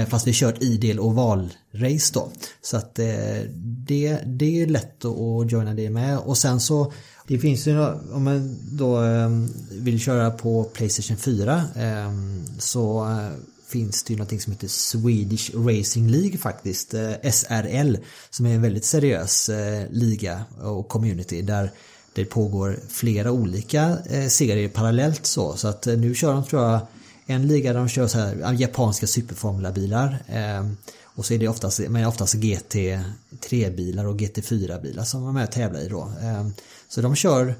Fast 0.08 0.26
vi 0.26 0.32
kört 0.32 0.62
idel 0.62 1.00
ovalrace 1.00 2.12
då. 2.14 2.30
Så 2.62 2.76
att 2.76 2.94
det, 2.94 4.20
det 4.26 4.62
är 4.62 4.66
lätt 4.66 5.04
att 5.04 5.52
joina 5.52 5.74
det 5.74 5.90
med. 5.90 6.18
Och 6.18 6.38
sen 6.38 6.60
så 6.60 6.92
det 7.26 7.38
finns 7.38 7.66
ju 7.66 7.80
om 8.12 8.24
man 8.24 8.56
då 8.70 8.96
ehm, 8.96 9.48
vill 9.70 10.00
köra 10.00 10.30
på 10.30 10.64
Playstation 10.64 11.16
4 11.16 11.64
ehm, 11.76 12.44
så 12.58 13.04
eh, 13.04 13.28
finns 13.68 14.02
det 14.02 14.12
ju 14.12 14.16
någonting 14.16 14.40
som 14.40 14.52
heter 14.52 14.68
Swedish 14.68 15.50
Racing 15.54 16.10
League 16.10 16.38
faktiskt, 16.38 16.94
eh, 16.94 17.30
SRL, 17.32 17.96
som 18.30 18.46
är 18.46 18.54
en 18.54 18.62
väldigt 18.62 18.84
seriös 18.84 19.48
eh, 19.48 19.90
liga 19.90 20.44
och 20.62 20.88
community 20.88 21.42
där 21.42 21.70
det 22.12 22.24
pågår 22.24 22.80
flera 22.88 23.32
olika 23.32 23.98
serier 24.28 24.68
parallellt 24.68 25.26
så. 25.26 25.56
Så 25.56 25.68
att 25.68 25.86
nu 25.86 26.14
kör 26.14 26.32
de 26.32 26.44
tror 26.44 26.62
jag 26.62 26.80
en 27.26 27.46
liga 27.46 27.72
där 27.72 27.78
de 27.78 27.88
kör 27.88 28.06
så 28.06 28.18
här 28.18 28.52
japanska 28.52 29.06
superformulabilar. 29.06 30.18
Eh, 30.26 30.66
och 31.02 31.26
så 31.26 31.34
är 31.34 31.38
det 31.38 31.48
oftast, 31.48 31.80
men 31.88 32.06
oftast 32.06 32.34
GT3-bilar 32.34 34.04
och 34.04 34.16
GT4-bilar 34.16 35.04
som 35.04 35.20
de 35.20 35.28
är 35.28 35.32
med 35.32 35.44
och 35.44 35.52
tävlar 35.52 35.80
i 35.80 35.88
då. 35.88 36.12
Ehm. 36.22 36.52
Eh, 36.86 36.88
så 36.88 37.00
de 37.00 37.14
kör 37.14 37.54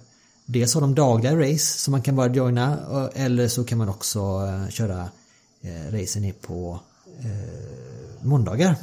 Dels 0.47 0.74
har 0.74 0.81
de 0.81 0.95
dagliga 0.95 1.37
race 1.37 1.79
som 1.79 1.93
man 1.93 2.03
kan 2.03 2.16
bara 2.16 2.33
joina 2.33 2.79
eller 3.14 3.49
så 3.49 3.64
kan 3.64 3.79
man 3.79 3.89
också 3.89 4.18
eh, 4.20 4.68
köra 4.70 5.09
eh, 5.62 5.93
racen 5.93 6.33
på 6.41 6.81
eh, 7.20 8.27
måndagar. 8.27 8.77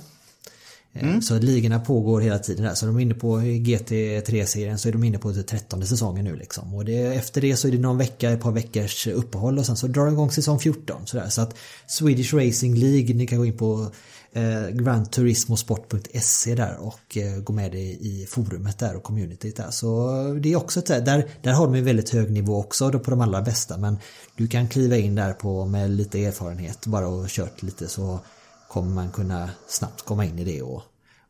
Mm. 0.93 1.21
Så 1.21 1.39
ligorna 1.39 1.79
pågår 1.79 2.21
hela 2.21 2.39
tiden 2.39 2.65
där. 2.65 2.73
Så 2.73 2.85
de 2.85 2.97
är 2.97 3.01
inne 3.01 3.13
på 3.13 3.39
GT3-serien 3.39 4.79
så 4.79 4.87
är 4.87 4.91
de 4.91 5.03
inne 5.03 5.17
på 5.17 5.31
den 5.31 5.43
trettonde 5.43 5.85
säsongen 5.85 6.25
nu 6.25 6.35
liksom. 6.35 6.75
Och 6.75 6.85
det, 6.85 6.97
efter 6.97 7.41
det 7.41 7.55
så 7.55 7.67
är 7.67 7.71
det 7.71 7.77
någon 7.77 7.97
vecka, 7.97 8.31
ett 8.31 8.41
par 8.41 8.51
veckors 8.51 9.07
uppehåll 9.07 9.59
och 9.59 9.65
sen 9.65 9.77
så 9.77 9.87
drar 9.87 10.05
de 10.05 10.13
igång 10.13 10.31
säsong 10.31 10.59
14. 10.59 11.07
Sådär. 11.07 11.29
Så 11.29 11.41
att 11.41 11.55
Swedish 11.87 12.33
Racing 12.33 12.79
League, 12.79 13.15
ni 13.15 13.27
kan 13.27 13.37
gå 13.37 13.45
in 13.45 13.57
på 13.57 13.91
eh, 14.33 14.69
grandturismosport.se 14.69 16.55
där 16.55 16.77
och 16.79 17.17
eh, 17.17 17.37
gå 17.37 17.53
med 17.53 17.75
i 17.75 18.25
forumet 18.29 18.79
där 18.79 18.95
och 18.95 19.03
communityt 19.03 19.55
där. 19.55 19.71
Så 19.71 20.09
det 20.41 20.53
är 20.53 20.55
också 20.55 20.79
ett, 20.79 20.85
där, 20.85 21.29
där 21.41 21.53
har 21.53 21.65
de 21.65 21.75
en 21.75 21.85
väldigt 21.85 22.09
hög 22.09 22.31
nivå 22.31 22.59
också 22.59 22.89
då 22.89 22.99
på 22.99 23.11
de 23.11 23.21
allra 23.21 23.41
bästa 23.41 23.77
men 23.77 23.97
du 24.35 24.47
kan 24.47 24.67
kliva 24.67 24.97
in 24.97 25.15
där 25.15 25.33
på 25.33 25.65
med 25.65 25.91
lite 25.91 26.25
erfarenhet 26.25 26.85
bara 26.85 27.07
och 27.07 27.27
kört 27.27 27.63
lite 27.63 27.87
så 27.87 28.19
kommer 28.67 28.91
man 28.91 29.11
kunna 29.11 29.49
snabbt 29.67 30.01
komma 30.01 30.25
in 30.25 30.39
i 30.39 30.43
det 30.43 30.61
och, 30.61 30.81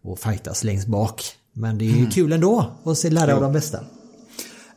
och 0.01 0.19
fightas 0.19 0.63
längst 0.63 0.87
bak. 0.87 1.23
Men 1.53 1.77
det 1.77 1.85
är 1.85 1.89
ju 1.89 1.97
mm. 1.97 2.11
kul 2.11 2.31
ändå 2.31 2.71
att 2.85 2.97
se 2.97 3.09
lära 3.09 3.35
av 3.35 3.41
de 3.41 3.53
bästa. 3.53 3.79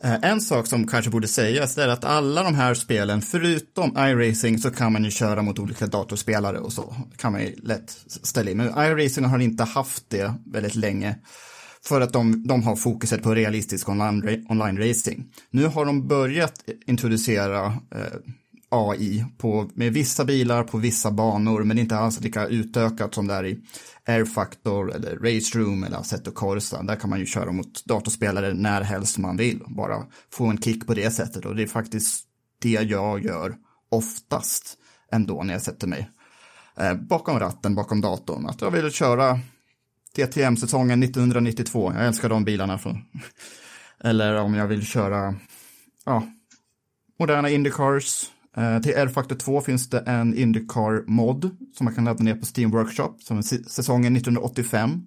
Eh, 0.01 0.15
en 0.21 0.41
sak 0.41 0.67
som 0.67 0.87
kanske 0.87 1.11
borde 1.11 1.27
sägas 1.27 1.77
är 1.77 1.87
att 1.87 2.05
alla 2.05 2.43
de 2.43 2.55
här 2.55 2.73
spelen, 2.73 3.21
förutom 3.21 3.97
iRacing, 3.97 4.57
så 4.57 4.71
kan 4.71 4.93
man 4.93 5.03
ju 5.03 5.11
köra 5.11 5.41
mot 5.41 5.59
olika 5.59 5.87
datorspelare 5.87 6.59
och 6.59 6.73
så. 6.73 6.95
kan 7.17 7.31
man 7.31 7.41
ju 7.41 7.55
lätt 7.55 7.89
ställa 8.07 8.51
in. 8.51 8.57
Men 8.57 8.67
iRacing 8.67 9.25
har 9.25 9.39
inte 9.39 9.63
haft 9.63 10.09
det 10.09 10.33
väldigt 10.45 10.75
länge. 10.75 11.15
För 11.85 12.01
att 12.01 12.13
de, 12.13 12.47
de 12.47 12.63
har 12.63 12.75
fokuset 12.75 13.23
på 13.23 13.35
realistisk 13.35 13.89
online, 13.89 14.45
online 14.49 14.77
racing. 14.77 15.25
Nu 15.51 15.65
har 15.65 15.85
de 15.85 16.07
börjat 16.07 16.53
introducera 16.85 17.65
eh, 17.65 18.17
AI 18.69 19.25
på, 19.37 19.69
med 19.73 19.93
vissa 19.93 20.25
bilar 20.25 20.63
på 20.63 20.77
vissa 20.77 21.11
banor, 21.11 21.63
men 21.63 21.79
inte 21.79 21.97
alls 21.97 22.21
lika 22.21 22.47
utökat 22.47 23.15
som 23.15 23.27
där 23.27 23.45
i 23.45 23.59
Air 24.05 24.25
Factor 24.25 24.95
eller 24.95 25.15
Race 25.15 25.59
Room 25.59 25.83
eller 25.83 25.97
Assetto 25.97 26.31
Corsa. 26.31 26.83
Där 26.83 26.95
kan 26.95 27.09
man 27.09 27.19
ju 27.19 27.25
köra 27.25 27.51
mot 27.51 27.85
datorspelare 27.85 28.53
när 28.53 28.81
helst 28.81 29.17
man 29.17 29.37
vill, 29.37 29.63
bara 29.67 30.05
få 30.31 30.45
en 30.45 30.61
kick 30.61 30.87
på 30.87 30.93
det 30.93 31.11
sättet. 31.11 31.45
Och 31.45 31.55
det 31.55 31.63
är 31.63 31.67
faktiskt 31.67 32.25
det 32.61 32.69
jag 32.69 33.25
gör 33.25 33.55
oftast 33.89 34.77
ändå 35.11 35.43
när 35.43 35.53
jag 35.53 35.61
sätter 35.61 35.87
mig 35.87 36.09
eh, 36.77 36.93
bakom 36.93 37.39
ratten, 37.39 37.75
bakom 37.75 38.01
datorn. 38.01 38.45
Att 38.45 38.61
jag 38.61 38.71
vill 38.71 38.91
köra 38.91 39.39
DTM-säsongen 40.15 41.03
1992. 41.03 41.93
Jag 41.95 42.05
älskar 42.05 42.29
de 42.29 42.43
bilarna. 42.43 42.77
Från. 42.77 43.05
Eller 44.03 44.35
om 44.35 44.53
jag 44.53 44.67
vill 44.67 44.85
köra 44.85 45.35
ja, 46.05 46.23
moderna 47.19 47.49
Indycars, 47.49 48.31
Eh, 48.57 48.81
till 48.81 48.93
R-Factor 48.95 49.35
2 49.35 49.61
finns 49.61 49.89
det 49.89 49.99
en 49.99 50.37
Indycar-mod 50.37 51.57
som 51.77 51.85
man 51.85 51.95
kan 51.95 52.05
ladda 52.05 52.23
ner 52.23 52.35
på 52.35 52.45
Steam 52.55 52.71
Workshop, 52.71 53.15
som 53.19 53.37
är 53.37 53.41
säsongen 53.69 54.15
1985. 54.15 55.01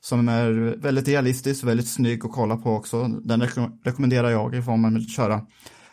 Som 0.00 0.28
är 0.28 0.76
väldigt 0.76 1.08
realistisk, 1.08 1.64
väldigt 1.64 1.88
snygg 1.88 2.24
att 2.24 2.32
kolla 2.32 2.56
på 2.56 2.70
också. 2.70 3.08
Den 3.08 3.42
rekommenderar 3.84 4.30
jag 4.30 4.54
ifall 4.54 4.78
man 4.78 4.94
vill 4.94 5.08
köra 5.08 5.46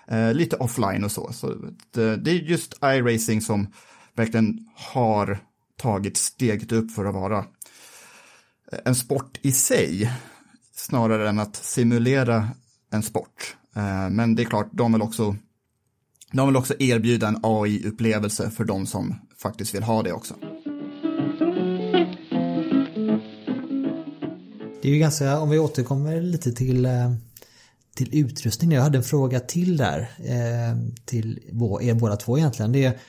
eh, 0.07 0.33
lite 0.33 0.55
offline 0.55 1.03
och 1.03 1.11
så. 1.11 1.33
så 1.33 1.55
det, 1.91 2.17
det, 2.17 2.31
är 2.31 2.35
just 2.35 2.73
iRacing 2.83 3.41
som 3.41 3.67
verkligen 4.15 4.69
har 4.75 5.37
tagit 5.77 6.17
steget 6.17 6.71
upp 6.71 6.91
för 6.91 7.05
att 7.05 7.13
vara 7.13 7.37
eh, 8.71 8.79
en 8.85 8.95
sport 8.95 9.39
i 9.41 9.51
sig, 9.51 10.11
snarare 10.75 11.29
än 11.29 11.39
att 11.39 11.55
simulera 11.55 12.49
en 12.91 13.03
sport. 13.03 13.55
Eh, 13.75 14.09
men 14.09 14.35
det 14.35 14.43
är 14.43 14.45
klart, 14.45 14.69
de 14.71 14.93
vill 14.93 15.01
också 15.01 15.35
de 16.33 16.47
vill 16.47 16.55
också 16.55 16.73
erbjuda 16.79 17.27
en 17.27 17.39
AI-upplevelse 17.43 18.49
för 18.49 18.63
de 18.63 18.85
som 18.85 19.15
faktiskt 19.37 19.75
vill 19.75 19.83
ha 19.83 20.03
det 20.03 20.13
också. 20.13 20.35
Det 24.81 24.89
är 24.89 24.93
ju 24.93 24.99
ganska, 24.99 25.39
om 25.39 25.49
vi 25.49 25.59
återkommer 25.59 26.21
lite 26.21 26.51
till, 26.51 26.85
eh, 26.85 27.13
till 27.95 28.09
utrustning. 28.11 28.71
Jag 28.71 28.81
hade 28.81 28.97
en 28.97 29.03
fråga 29.03 29.39
till 29.39 29.77
där. 29.77 29.99
Eh, 30.17 30.77
till 31.05 31.39
er 31.81 31.93
båda 31.93 32.15
två 32.15 32.37
egentligen. 32.37 32.71
Det 32.71 32.85
är, 32.85 32.99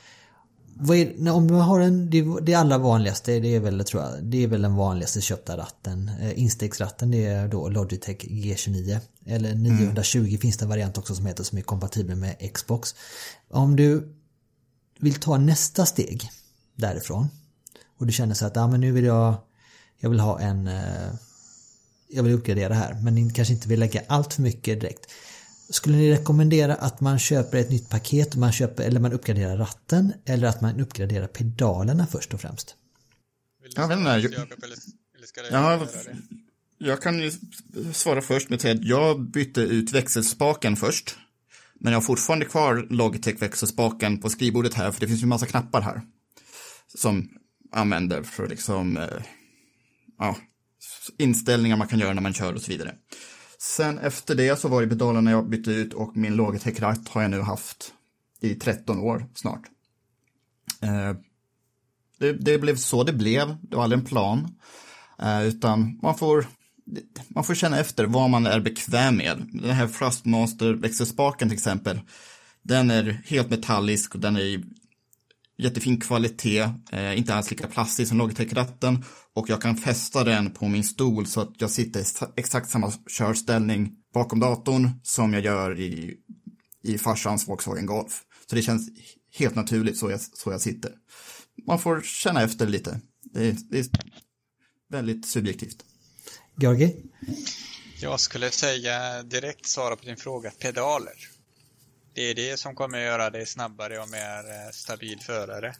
är, 0.80 1.30
om 1.30 1.46
man 1.46 1.60
har 1.60 1.80
en, 1.80 2.10
det, 2.10 2.24
det 2.42 2.54
allra 2.54 2.78
vanligaste, 2.78 3.40
det 3.40 3.54
är 3.54 3.60
väl, 3.60 3.84
tror 3.84 4.02
jag, 4.02 4.24
det 4.24 4.42
är 4.42 4.46
väl 4.46 4.62
den 4.62 4.74
vanligaste 4.74 5.20
köpta 5.20 5.56
ratten. 5.56 6.10
Eh, 6.20 6.42
instegsratten 6.42 7.10
det 7.10 7.26
är 7.26 7.48
då 7.48 7.68
Logitech 7.68 8.16
G29. 8.16 9.00
Eller 9.26 9.54
920 9.54 10.18
mm. 10.18 10.38
finns 10.38 10.56
det 10.56 10.64
en 10.64 10.68
variant 10.68 10.98
också 10.98 11.14
som 11.14 11.26
heter 11.26 11.44
som 11.44 11.58
är 11.58 11.62
kompatibel 11.62 12.16
med 12.16 12.52
Xbox. 12.54 12.94
Om 13.50 13.76
du 13.76 14.14
vill 14.98 15.14
ta 15.14 15.38
nästa 15.38 15.86
steg 15.86 16.30
därifrån 16.76 17.28
och 17.98 18.06
du 18.06 18.12
känner 18.12 18.34
så 18.34 18.46
att 18.46 18.56
ah, 18.56 18.66
men 18.66 18.80
nu 18.80 18.92
vill 18.92 19.04
jag, 19.04 19.34
jag 19.98 20.10
vill 20.10 20.20
ha 20.20 20.40
en, 20.40 20.66
eh, 20.66 21.14
jag 22.08 22.22
vill 22.22 22.32
uppgradera 22.32 22.74
här 22.74 22.94
men 22.94 23.32
kanske 23.32 23.54
inte 23.54 23.68
vill 23.68 23.80
lägga 23.80 24.02
allt 24.06 24.34
för 24.34 24.42
mycket 24.42 24.80
direkt. 24.80 25.06
Skulle 25.74 25.96
ni 25.96 26.10
rekommendera 26.10 26.74
att 26.74 27.00
man 27.00 27.18
köper 27.18 27.58
ett 27.58 27.70
nytt 27.70 27.90
paket, 27.90 28.36
man 28.36 28.52
köper, 28.52 28.84
eller 28.84 29.00
man 29.00 29.12
uppgraderar 29.12 29.56
ratten 29.56 30.12
eller 30.26 30.48
att 30.48 30.60
man 30.60 30.80
uppgraderar 30.80 31.26
pedalerna 31.26 32.06
först 32.06 32.34
och 32.34 32.40
främst? 32.40 32.76
Jag 33.76 33.88
vet 33.88 33.98
inte. 33.98 34.10
Jag, 35.50 35.74
jag 36.78 37.02
kan 37.02 37.18
ju 37.18 37.32
svara 37.92 38.22
först 38.22 38.48
med 38.48 38.56
att 38.56 38.62
säga 38.62 38.74
att 38.74 38.84
jag 38.84 39.30
bytte 39.30 39.60
ut 39.60 39.92
växelspaken 39.92 40.76
först. 40.76 41.16
Men 41.80 41.92
jag 41.92 42.00
har 42.00 42.04
fortfarande 42.04 42.46
kvar 42.46 42.86
Logitech 42.90 43.42
växelspaken 43.42 44.20
på 44.20 44.30
skrivbordet 44.30 44.74
här, 44.74 44.90
för 44.90 45.00
det 45.00 45.08
finns 45.08 45.22
ju 45.22 45.26
massa 45.26 45.46
knappar 45.46 45.80
här. 45.80 46.02
Som 46.94 47.28
använder 47.72 48.22
för 48.22 48.48
liksom, 48.48 48.96
eh, 48.96 49.08
ja, 50.18 50.36
inställningar 51.18 51.76
man 51.76 51.88
kan 51.88 51.98
göra 51.98 52.14
när 52.14 52.22
man 52.22 52.34
kör 52.34 52.52
och 52.52 52.62
så 52.62 52.72
vidare. 52.72 52.94
Sen 53.64 53.98
efter 53.98 54.34
det 54.34 54.58
så 54.58 54.68
var 54.68 54.82
det 54.82 54.88
pedalerna 54.88 55.30
jag 55.30 55.48
bytte 55.48 55.70
ut 55.70 55.92
och 55.94 56.16
min 56.16 56.34
Logitech-ratt 56.34 57.08
har 57.08 57.22
jag 57.22 57.30
nu 57.30 57.40
haft 57.40 57.92
i 58.40 58.54
13 58.54 58.98
år 58.98 59.26
snart. 59.34 59.62
Eh, 60.80 61.16
det, 62.18 62.32
det, 62.32 62.58
blev 62.58 62.76
så 62.76 63.04
det 63.04 63.12
blev, 63.12 63.56
det 63.62 63.76
var 63.76 63.84
aldrig 63.84 64.00
en 64.00 64.06
plan. 64.06 64.54
Eh, 65.18 65.46
utan 65.46 65.98
man 66.02 66.14
får, 66.14 66.46
man 67.28 67.44
får 67.44 67.54
känna 67.54 67.78
efter 67.78 68.04
vad 68.04 68.30
man 68.30 68.46
är 68.46 68.60
bekväm 68.60 69.16
med. 69.16 69.48
Den 69.52 69.70
här 69.70 69.88
Thrustmaster 69.88 70.72
växelspaken 70.72 71.48
till 71.48 71.58
exempel, 71.58 72.00
den 72.62 72.90
är 72.90 73.22
helt 73.26 73.50
metallisk 73.50 74.14
och 74.14 74.20
den 74.20 74.36
är 74.36 74.40
i 74.40 74.64
jättefin 75.58 76.00
kvalitet, 76.00 76.68
eh, 76.92 77.18
inte 77.18 77.34
alls 77.34 77.50
lika 77.50 77.66
plastig 77.66 78.08
som 78.08 78.18
Logitech-ratten 78.18 79.04
och 79.34 79.50
jag 79.50 79.62
kan 79.62 79.76
fästa 79.76 80.24
den 80.24 80.50
på 80.50 80.68
min 80.68 80.84
stol 80.84 81.26
så 81.26 81.40
att 81.40 81.52
jag 81.58 81.70
sitter 81.70 82.00
i 82.00 82.04
exakt 82.36 82.70
samma 82.70 82.92
körställning 83.18 83.92
bakom 84.14 84.40
datorn 84.40 84.90
som 85.02 85.32
jag 85.32 85.44
gör 85.44 85.80
i, 85.80 86.16
i 86.82 86.98
farsans 86.98 87.48
Volkswagen 87.48 87.86
Golf. 87.86 88.22
Så 88.50 88.56
det 88.56 88.62
känns 88.62 88.88
helt 89.38 89.54
naturligt 89.54 89.98
så 89.98 90.10
jag, 90.10 90.20
så 90.20 90.50
jag 90.50 90.60
sitter. 90.60 90.92
Man 91.66 91.78
får 91.78 92.00
känna 92.00 92.42
efter 92.42 92.66
lite. 92.66 93.00
Det 93.22 93.48
är, 93.48 93.56
det 93.70 93.78
är 93.78 93.86
väldigt 94.90 95.26
subjektivt. 95.26 95.84
Georgi? 96.60 96.96
Jag 98.00 98.20
skulle 98.20 98.50
säga 98.50 99.22
direkt 99.22 99.66
svara 99.66 99.96
på 99.96 100.04
din 100.04 100.16
fråga, 100.16 100.50
pedaler. 100.50 101.33
Det 102.14 102.22
är 102.22 102.34
det 102.34 102.60
som 102.60 102.74
kommer 102.74 102.98
att 102.98 103.04
göra 103.04 103.30
dig 103.30 103.46
snabbare 103.46 103.98
och 103.98 104.10
mer 104.10 104.50
eh, 104.50 104.70
stabil 104.72 105.20
förare. 105.20 105.74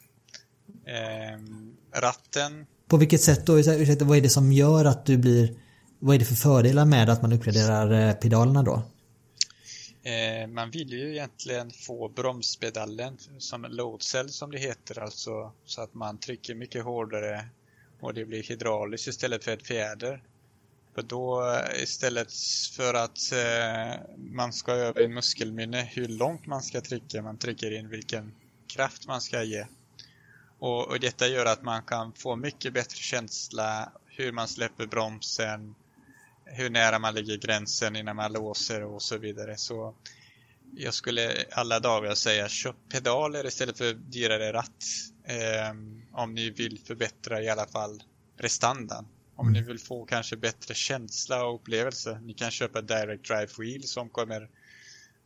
Ehm, 0.87 1.77
ratten 1.93 2.67
på 2.89 2.97
vilket 2.97 3.21
sätt 3.21 3.47
då? 3.47 3.59
Ursäkta, 3.59 4.05
vad 4.05 4.17
är 4.17 4.21
det 4.21 4.29
som 4.29 4.53
gör 4.53 4.85
att 4.85 5.07
du 5.07 5.17
blir... 5.17 5.55
Vad 5.99 6.15
är 6.15 6.19
det 6.19 6.25
för 6.25 6.35
fördelar 6.35 6.85
med 6.85 7.11
att 7.11 7.23
man 7.23 7.33
uppgraderar 7.33 8.09
eh, 8.09 8.15
pedalerna 8.15 8.63
då? 8.63 8.83
Eh, 10.03 10.49
man 10.49 10.71
vill 10.71 10.93
ju 10.93 11.13
egentligen 11.13 11.71
få 11.71 12.09
bromspedalen 12.09 13.19
som 13.39 13.63
load 13.63 14.03
cell 14.03 14.29
som 14.29 14.51
det 14.51 14.59
heter, 14.59 14.99
alltså 14.99 15.53
så 15.65 15.83
att 15.83 15.95
man 15.95 16.19
trycker 16.19 16.55
mycket 16.55 16.85
hårdare 16.85 17.49
och 18.01 18.15
det 18.15 18.25
blir 18.25 18.43
hydrauliskt 18.43 19.09
istället 19.09 19.45
för 19.45 19.53
ett 19.53 19.67
fjäder. 19.67 20.23
För 20.95 21.03
då 21.03 21.53
eh, 21.53 21.83
istället 21.83 22.33
för 22.77 22.95
att 22.95 23.33
eh, 23.33 24.01
man 24.17 24.53
ska 24.53 24.73
öva 24.73 25.01
i 25.01 25.09
muskelminne 25.09 25.83
hur 25.83 26.09
långt 26.09 26.47
man 26.47 26.63
ska 26.63 26.81
trycka, 26.81 27.23
man 27.23 27.39
trycker 27.39 27.71
in 27.71 27.89
vilken 27.89 28.35
kraft 28.67 29.07
man 29.07 29.21
ska 29.21 29.43
ge. 29.43 29.67
Och, 30.59 30.89
och, 30.89 31.01
detta 31.01 31.29
gör 31.29 31.47
att 31.47 31.63
man 31.63 31.83
kan 31.83 32.13
få 32.13 32.37
mycket 32.37 32.73
bättre 32.73 32.97
känsla 32.97 33.93
hur 34.07 34.33
man 34.33 34.49
släpper 34.49 34.87
bromsen, 34.87 35.75
hur 36.45 36.71
nära 36.71 36.99
man 36.99 37.15
ligger 37.15 37.37
gränsen 37.37 37.97
innan 37.97 38.17
man 38.17 38.33
låser 38.33 38.83
och 38.85 39.03
så 39.03 39.19
vidare. 39.19 39.57
Så 39.57 39.95
jag 40.77 40.95
skulle 40.95 41.45
alla 41.51 41.81
dagar 41.81 42.15
säga 42.15 42.49
köp 42.49 42.77
pedaler 42.89 43.47
istället 43.47 43.79
för 43.79 43.95
dyrare 43.95 44.53
ratt. 44.53 44.85
Eh, 45.25 45.75
om 46.13 46.35
ni 46.35 46.51
vill 46.51 46.81
förbättra 46.87 47.43
i 47.43 47.49
alla 47.49 47.67
fall 47.67 48.03
prestandan. 48.37 49.07
Om 49.37 49.53
ni 49.53 49.63
vill 49.63 49.79
få 49.79 50.05
kanske 50.05 50.37
bättre 50.37 50.75
känsla 50.75 51.47
och 51.47 51.55
upplevelse. 51.55 52.21
Ni 52.23 52.35
kan 52.35 52.51
köpa 52.51 52.81
Direct 52.81 53.29
Drive 53.29 53.49
Wheel 53.59 53.83
som 53.83 54.09
kommer 54.09 54.49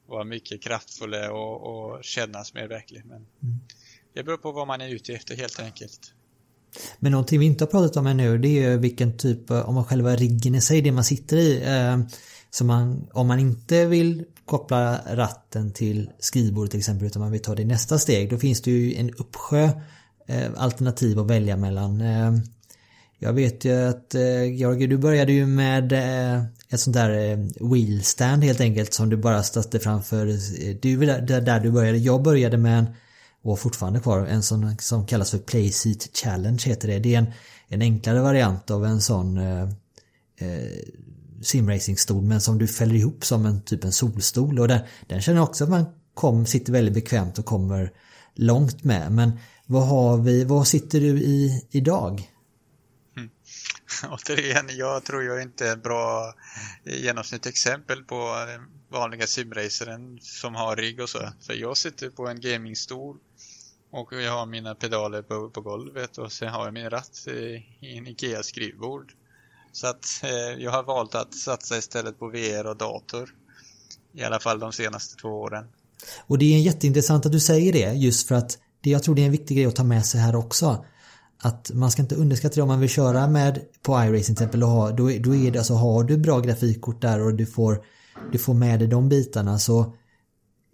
vara 0.06 0.24
mycket 0.24 0.62
kraftfulla 0.62 1.32
och, 1.32 1.60
och 1.60 2.04
kännas 2.04 2.54
mer 2.54 2.68
verklig. 2.68 3.02
Men 3.04 3.16
mm. 3.16 3.58
Det 4.14 4.22
beror 4.22 4.36
på 4.36 4.52
vad 4.52 4.66
man 4.66 4.80
är 4.80 4.88
ute 4.88 5.12
efter 5.12 5.36
helt 5.36 5.60
enkelt. 5.60 6.12
Men 6.98 7.12
någonting 7.12 7.40
vi 7.40 7.46
inte 7.46 7.64
har 7.64 7.70
pratat 7.70 7.96
om 7.96 8.06
ännu 8.06 8.38
det 8.38 8.64
är 8.64 8.76
vilken 8.76 9.16
typ, 9.16 9.50
om 9.50 9.74
man 9.74 9.84
själva 9.84 10.16
riggen 10.16 10.54
i 10.54 10.60
sig, 10.60 10.82
det 10.82 10.92
man 10.92 11.04
sitter 11.04 11.36
i. 11.36 11.62
Eh, 11.64 11.98
så 12.50 12.64
man, 12.64 13.08
om 13.12 13.26
man 13.26 13.38
inte 13.38 13.86
vill 13.86 14.24
koppla 14.44 15.00
ratten 15.16 15.72
till 15.72 16.10
skrivbordet 16.18 16.70
till 16.70 16.80
exempel 16.80 17.06
utan 17.06 17.22
man 17.22 17.32
vill 17.32 17.42
ta 17.42 17.54
det 17.54 17.64
nästa 17.64 17.98
steg 17.98 18.30
då 18.30 18.38
finns 18.38 18.62
det 18.62 18.70
ju 18.70 18.94
en 18.94 19.10
uppsjö 19.10 19.70
eh, 20.26 20.50
alternativ 20.56 21.18
att 21.18 21.30
välja 21.30 21.56
mellan. 21.56 22.00
Jag 23.18 23.32
vet 23.32 23.64
ju 23.64 23.88
att 23.88 24.14
eh, 24.14 24.44
Georgi 24.44 24.86
du 24.86 24.96
började 24.96 25.32
ju 25.32 25.46
med 25.46 25.92
eh, 25.92 26.42
ett 26.68 26.80
sånt 26.80 26.96
där 26.96 27.10
eh, 27.10 27.68
wheelstand 27.70 28.44
helt 28.44 28.60
enkelt 28.60 28.94
som 28.94 29.10
du 29.10 29.16
bara 29.16 29.42
satte 29.42 29.78
framför. 29.78 30.26
Det 30.80 30.84
är 30.84 30.90
ju 30.90 30.96
där 31.40 31.60
du 31.60 31.70
började. 31.70 31.98
Jag 31.98 32.22
började 32.22 32.56
med 32.56 32.78
en 32.78 32.86
och 33.42 33.58
fortfarande 33.58 34.00
kvar. 34.00 34.26
En 34.26 34.42
sån 34.42 34.76
som 34.78 35.06
kallas 35.06 35.30
för 35.30 35.38
Playseat 35.38 36.08
Challenge 36.12 36.62
heter 36.66 36.88
det. 36.88 36.98
Det 36.98 37.14
är 37.14 37.18
en, 37.18 37.32
en 37.68 37.82
enklare 37.82 38.20
variant 38.20 38.70
av 38.70 38.84
en 38.84 39.00
sån 39.00 39.38
eh, 39.38 39.62
eh, 40.38 40.78
simracingstol 41.42 42.22
men 42.22 42.40
som 42.40 42.58
du 42.58 42.66
fäller 42.66 42.94
ihop 42.94 43.24
som 43.24 43.46
en 43.46 43.60
typ 43.60 43.84
en 43.84 43.92
solstol 43.92 44.58
och 44.58 44.68
den, 44.68 44.80
den 45.06 45.20
känner 45.20 45.40
också 45.40 45.64
att 45.64 45.70
man 45.70 45.84
kom, 46.14 46.46
sitter 46.46 46.72
väldigt 46.72 46.94
bekvämt 46.94 47.38
och 47.38 47.44
kommer 47.44 47.92
långt 48.34 48.84
med. 48.84 49.12
Men 49.12 49.32
vad 49.66 49.86
har 49.86 50.16
vi, 50.18 50.44
vad 50.44 50.66
sitter 50.66 51.00
du 51.00 51.20
i 51.20 51.66
idag? 51.70 52.30
Återigen, 54.10 54.66
jag 54.76 55.04
tror 55.04 55.22
jag 55.22 55.42
inte 55.42 55.68
är 55.68 55.72
ett 55.72 55.82
bra 55.82 56.34
genomsnittsexempel 56.84 58.04
på 58.04 58.46
vanliga 58.88 59.26
simracern 59.26 60.18
som 60.20 60.54
har 60.54 60.76
rigg 60.76 61.00
och 61.00 61.08
så. 61.08 61.18
För 61.40 61.54
jag 61.54 61.76
sitter 61.76 62.10
på 62.10 62.28
en 62.28 62.40
gamingstol 62.40 63.16
och 63.90 64.12
jag 64.12 64.32
har 64.32 64.46
mina 64.46 64.74
pedaler 64.74 65.22
på, 65.22 65.50
på 65.50 65.60
golvet 65.60 66.18
och 66.18 66.32
sen 66.32 66.48
har 66.48 66.64
jag 66.64 66.74
min 66.74 66.90
ratt 66.90 67.24
i, 67.26 67.66
i 67.80 67.98
en 67.98 68.06
IKEA 68.06 68.42
skrivbord. 68.42 69.12
Så 69.72 69.86
att 69.86 70.20
eh, 70.22 70.62
jag 70.64 70.70
har 70.70 70.82
valt 70.82 71.14
att 71.14 71.34
satsa 71.34 71.78
istället 71.78 72.18
på 72.18 72.28
VR 72.28 72.66
och 72.66 72.76
dator. 72.76 73.34
I 74.12 74.22
alla 74.22 74.40
fall 74.40 74.58
de 74.58 74.72
senaste 74.72 75.16
två 75.16 75.28
åren. 75.28 75.64
Och 76.26 76.38
det 76.38 76.54
är 76.54 76.60
jätteintressant 76.60 77.26
att 77.26 77.32
du 77.32 77.40
säger 77.40 77.72
det 77.72 77.92
just 77.92 78.28
för 78.28 78.34
att 78.34 78.58
det, 78.80 78.90
jag 78.90 79.02
tror 79.02 79.14
det 79.14 79.22
är 79.22 79.26
en 79.26 79.32
viktig 79.32 79.56
grej 79.56 79.66
att 79.66 79.76
ta 79.76 79.84
med 79.84 80.06
sig 80.06 80.20
här 80.20 80.36
också. 80.36 80.84
Att 81.42 81.70
man 81.74 81.90
ska 81.90 82.02
inte 82.02 82.14
underskatta 82.14 82.54
det 82.54 82.62
om 82.62 82.68
man 82.68 82.80
vill 82.80 82.88
köra 82.88 83.28
med 83.28 83.60
på 83.82 83.92
iRacing 83.92 84.22
till 84.22 84.32
exempel 84.32 84.62
och 84.62 84.68
ha, 84.68 84.90
då, 84.90 85.10
då 85.20 85.34
är 85.34 85.50
det 85.50 85.58
alltså 85.58 85.74
har 85.74 86.04
du 86.04 86.16
bra 86.16 86.40
grafikkort 86.40 87.02
där 87.02 87.20
och 87.20 87.34
du 87.34 87.46
får, 87.46 87.84
du 88.32 88.38
får 88.38 88.54
med 88.54 88.78
dig 88.78 88.88
de 88.88 89.08
bitarna 89.08 89.58
så 89.58 89.94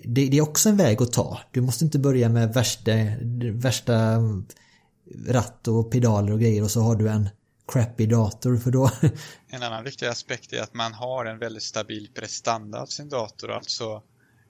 det, 0.04 0.28
det, 0.28 0.36
är 0.36 0.42
också 0.42 0.68
en 0.68 0.76
väg 0.76 1.02
att 1.02 1.12
ta. 1.12 1.38
Du 1.50 1.60
måste 1.60 1.84
inte 1.84 1.98
börja 1.98 2.28
med 2.28 2.54
värsta, 2.54 2.90
värsta 3.52 4.20
ratt 5.26 5.68
och 5.68 5.90
pedaler 5.90 6.32
och 6.32 6.40
grejer 6.40 6.62
och 6.62 6.70
så 6.70 6.80
har 6.80 6.96
du 6.96 7.08
en 7.08 7.28
crappy 7.72 8.06
dator 8.06 8.56
för 8.56 8.70
då... 8.70 8.90
En 9.48 9.62
annan 9.62 9.84
viktig 9.84 10.06
aspekt 10.06 10.52
är 10.52 10.62
att 10.62 10.74
man 10.74 10.92
har 10.92 11.24
en 11.24 11.38
väldigt 11.38 11.62
stabil 11.62 12.08
prestanda 12.14 12.80
av 12.80 12.86
sin 12.86 13.08
dator. 13.08 13.50
Alltså 13.50 14.02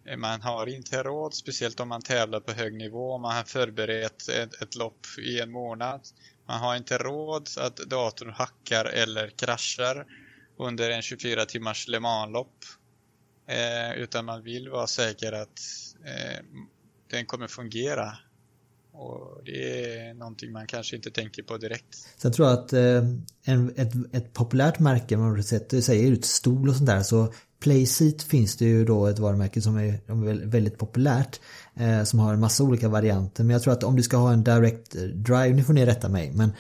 Eh, 0.07 0.17
man 0.17 0.43
har 0.43 0.67
inte 0.67 1.03
råd, 1.03 1.35
speciellt 1.35 1.81
om 1.81 1.89
man 1.89 2.03
tävlar 2.03 2.41
på 2.41 2.53
hög 2.53 2.75
nivå, 2.75 3.13
om 3.13 3.23
man 3.23 3.37
har 3.37 3.45
förberett 3.45 4.29
ett, 4.29 4.63
ett 4.63 4.75
lopp 4.75 5.07
i 5.19 5.41
en 5.41 5.51
månad. 5.51 6.01
Man 6.47 6.61
har 6.61 6.77
inte 6.77 6.99
råd 6.99 7.49
att 7.59 7.77
datorn 7.77 8.31
hackar 8.31 8.85
eller 8.85 9.29
kraschar 9.29 10.07
under 10.59 10.91
en 10.91 11.03
24 11.03 11.45
timmars 11.47 11.89
Le 11.89 12.01
Mans-lopp 12.01 12.65
Eh, 13.47 13.93
utan 13.93 14.25
man 14.25 14.43
vill 14.43 14.69
vara 14.69 14.87
säker 14.87 15.33
att 15.33 15.61
eh, 16.05 16.45
den 17.11 17.27
kommer 17.27 17.47
fungera. 17.47 18.19
Och 18.97 19.41
det 19.45 19.85
är 19.85 20.15
någonting 20.15 20.53
man 20.53 20.67
kanske 20.67 20.97
inte 20.97 21.11
tänker 21.11 21.43
på 21.43 21.57
direkt. 21.57 22.09
Sen 22.17 22.33
tror 22.33 22.49
jag 22.49 22.59
att 22.59 22.73
eh, 22.73 23.05
en, 23.45 23.73
ett, 23.77 23.93
ett 24.13 24.33
populärt 24.33 24.79
märke, 24.79 25.17
man 25.17 25.43
sätter, 25.43 25.81
säger 25.81 26.13
ut 26.13 26.25
stol 26.25 26.69
och 26.69 26.77
sånt 26.77 26.87
där, 26.87 27.03
så 27.03 27.33
Playseat 27.61 28.23
finns 28.23 28.57
det 28.57 28.65
ju 28.65 28.85
då 28.85 29.07
ett 29.07 29.19
varumärke 29.19 29.61
som 29.61 29.77
är 29.77 30.47
väldigt 30.47 30.79
populärt. 30.79 31.41
Eh, 31.77 32.05
som 32.05 32.19
har 32.19 32.35
en 32.35 32.41
massa 32.41 32.65
olika 32.65 32.89
varianter. 32.89 33.45
Men 33.45 33.55
jag 33.55 33.63
tror 33.63 33.73
att 33.73 33.85
om 33.85 33.97
du 33.97 34.03
ska 34.03 34.17
ha 34.17 34.33
en 34.33 34.45
direct 34.45 34.93
drive, 35.15 35.51
nu 35.51 35.65
får 35.65 35.73
ni 35.73 35.87
rätta 35.87 36.09
mig, 36.09 36.33
men 36.33 36.53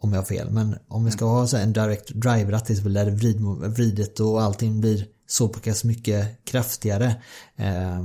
om 0.00 0.12
jag 0.12 0.18
har 0.18 0.26
fel, 0.26 0.50
men 0.50 0.76
om 0.88 1.04
vi 1.04 1.10
ska 1.10 1.24
ha 1.24 1.46
så 1.46 1.56
en 1.56 1.72
direct 1.72 2.08
drive-ratt 2.08 2.66
där 2.66 3.10
vrid, 3.10 3.40
vridet 3.76 4.20
och 4.20 4.42
allting 4.42 4.80
blir 4.80 5.06
så 5.26 5.48
pass 5.48 5.84
mycket 5.84 6.44
kraftigare. 6.44 7.14
Eh, 7.56 8.00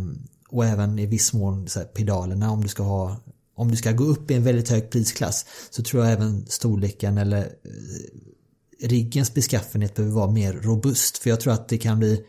och 0.50 0.66
även 0.66 1.00
i 1.00 1.06
viss 1.06 1.34
mån 1.34 1.68
så 1.68 1.80
här, 1.80 1.86
pedalerna 1.86 2.52
om 2.52 2.62
du 2.62 2.68
ska 2.68 2.84
ha 2.84 3.18
om 3.60 3.72
du 3.72 3.78
ska 3.78 3.92
gå 3.92 4.04
upp 4.04 4.32
i 4.32 4.34
en 4.34 4.44
väldigt 4.44 4.70
hög 4.70 4.90
prisklass 4.90 5.46
så 5.70 5.84
tror 5.84 6.04
jag 6.04 6.14
även 6.14 6.46
storleken 6.48 7.18
eller 7.18 7.42
eh, 7.42 8.88
riggens 8.88 9.34
beskaffenhet 9.34 9.96
behöver 9.96 10.16
vara 10.16 10.32
mer 10.32 10.54
robust 10.54 11.18
för 11.18 11.30
jag 11.30 11.40
tror 11.40 11.54
att 11.54 11.70
det 11.70 11.78
kan 11.78 12.00
bli, 12.00 12.26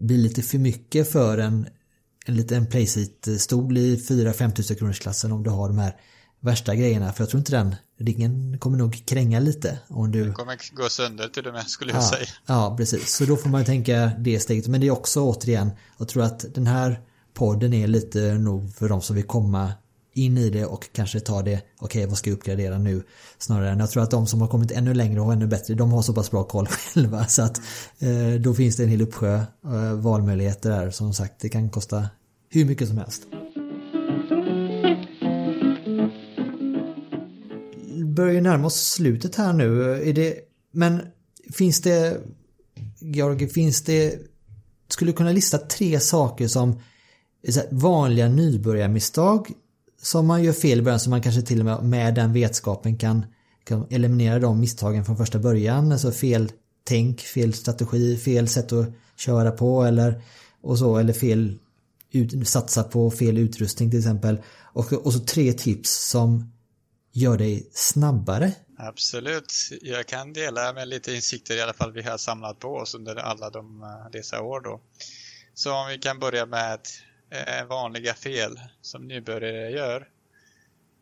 bli 0.00 0.16
lite 0.16 0.42
för 0.42 0.58
mycket 0.58 1.12
för 1.12 1.38
en, 1.38 1.66
en 2.26 2.36
liten 2.36 2.66
playseat-stol 2.66 3.78
i 3.78 3.96
4-5 3.96 4.52
tusen 4.52 4.76
kronors 4.76 4.98
klassen 4.98 5.32
om 5.32 5.42
du 5.42 5.50
har 5.50 5.68
de 5.68 5.78
här 5.78 5.96
värsta 6.40 6.74
grejerna 6.74 7.12
för 7.12 7.22
jag 7.22 7.30
tror 7.30 7.38
inte 7.38 7.52
den 7.52 7.76
ringen 7.98 8.58
kommer 8.58 8.78
nog 8.78 9.06
kränga 9.06 9.40
lite. 9.40 9.78
Om 9.88 10.12
du... 10.12 10.24
Den 10.24 10.34
kommer 10.34 10.76
gå 10.76 10.88
sönder 10.88 11.28
till 11.28 11.46
och 11.46 11.52
med 11.52 11.66
skulle 11.66 11.92
jag 11.92 12.04
säga. 12.04 12.26
Ja, 12.46 12.74
precis. 12.76 13.16
Så 13.16 13.24
då 13.24 13.36
får 13.36 13.48
man 13.48 13.64
tänka 13.64 14.12
det 14.18 14.40
steget. 14.40 14.68
Men 14.68 14.80
det 14.80 14.86
är 14.86 14.90
också 14.90 15.20
återigen, 15.20 15.70
jag 15.98 16.08
tror 16.08 16.22
att 16.22 16.54
den 16.54 16.66
här 16.66 17.00
podden 17.34 17.72
är 17.72 17.86
lite 17.86 18.34
nog 18.34 18.74
för 18.74 18.88
de 18.88 19.02
som 19.02 19.16
vill 19.16 19.26
komma 19.26 19.72
in 20.12 20.38
i 20.38 20.50
det 20.50 20.64
och 20.64 20.88
kanske 20.92 21.20
ta 21.20 21.42
det, 21.42 21.54
okej 21.54 21.64
okay, 21.80 22.06
vad 22.06 22.18
ska 22.18 22.30
jag 22.30 22.36
uppgradera 22.36 22.78
nu? 22.78 23.02
Snarare 23.38 23.70
än 23.70 23.78
jag 23.78 23.90
tror 23.90 24.02
att 24.02 24.10
de 24.10 24.26
som 24.26 24.40
har 24.40 24.48
kommit 24.48 24.70
ännu 24.70 24.94
längre 24.94 25.20
och 25.20 25.32
ännu 25.32 25.46
bättre, 25.46 25.74
de 25.74 25.92
har 25.92 26.02
så 26.02 26.14
pass 26.14 26.30
bra 26.30 26.44
koll 26.44 26.66
själva 26.70 27.26
så 27.26 27.42
att 27.42 27.60
eh, 27.98 28.40
då 28.40 28.54
finns 28.54 28.76
det 28.76 28.82
en 28.82 28.88
hel 28.88 29.02
uppsjö 29.02 29.34
eh, 29.64 29.92
valmöjligheter 29.94 30.70
där. 30.70 30.90
Som 30.90 31.14
sagt, 31.14 31.40
det 31.40 31.48
kan 31.48 31.70
kosta 31.70 32.08
hur 32.48 32.64
mycket 32.64 32.88
som 32.88 32.98
helst. 32.98 33.22
börjar 38.14 38.32
ju 38.32 38.40
närma 38.40 38.66
oss 38.66 38.90
slutet 38.90 39.36
här 39.36 39.52
nu. 39.52 39.82
Är 40.08 40.12
det, 40.12 40.34
men 40.72 41.00
finns 41.52 41.80
det, 41.80 42.20
Georg, 43.00 43.48
finns 43.48 43.82
det, 43.82 44.18
skulle 44.88 45.10
du 45.10 45.16
kunna 45.16 45.32
lista 45.32 45.58
tre 45.58 46.00
saker 46.00 46.48
som 46.48 46.80
vanliga 47.70 48.28
nybörjarmisstag 48.28 49.52
som 50.02 50.26
man 50.26 50.42
gör 50.42 50.52
fel 50.52 50.78
i 50.78 50.82
början 50.82 51.00
så 51.00 51.10
man 51.10 51.22
kanske 51.22 51.42
till 51.42 51.58
och 51.58 51.64
med 51.64 51.82
med 51.82 52.14
den 52.14 52.32
vetskapen 52.32 52.98
kan, 52.98 53.26
kan 53.64 53.86
eliminera 53.90 54.38
de 54.38 54.60
misstagen 54.60 55.04
från 55.04 55.16
första 55.16 55.38
början. 55.38 55.92
Alltså 55.92 56.12
fel 56.12 56.52
tänk, 56.84 57.20
fel 57.20 57.54
strategi, 57.54 58.16
fel 58.16 58.48
sätt 58.48 58.72
att 58.72 58.86
köra 59.16 59.50
på 59.50 59.82
eller 59.82 60.22
och 60.60 60.78
så 60.78 60.96
eller 60.96 61.12
fel 61.12 61.58
ut, 62.10 62.48
satsa 62.48 62.84
på 62.84 63.10
fel 63.10 63.38
utrustning 63.38 63.90
till 63.90 63.98
exempel. 63.98 64.42
Och, 64.72 64.92
och 64.92 65.12
så 65.12 65.18
tre 65.18 65.52
tips 65.52 66.10
som 66.10 66.52
gör 67.12 67.38
dig 67.38 67.70
snabbare? 67.72 68.52
Absolut. 68.78 69.52
Jag 69.82 70.06
kan 70.06 70.32
dela 70.32 70.72
med 70.72 70.88
lite 70.88 71.14
insikter 71.14 71.56
i 71.56 71.60
alla 71.60 71.72
fall 71.72 71.92
vi 71.92 72.02
har 72.02 72.18
samlat 72.18 72.58
på 72.58 72.68
oss 72.68 72.94
under 72.94 73.16
alla 73.16 73.50
de, 73.50 73.82
eh, 73.82 74.10
dessa 74.12 74.42
år 74.42 74.60
då. 74.60 74.80
Så 75.54 75.72
om 75.72 75.88
vi 75.88 75.98
kan 75.98 76.18
börja 76.18 76.46
med 76.46 76.74
att 76.74 76.88
Eh, 77.32 77.64
vanliga 77.66 78.14
fel 78.14 78.60
som 78.80 79.08
nybörjare 79.08 79.70
gör. 79.70 80.08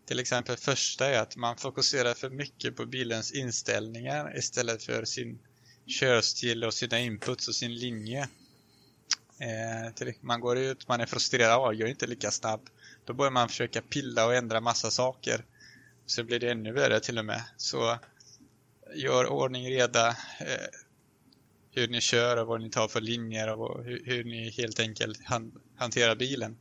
Till 0.06 0.18
exempel 0.18 0.56
första 0.56 1.06
är 1.06 1.18
att 1.20 1.36
man 1.36 1.56
fokuserar 1.56 2.14
för 2.14 2.30
mycket 2.30 2.76
på 2.76 2.86
bilens 2.86 3.32
inställningar 3.32 4.38
istället 4.38 4.82
för 4.82 5.04
sin 5.04 5.38
körstil 5.86 6.64
och 6.64 6.74
sina 6.74 6.98
inputs 6.98 7.48
och 7.48 7.54
sin 7.54 7.74
linje. 7.74 8.28
Eh, 9.38 10.08
man 10.20 10.40
går 10.40 10.58
ut, 10.58 10.88
man 10.88 11.00
är 11.00 11.06
frustrerad, 11.06 11.74
jag 11.74 11.80
är 11.80 11.86
inte 11.86 12.06
lika 12.06 12.30
snabb. 12.30 12.68
Då 13.04 13.14
börjar 13.14 13.32
man 13.32 13.48
försöka 13.48 13.82
pilla 13.82 14.26
och 14.26 14.34
ändra 14.34 14.60
massa 14.60 14.90
saker 14.90 15.44
så 16.06 16.24
blir 16.24 16.40
det 16.40 16.50
ännu 16.50 16.72
värre 16.72 17.00
till 17.00 17.18
och 17.18 17.24
med. 17.24 17.44
Så 17.56 17.98
gör 18.94 19.26
ordning 19.26 19.70
reda 19.70 20.08
eh, 20.40 20.68
hur 21.70 21.88
ni 21.88 22.00
kör 22.00 22.36
och 22.36 22.46
vad 22.46 22.60
ni 22.60 22.70
tar 22.70 22.88
för 22.88 23.00
linjer 23.00 23.58
och 23.58 23.84
hur, 23.84 24.02
hur 24.04 24.24
ni 24.24 24.50
helt 24.50 24.80
enkelt 24.80 25.20
han, 25.24 25.52
hanterar 25.76 26.16
bilen 26.16 26.56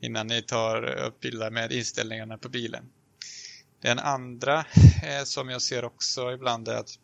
innan 0.00 0.26
ni 0.26 0.42
tar 0.42 0.84
upp 0.84 1.20
bilder 1.20 1.50
med 1.50 1.72
inställningarna 1.72 2.38
på 2.38 2.48
bilen. 2.48 2.84
Den 3.80 3.98
andra 3.98 4.64
eh, 5.02 5.24
som 5.24 5.48
jag 5.48 5.62
ser 5.62 5.84
också 5.84 6.32
ibland 6.32 6.68
är 6.68 6.76
att 6.76 6.98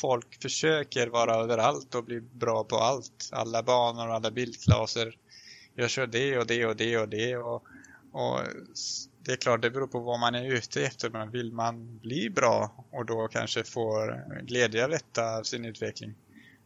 folk 0.00 0.42
försöker 0.42 1.06
vara 1.06 1.34
överallt 1.34 1.94
och 1.94 2.04
bli 2.04 2.20
bra 2.20 2.64
på 2.64 2.76
allt. 2.76 3.28
Alla 3.32 3.62
banor 3.62 4.08
och 4.08 4.14
alla 4.14 4.30
bildklaser. 4.30 5.16
Jag 5.74 5.90
kör 5.90 6.06
det 6.06 6.38
och 6.38 6.46
det 6.46 6.66
och 6.66 6.76
det 6.76 6.98
och 6.98 7.08
det 7.08 7.36
och, 7.36 7.64
och 8.12 8.40
det 9.28 9.34
är 9.34 9.36
klart, 9.36 9.62
det 9.62 9.70
beror 9.70 9.86
på 9.86 10.00
vad 10.00 10.20
man 10.20 10.34
är 10.34 10.44
ute 10.44 10.82
efter. 10.82 11.10
Men 11.10 11.30
vill 11.30 11.52
man 11.52 11.98
bli 11.98 12.30
bra 12.30 12.84
och 12.90 13.06
då 13.06 13.28
kanske 13.28 13.64
får 13.64 14.24
glädje 14.42 14.84
av 14.84 14.90
detta, 14.90 15.36
av 15.38 15.42
sin 15.42 15.64
utveckling, 15.64 16.14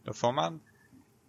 då 0.03 0.13
får 0.13 0.31
man 0.31 0.59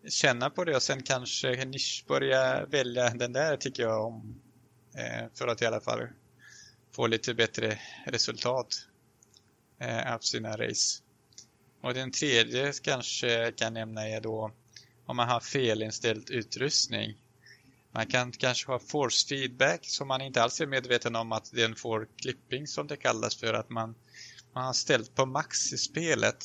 känna 0.09 0.51
på 0.51 0.64
det 0.64 0.76
och 0.76 0.82
sen 0.82 1.03
kanske 1.03 1.64
nisch 1.64 2.05
börja 2.09 2.66
välja 2.66 3.11
den 3.11 3.32
där 3.32 3.57
tycker 3.57 3.82
jag 3.82 4.07
om. 4.07 4.41
Eh, 4.97 5.26
för 5.35 5.47
att 5.47 5.62
i 5.62 5.66
alla 5.66 5.80
fall 5.80 6.09
få 6.93 7.07
lite 7.07 7.35
bättre 7.35 7.78
resultat 8.07 8.89
eh, 9.78 10.14
av 10.14 10.18
sina 10.18 10.57
race. 10.57 11.03
Och 11.80 11.95
den 11.95 12.11
tredje 12.11 12.72
kanske 12.82 13.32
jag 13.32 13.57
kan 13.57 13.74
nämna 13.74 14.09
är 14.09 14.20
då 14.20 14.53
om 15.07 15.16
man 15.16 15.28
har 15.28 15.41
felinställd 15.41 16.30
utrustning. 16.30 17.18
Man 17.95 18.07
kan 18.07 18.32
kanske 18.32 18.72
ha 18.72 18.78
force 18.78 19.28
feedback 19.28 19.80
som 19.86 20.09
man 20.09 20.20
inte 20.20 20.42
alls 20.42 20.61
är 20.61 20.66
medveten 20.66 21.16
om 21.16 21.32
att 21.32 21.53
den 21.53 21.74
får 21.74 22.09
clipping 22.16 22.66
som 22.66 22.86
det 22.86 22.97
kallas 22.97 23.36
för 23.36 23.55
att 23.55 23.70
man, 23.70 23.95
man 24.53 24.64
har 24.64 24.72
ställt 24.72 25.14
på 25.14 25.26
max 25.26 25.72
i 25.72 25.78
spelet 25.78 26.45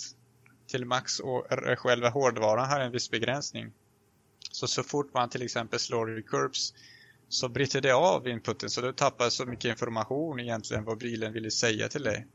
till 0.68 0.86
max 0.86 1.20
och 1.20 1.46
själva 1.78 2.10
hårdvaran 2.10 2.70
har 2.70 2.80
en 2.80 2.92
viss 2.92 3.10
begränsning. 3.12 3.72
Så 4.52 4.68
så 4.68 4.84
fort 4.84 5.14
man 5.14 5.30
till 5.30 5.42
exempel 5.42 5.80
slår 5.80 6.20
i 6.20 6.24
Curbs 6.24 6.74
så 7.30 7.50
bryter 7.50 7.82
det 7.82 7.92
av 7.92 8.28
inputen 8.28 8.70
så 8.70 8.82
du 8.82 8.94
tappar 8.94 9.30
så 9.30 9.46
mycket 9.46 9.70
information 9.70 10.40
egentligen 10.40 10.84
vad 10.84 10.98
bilen 10.98 11.34
ville 11.34 11.52
säga 11.52 11.90
till 11.90 12.04
dig. 12.04 12.28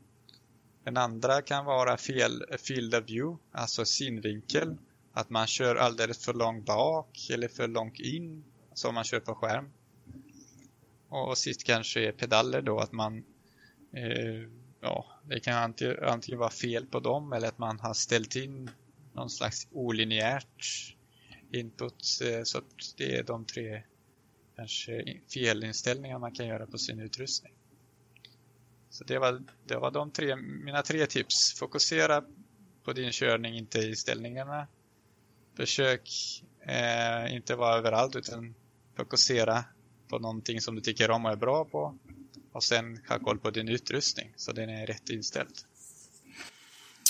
Den 0.83 0.97
andra 0.97 1.41
kan 1.41 1.65
vara 1.65 1.97
fel 1.97 2.43
field 2.59 2.95
of 2.95 3.09
view, 3.09 3.43
alltså 3.51 3.85
synvinkel. 3.85 4.77
Att 5.13 5.29
man 5.29 5.47
kör 5.47 5.75
alldeles 5.75 6.25
för 6.25 6.33
långt 6.33 6.65
bak 6.65 7.29
eller 7.33 7.47
för 7.47 7.67
långt 7.67 7.99
in, 7.99 8.43
som 8.75 8.95
man 8.95 9.03
kör 9.03 9.19
på 9.19 9.35
skärm. 9.35 9.69
Och 11.09 11.37
sist 11.37 11.63
kanske 11.63 12.07
är 12.07 12.11
pedaler 12.11 12.61
då, 12.61 12.79
att 12.79 12.91
man 12.91 13.17
eh, 13.93 14.49
ja, 14.81 15.05
det 15.23 15.39
kan 15.39 15.53
antingen, 15.53 16.03
antingen 16.03 16.39
vara 16.39 16.49
fel 16.49 16.85
på 16.85 16.99
dem 16.99 17.33
eller 17.33 17.47
att 17.47 17.57
man 17.57 17.79
har 17.79 17.93
ställt 17.93 18.35
in 18.35 18.69
någon 19.13 19.29
slags 19.29 19.67
olinjärt 19.71 20.95
input. 21.51 22.03
Eh, 22.23 22.43
så 22.43 22.57
att 22.57 22.93
det 22.97 23.15
är 23.15 23.23
de 23.23 23.45
tre 23.45 23.83
kanske 24.55 25.19
felinställningar 25.33 26.19
man 26.19 26.31
kan 26.31 26.47
göra 26.47 26.67
på 26.67 26.77
sin 26.77 26.99
utrustning. 26.99 27.53
Så 28.89 29.03
det 29.03 29.19
var, 29.19 29.43
det 29.65 29.77
var 29.77 29.91
de 29.91 30.11
tre, 30.11 30.35
mina 30.35 30.81
tre 30.81 31.05
tips. 31.05 31.59
Fokusera 31.59 32.23
på 32.83 32.93
din 32.93 33.11
körning, 33.11 33.57
inte 33.57 33.79
i 33.79 33.95
ställningarna. 33.95 34.67
Försök 35.55 36.09
eh, 36.61 37.35
inte 37.35 37.55
vara 37.55 37.77
överallt 37.77 38.15
utan 38.15 38.55
fokusera 38.95 39.65
på 40.07 40.19
någonting 40.19 40.61
som 40.61 40.75
du 40.75 40.81
tycker 40.81 41.11
om 41.11 41.25
och 41.25 41.31
är 41.31 41.35
bra 41.35 41.65
på. 41.65 41.97
Och 42.51 42.63
sen 42.63 42.99
ha 43.09 43.19
koll 43.19 43.39
på 43.39 43.51
din 43.51 43.69
utrustning 43.69 44.33
så 44.35 44.51
den 44.51 44.69
är 44.69 44.87
rätt 44.87 45.09
inställd. 45.09 45.53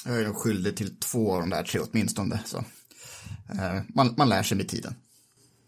Jag 0.06 0.22
är 0.22 0.34
skyldig 0.34 0.78
till 0.78 0.96
två 0.96 1.34
av 1.34 1.40
de 1.40 1.50
där 1.50 1.64
tre 1.64 1.80
åtminstone. 1.80 2.40
Så. 2.46 2.58
Eh, 3.50 3.82
man, 3.88 4.14
man 4.18 4.30
lär 4.30 4.44
sig 4.44 4.58
med 4.58 4.68
tiden. 4.68 4.96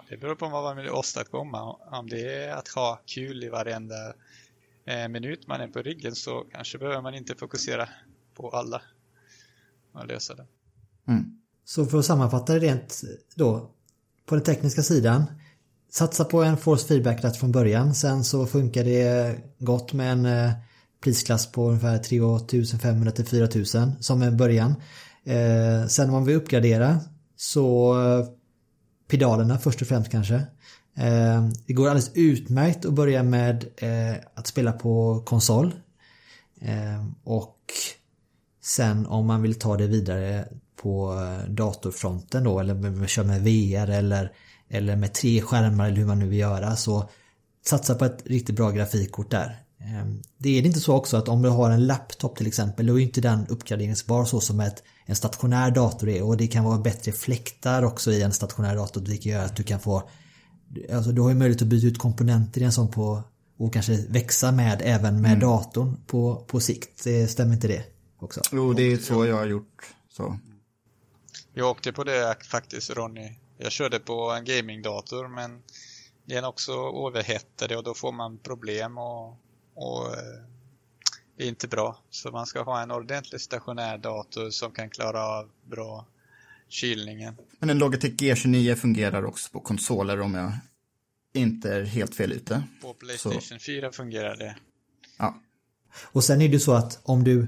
Det 0.09 0.17
beror 0.17 0.35
på 0.35 0.47
vad 0.49 0.63
man 0.63 0.77
vill 0.77 0.89
åstadkomma. 0.89 1.73
Om 1.73 2.09
det 2.09 2.45
är 2.45 2.55
att 2.55 2.67
ha 2.67 3.01
kul 3.05 3.43
i 3.43 3.49
varenda 3.49 4.13
eh, 4.85 5.07
minut 5.07 5.47
man 5.47 5.61
är 5.61 5.67
på 5.67 5.81
riggen 5.81 6.15
så 6.15 6.45
kanske 6.51 6.77
behöver 6.77 7.01
man 7.01 7.15
inte 7.15 7.35
fokusera 7.35 7.89
på 8.33 8.49
alla 8.49 8.81
och 9.91 10.07
lösa 10.07 10.35
det. 10.35 10.45
Mm. 11.07 11.41
Så 11.65 11.85
för 11.85 11.99
att 11.99 12.05
sammanfatta 12.05 12.53
det 12.53 12.59
rent 12.59 13.01
då, 13.35 13.71
på 14.25 14.35
den 14.35 14.43
tekniska 14.43 14.83
sidan, 14.83 15.25
satsa 15.91 16.25
på 16.25 16.43
en 16.43 16.57
force 16.57 16.87
feedback 16.87 17.23
rätt 17.23 17.37
från 17.37 17.51
början. 17.51 17.95
Sen 17.95 18.23
så 18.23 18.45
funkar 18.45 18.83
det 18.83 19.35
gott 19.59 19.93
med 19.93 20.11
en 20.11 20.25
eh, 20.25 20.51
prisklass 21.03 21.51
på 21.51 21.67
ungefär 21.67 21.97
3500 21.97 23.11
till 23.11 23.25
4000 23.25 23.91
som 23.99 24.21
en 24.21 24.37
början. 24.37 24.75
Eh, 25.25 25.87
sen 25.87 26.05
om 26.05 26.13
man 26.13 26.25
vill 26.25 26.35
uppgradera 26.35 26.99
så 27.35 27.95
eh, 28.01 28.25
pedalerna 29.07 29.57
först 29.57 29.81
och 29.81 29.87
främst 29.87 30.11
kanske. 30.11 30.41
Det 31.67 31.73
går 31.73 31.87
alldeles 31.87 32.11
utmärkt 32.13 32.85
att 32.85 32.93
börja 32.93 33.23
med 33.23 33.65
att 34.33 34.47
spela 34.47 34.71
på 34.71 35.23
konsol. 35.25 35.75
Och 37.23 37.57
sen 38.63 39.05
om 39.05 39.25
man 39.25 39.41
vill 39.41 39.59
ta 39.59 39.77
det 39.77 39.87
vidare 39.87 40.47
på 40.81 41.21
datorfronten 41.49 42.43
då 42.43 42.59
eller 42.59 43.07
köra 43.07 43.25
med 43.25 43.41
VR 43.41 43.89
eller, 43.89 44.31
eller 44.69 44.95
med 44.95 45.13
tre 45.13 45.41
skärmar 45.41 45.87
eller 45.87 45.97
hur 45.97 46.05
man 46.05 46.19
nu 46.19 46.27
vill 46.27 46.39
göra 46.39 46.75
så 46.75 47.09
satsa 47.65 47.95
på 47.95 48.05
ett 48.05 48.23
riktigt 48.25 48.55
bra 48.55 48.71
grafikkort 48.71 49.31
där. 49.31 49.63
Det 50.37 50.49
är 50.49 50.65
inte 50.65 50.79
så 50.79 50.95
också 50.95 51.17
att 51.17 51.27
om 51.27 51.41
du 51.41 51.49
har 51.49 51.71
en 51.71 51.87
laptop 51.87 52.37
till 52.37 52.47
exempel 52.47 52.85
då 52.85 52.99
är 52.99 53.03
inte 53.03 53.21
den 53.21 53.47
uppgraderingsbar 53.47 54.25
så 54.25 54.41
som 54.41 54.59
ett, 54.59 54.83
en 55.05 55.15
stationär 55.15 55.71
dator 55.71 56.09
är 56.09 56.23
och 56.23 56.37
det 56.37 56.47
kan 56.47 56.63
vara 56.63 56.77
bättre 56.77 57.11
fläktar 57.11 57.83
också 57.83 58.11
i 58.11 58.21
en 58.21 58.33
stationär 58.33 58.75
dator 58.75 59.01
vilket 59.01 59.25
gör 59.25 59.45
att 59.45 59.55
du 59.55 59.63
kan 59.63 59.79
få 59.79 60.09
Alltså 60.93 61.11
du 61.11 61.21
har 61.21 61.29
ju 61.29 61.35
möjlighet 61.35 61.61
att 61.61 61.67
byta 61.67 61.87
ut 61.87 61.97
komponenter 61.97 62.61
i 62.61 62.63
en 62.63 62.71
sån 62.71 62.91
på 62.91 63.23
och 63.57 63.73
kanske 63.73 64.05
växa 64.09 64.51
med 64.51 64.81
även 64.83 65.21
med 65.21 65.31
mm. 65.31 65.39
datorn 65.39 65.97
på, 66.07 66.45
på 66.47 66.59
sikt. 66.59 67.03
Det 67.03 67.27
stämmer 67.27 67.53
inte 67.53 67.67
det 67.67 67.83
också? 68.19 68.41
Jo, 68.51 68.73
det 68.73 68.93
är 68.93 68.97
så 68.97 69.25
jag 69.25 69.35
har 69.35 69.45
gjort. 69.45 69.95
Så. 70.09 70.39
Jag 71.53 71.69
åkte 71.69 71.93
på 71.93 72.03
det 72.03 72.37
faktiskt 72.43 72.89
Ronny. 72.89 73.29
Jag 73.57 73.71
körde 73.71 73.99
på 73.99 74.31
en 74.31 74.45
gamingdator 74.45 75.27
men 75.27 75.63
den 76.25 76.43
är 76.43 76.47
också 76.47 76.71
överhettad 77.07 77.77
och 77.77 77.83
då 77.83 77.93
får 77.93 78.11
man 78.11 78.37
problem 78.37 78.97
och, 78.97 79.37
och 79.73 80.05
eh, 80.13 80.43
det 81.37 81.43
är 81.43 81.47
inte 81.47 81.67
bra. 81.67 82.03
Så 82.09 82.31
man 82.31 82.45
ska 82.45 82.63
ha 82.63 82.81
en 82.81 82.91
ordentlig 82.91 83.41
stationär 83.41 83.97
dator 83.97 84.49
som 84.49 84.71
kan 84.71 84.89
klara 84.89 85.23
av 85.23 85.49
bra 85.65 86.05
kylningen. 86.67 87.37
Men 87.59 87.69
en 87.69 87.77
Logitech 87.77 88.13
G29 88.13 88.75
fungerar 88.75 89.25
också 89.25 89.49
på 89.51 89.59
konsoler 89.59 90.21
om 90.21 90.33
jag 90.33 90.51
inte 91.33 91.73
är 91.73 91.83
helt 91.83 92.15
fel 92.15 92.31
ute. 92.31 92.63
På 92.81 92.93
Playstation 92.93 93.41
så. 93.41 93.59
4 93.59 93.91
fungerar 93.91 94.37
det. 94.37 94.55
Ja. 95.17 95.41
Och 96.01 96.23
sen 96.23 96.41
är 96.41 96.49
det 96.49 96.59
så 96.59 96.73
att 96.73 96.99
om 97.03 97.23
du 97.23 97.47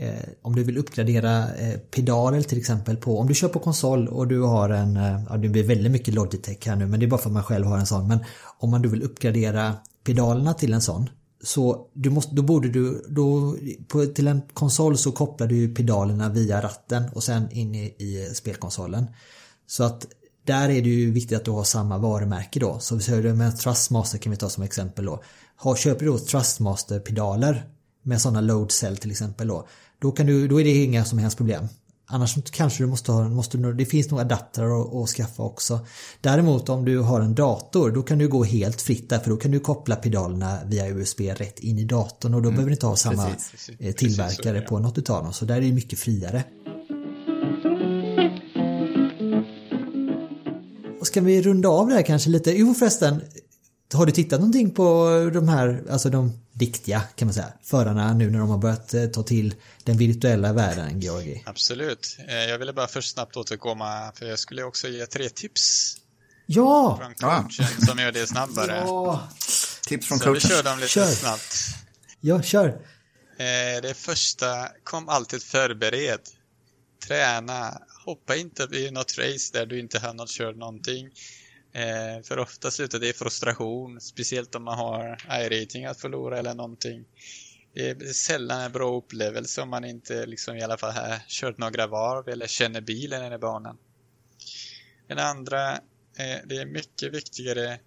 Eh, 0.00 0.28
om 0.42 0.56
du 0.56 0.64
vill 0.64 0.78
uppgradera 0.78 1.54
eh, 1.54 1.78
pedaler 1.78 2.42
till 2.42 2.58
exempel 2.58 2.96
på, 2.96 3.18
om 3.18 3.26
du 3.26 3.34
kör 3.34 3.48
på 3.48 3.58
konsol 3.58 4.08
och 4.08 4.26
du 4.28 4.40
har 4.40 4.70
en, 4.70 4.96
eh, 4.96 5.22
ja 5.28 5.36
det 5.36 5.48
blir 5.48 5.64
väldigt 5.64 5.92
mycket 5.92 6.14
Logitech 6.14 6.66
här 6.66 6.76
nu 6.76 6.86
men 6.86 7.00
det 7.00 7.06
är 7.06 7.10
bara 7.10 7.20
för 7.20 7.28
att 7.28 7.34
man 7.34 7.42
själv 7.42 7.66
har 7.66 7.78
en 7.78 7.86
sån, 7.86 8.08
men 8.08 8.18
om 8.58 8.70
man 8.70 8.82
du 8.82 8.88
vill 8.88 9.02
uppgradera 9.02 9.74
pedalerna 10.04 10.54
till 10.54 10.72
en 10.72 10.80
sån 10.80 11.10
så 11.42 11.88
du 11.92 12.10
måste, 12.10 12.34
då 12.34 12.42
borde 12.42 12.68
du, 12.68 13.04
då, 13.08 13.56
på, 13.88 14.06
till 14.06 14.28
en 14.28 14.42
konsol 14.52 14.98
så 14.98 15.12
kopplar 15.12 15.46
du 15.46 15.74
pedalerna 15.74 16.28
via 16.28 16.62
ratten 16.62 17.04
och 17.14 17.22
sen 17.22 17.50
in 17.50 17.74
i, 17.74 17.84
i 17.98 18.30
spelkonsolen. 18.34 19.06
Så 19.66 19.84
att 19.84 20.06
där 20.44 20.68
är 20.68 20.82
det 20.82 20.88
ju 20.88 21.12
viktigt 21.12 21.38
att 21.38 21.44
du 21.44 21.50
har 21.50 21.64
samma 21.64 21.98
varumärke 21.98 22.60
då. 22.60 22.78
Så 22.78 22.96
vi 22.96 23.02
säger 23.02 23.34
med 23.34 23.58
Trustmaster 23.58 24.18
kan 24.18 24.30
vi 24.30 24.36
ta 24.36 24.48
som 24.48 24.62
exempel 24.62 25.04
då. 25.04 25.22
Har, 25.56 25.76
köper 25.76 26.04
du 26.04 26.10
då 26.10 26.18
Trustmaster 26.18 27.00
pedaler 27.00 27.66
med 28.02 28.20
sådana 28.20 28.40
load 28.40 28.72
cell 28.72 28.96
till 28.96 29.10
exempel 29.10 29.48
då. 29.48 29.68
Då, 30.00 30.12
kan 30.12 30.26
du, 30.26 30.48
då 30.48 30.60
är 30.60 30.64
det 30.64 30.84
inga 30.84 31.04
som 31.04 31.18
helst 31.18 31.36
problem. 31.36 31.68
Annars 32.10 32.36
kanske 32.50 32.82
du 32.82 32.86
måste 32.86 33.12
ha, 33.12 33.28
måste, 33.28 33.58
det 33.58 33.86
finns 33.86 34.10
nog 34.10 34.20
adapter 34.20 35.02
att, 35.02 35.08
skaffa 35.08 35.42
också. 35.42 35.80
Däremot 36.20 36.68
om 36.68 36.84
du 36.84 36.98
har 36.98 37.20
en 37.20 37.34
dator 37.34 37.90
då 37.90 38.02
kan 38.02 38.18
du 38.18 38.28
gå 38.28 38.44
helt 38.44 38.80
fritt 38.80 39.08
där 39.10 39.18
för 39.18 39.30
då 39.30 39.36
kan 39.36 39.50
du 39.50 39.60
koppla 39.60 39.96
pedalerna 39.96 40.58
via 40.66 40.88
USB 40.88 41.20
rätt 41.20 41.58
in 41.58 41.78
i 41.78 41.84
datorn 41.84 42.34
och 42.34 42.42
då 42.42 42.48
mm. 42.48 42.54
behöver 42.54 42.70
du 42.70 42.74
inte 42.74 42.86
ha 42.86 42.96
samma 42.96 43.26
precis, 43.26 43.50
precis, 43.50 43.80
eh, 43.80 43.92
tillverkare 43.92 44.52
precis, 44.52 44.68
så, 44.68 44.74
på 44.74 44.78
något 44.78 44.98
utav 44.98 45.24
dem. 45.24 45.32
Så 45.32 45.44
där 45.44 45.56
är 45.56 45.60
det 45.60 45.72
mycket 45.72 45.98
friare. 45.98 46.44
Och 51.00 51.06
ska 51.06 51.20
vi 51.20 51.42
runda 51.42 51.68
av 51.68 51.88
det 51.88 51.94
här 51.94 52.02
kanske 52.02 52.30
lite? 52.30 52.50
Jo 52.50 52.74
förresten, 52.74 53.20
har 53.92 54.06
du 54.06 54.12
tittat 54.12 54.40
någonting 54.40 54.70
på 54.70 55.30
de 55.34 55.48
här, 55.48 55.84
alltså 55.90 56.10
de 56.10 56.40
riktiga 56.60 57.00
kan 57.16 57.28
man 57.28 57.34
säga, 57.34 57.52
förarna 57.62 58.14
nu 58.14 58.30
när 58.30 58.38
de 58.38 58.48
har 58.48 58.58
börjat 58.58 58.94
eh, 58.94 59.06
ta 59.06 59.22
till 59.22 59.54
den 59.84 59.96
virtuella 59.96 60.52
världen, 60.52 61.00
Georgi? 61.00 61.42
Absolut. 61.46 62.16
Eh, 62.28 62.34
jag 62.34 62.58
ville 62.58 62.72
bara 62.72 62.86
först 62.86 63.12
snabbt 63.14 63.36
återkomma, 63.36 64.12
för 64.14 64.26
jag 64.26 64.38
skulle 64.38 64.62
också 64.62 64.88
ge 64.88 65.06
tre 65.06 65.28
tips. 65.28 65.96
Ja! 66.46 66.98
Från 67.00 67.14
coachen 67.14 67.66
ja. 67.80 67.86
som 67.86 67.98
gör 67.98 68.12
det 68.12 68.26
snabbare. 68.26 68.82
Ja. 68.86 69.28
Tips 69.86 70.08
från 70.08 70.18
coachen. 70.18 70.40
Så 70.40 70.48
vi 70.48 70.54
kör 70.54 70.62
dem 70.62 70.78
lite 70.78 70.88
kör. 70.88 71.06
snabbt. 71.06 71.54
Ja, 72.20 72.42
kör. 72.42 72.68
Eh, 73.38 73.82
det 73.82 73.94
första, 73.96 74.68
kom 74.84 75.08
alltid 75.08 75.42
förberedd. 75.42 76.20
Träna. 77.06 77.78
Hoppa 78.04 78.36
inte 78.36 78.62
i 78.62 78.90
något 78.90 79.18
race 79.18 79.52
där 79.52 79.66
du 79.66 79.78
inte 79.78 79.98
har 79.98 80.14
något 80.14 80.30
kört 80.30 80.56
någonting. 80.56 81.08
Eh, 81.78 82.22
för 82.22 82.38
ofta 82.38 82.70
slutar 82.70 82.98
det 82.98 83.08
i 83.08 83.12
frustration, 83.12 84.00
speciellt 84.00 84.54
om 84.54 84.64
man 84.64 84.78
har 84.78 85.18
i-rating 85.30 85.84
att 85.84 86.00
förlora 86.00 86.38
eller 86.38 86.54
någonting. 86.54 87.04
det 87.74 87.90
är 87.90 88.12
sällan 88.12 88.60
en 88.60 88.72
bra 88.72 88.96
upplevelse 88.96 89.62
om 89.62 89.68
man 89.68 89.84
inte 89.84 90.26
liksom 90.26 90.56
i 90.56 90.62
alla 90.62 90.76
fall 90.76 90.92
har 90.92 91.18
kört 91.28 91.58
några 91.58 91.86
varv 91.86 92.28
eller 92.28 92.46
känner 92.46 92.80
bilen 92.80 93.22
eller 93.22 93.38
banan. 93.38 93.78
Den 95.08 95.18
andra, 95.18 95.72
eh, 95.72 96.38
det 96.44 96.56
är 96.56 96.66
mycket 96.66 97.14
viktigare 97.14 97.78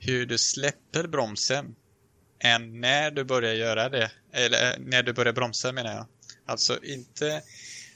hur 0.00 0.26
du 0.26 0.38
släpper 0.38 1.06
bromsen 1.06 1.74
än 2.38 2.80
när 2.80 3.10
du 3.10 3.24
börjar 3.24 3.54
göra 3.54 3.88
det. 3.88 4.10
Eller 4.32 4.72
eh, 4.72 4.78
när 4.78 5.02
du 5.02 5.12
börjar 5.12 5.32
bromsa 5.32 5.72
menar 5.72 5.92
jag. 5.94 6.06
Alltså 6.46 6.84
inte 6.84 7.42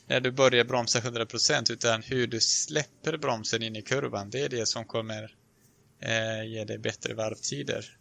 när 0.07 0.21
du 0.21 0.31
börjar 0.31 0.65
bromsa 0.65 1.01
100% 1.01 1.73
utan 1.73 2.03
hur 2.03 2.27
du 2.27 2.41
släpper 2.41 3.17
bromsen 3.17 3.63
in 3.63 3.77
i 3.77 3.83
kurvan. 3.83 4.31
Det 4.31 4.41
är 4.41 4.49
det 4.49 4.67
som 4.67 4.85
kommer 4.85 5.38
eh, 6.01 6.45
ger 6.45 6.65
dig 6.65 6.79
bättre 6.79 7.15
varvtider. 7.15 7.99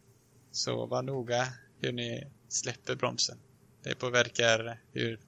Så 0.52 0.86
var 0.86 1.04
noga 1.04 1.48
hur 1.82 1.92
ni 1.92 2.28
släpper 2.50 2.96
bromsen. 2.96 3.38
Det 3.84 3.96
påverkar 3.96 4.82
hur 4.92 5.20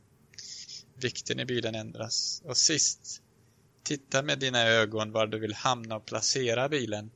vikten 0.96 1.40
i 1.40 1.46
bilen 1.46 1.76
ändras. 1.76 2.42
Och 2.46 2.58
sist, 2.58 3.22
titta 3.84 4.22
med 4.22 4.40
dina 4.40 4.68
ögon 4.68 5.12
var 5.12 5.28
du 5.28 5.40
vill 5.40 5.54
hamna 5.54 5.96
och 5.96 6.06
placera 6.06 6.70
bilen. 6.70 7.12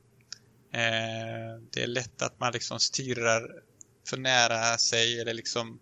Eh, 0.72 1.60
det 1.70 1.82
är 1.82 1.86
lätt 1.86 2.22
att 2.22 2.40
man 2.40 2.52
liksom 2.52 2.80
styrar 2.80 3.62
för 4.08 4.16
nära 4.16 4.78
sig 4.78 5.20
eller 5.20 5.34
liksom 5.34 5.80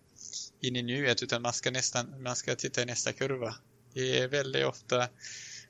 in 0.60 0.76
i 0.76 0.82
nuet 0.82 1.22
utan 1.22 1.42
man 1.42 1.52
ska 1.52 1.70
nästan 1.70 2.22
man 2.22 2.36
ska 2.36 2.54
titta 2.54 2.82
i 2.82 2.84
nästa 2.84 3.12
kurva. 3.12 3.54
Det 3.94 4.18
är 4.18 4.28
väldigt 4.28 4.66
ofta 4.66 5.08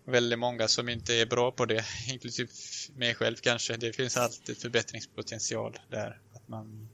väldigt 0.05 0.39
många 0.39 0.69
som 0.69 0.89
inte 0.89 1.15
är 1.15 1.27
bra 1.27 1.51
på 1.51 1.65
det, 1.65 1.85
inklusive 2.09 2.49
mig 2.97 3.15
själv 3.15 3.37
kanske. 3.37 3.77
Det 3.77 3.93
finns 3.93 4.17
alltid 4.17 4.57
förbättringspotential 4.57 5.79
där. 5.91 6.21
Att 6.35 6.49
man 6.49 6.89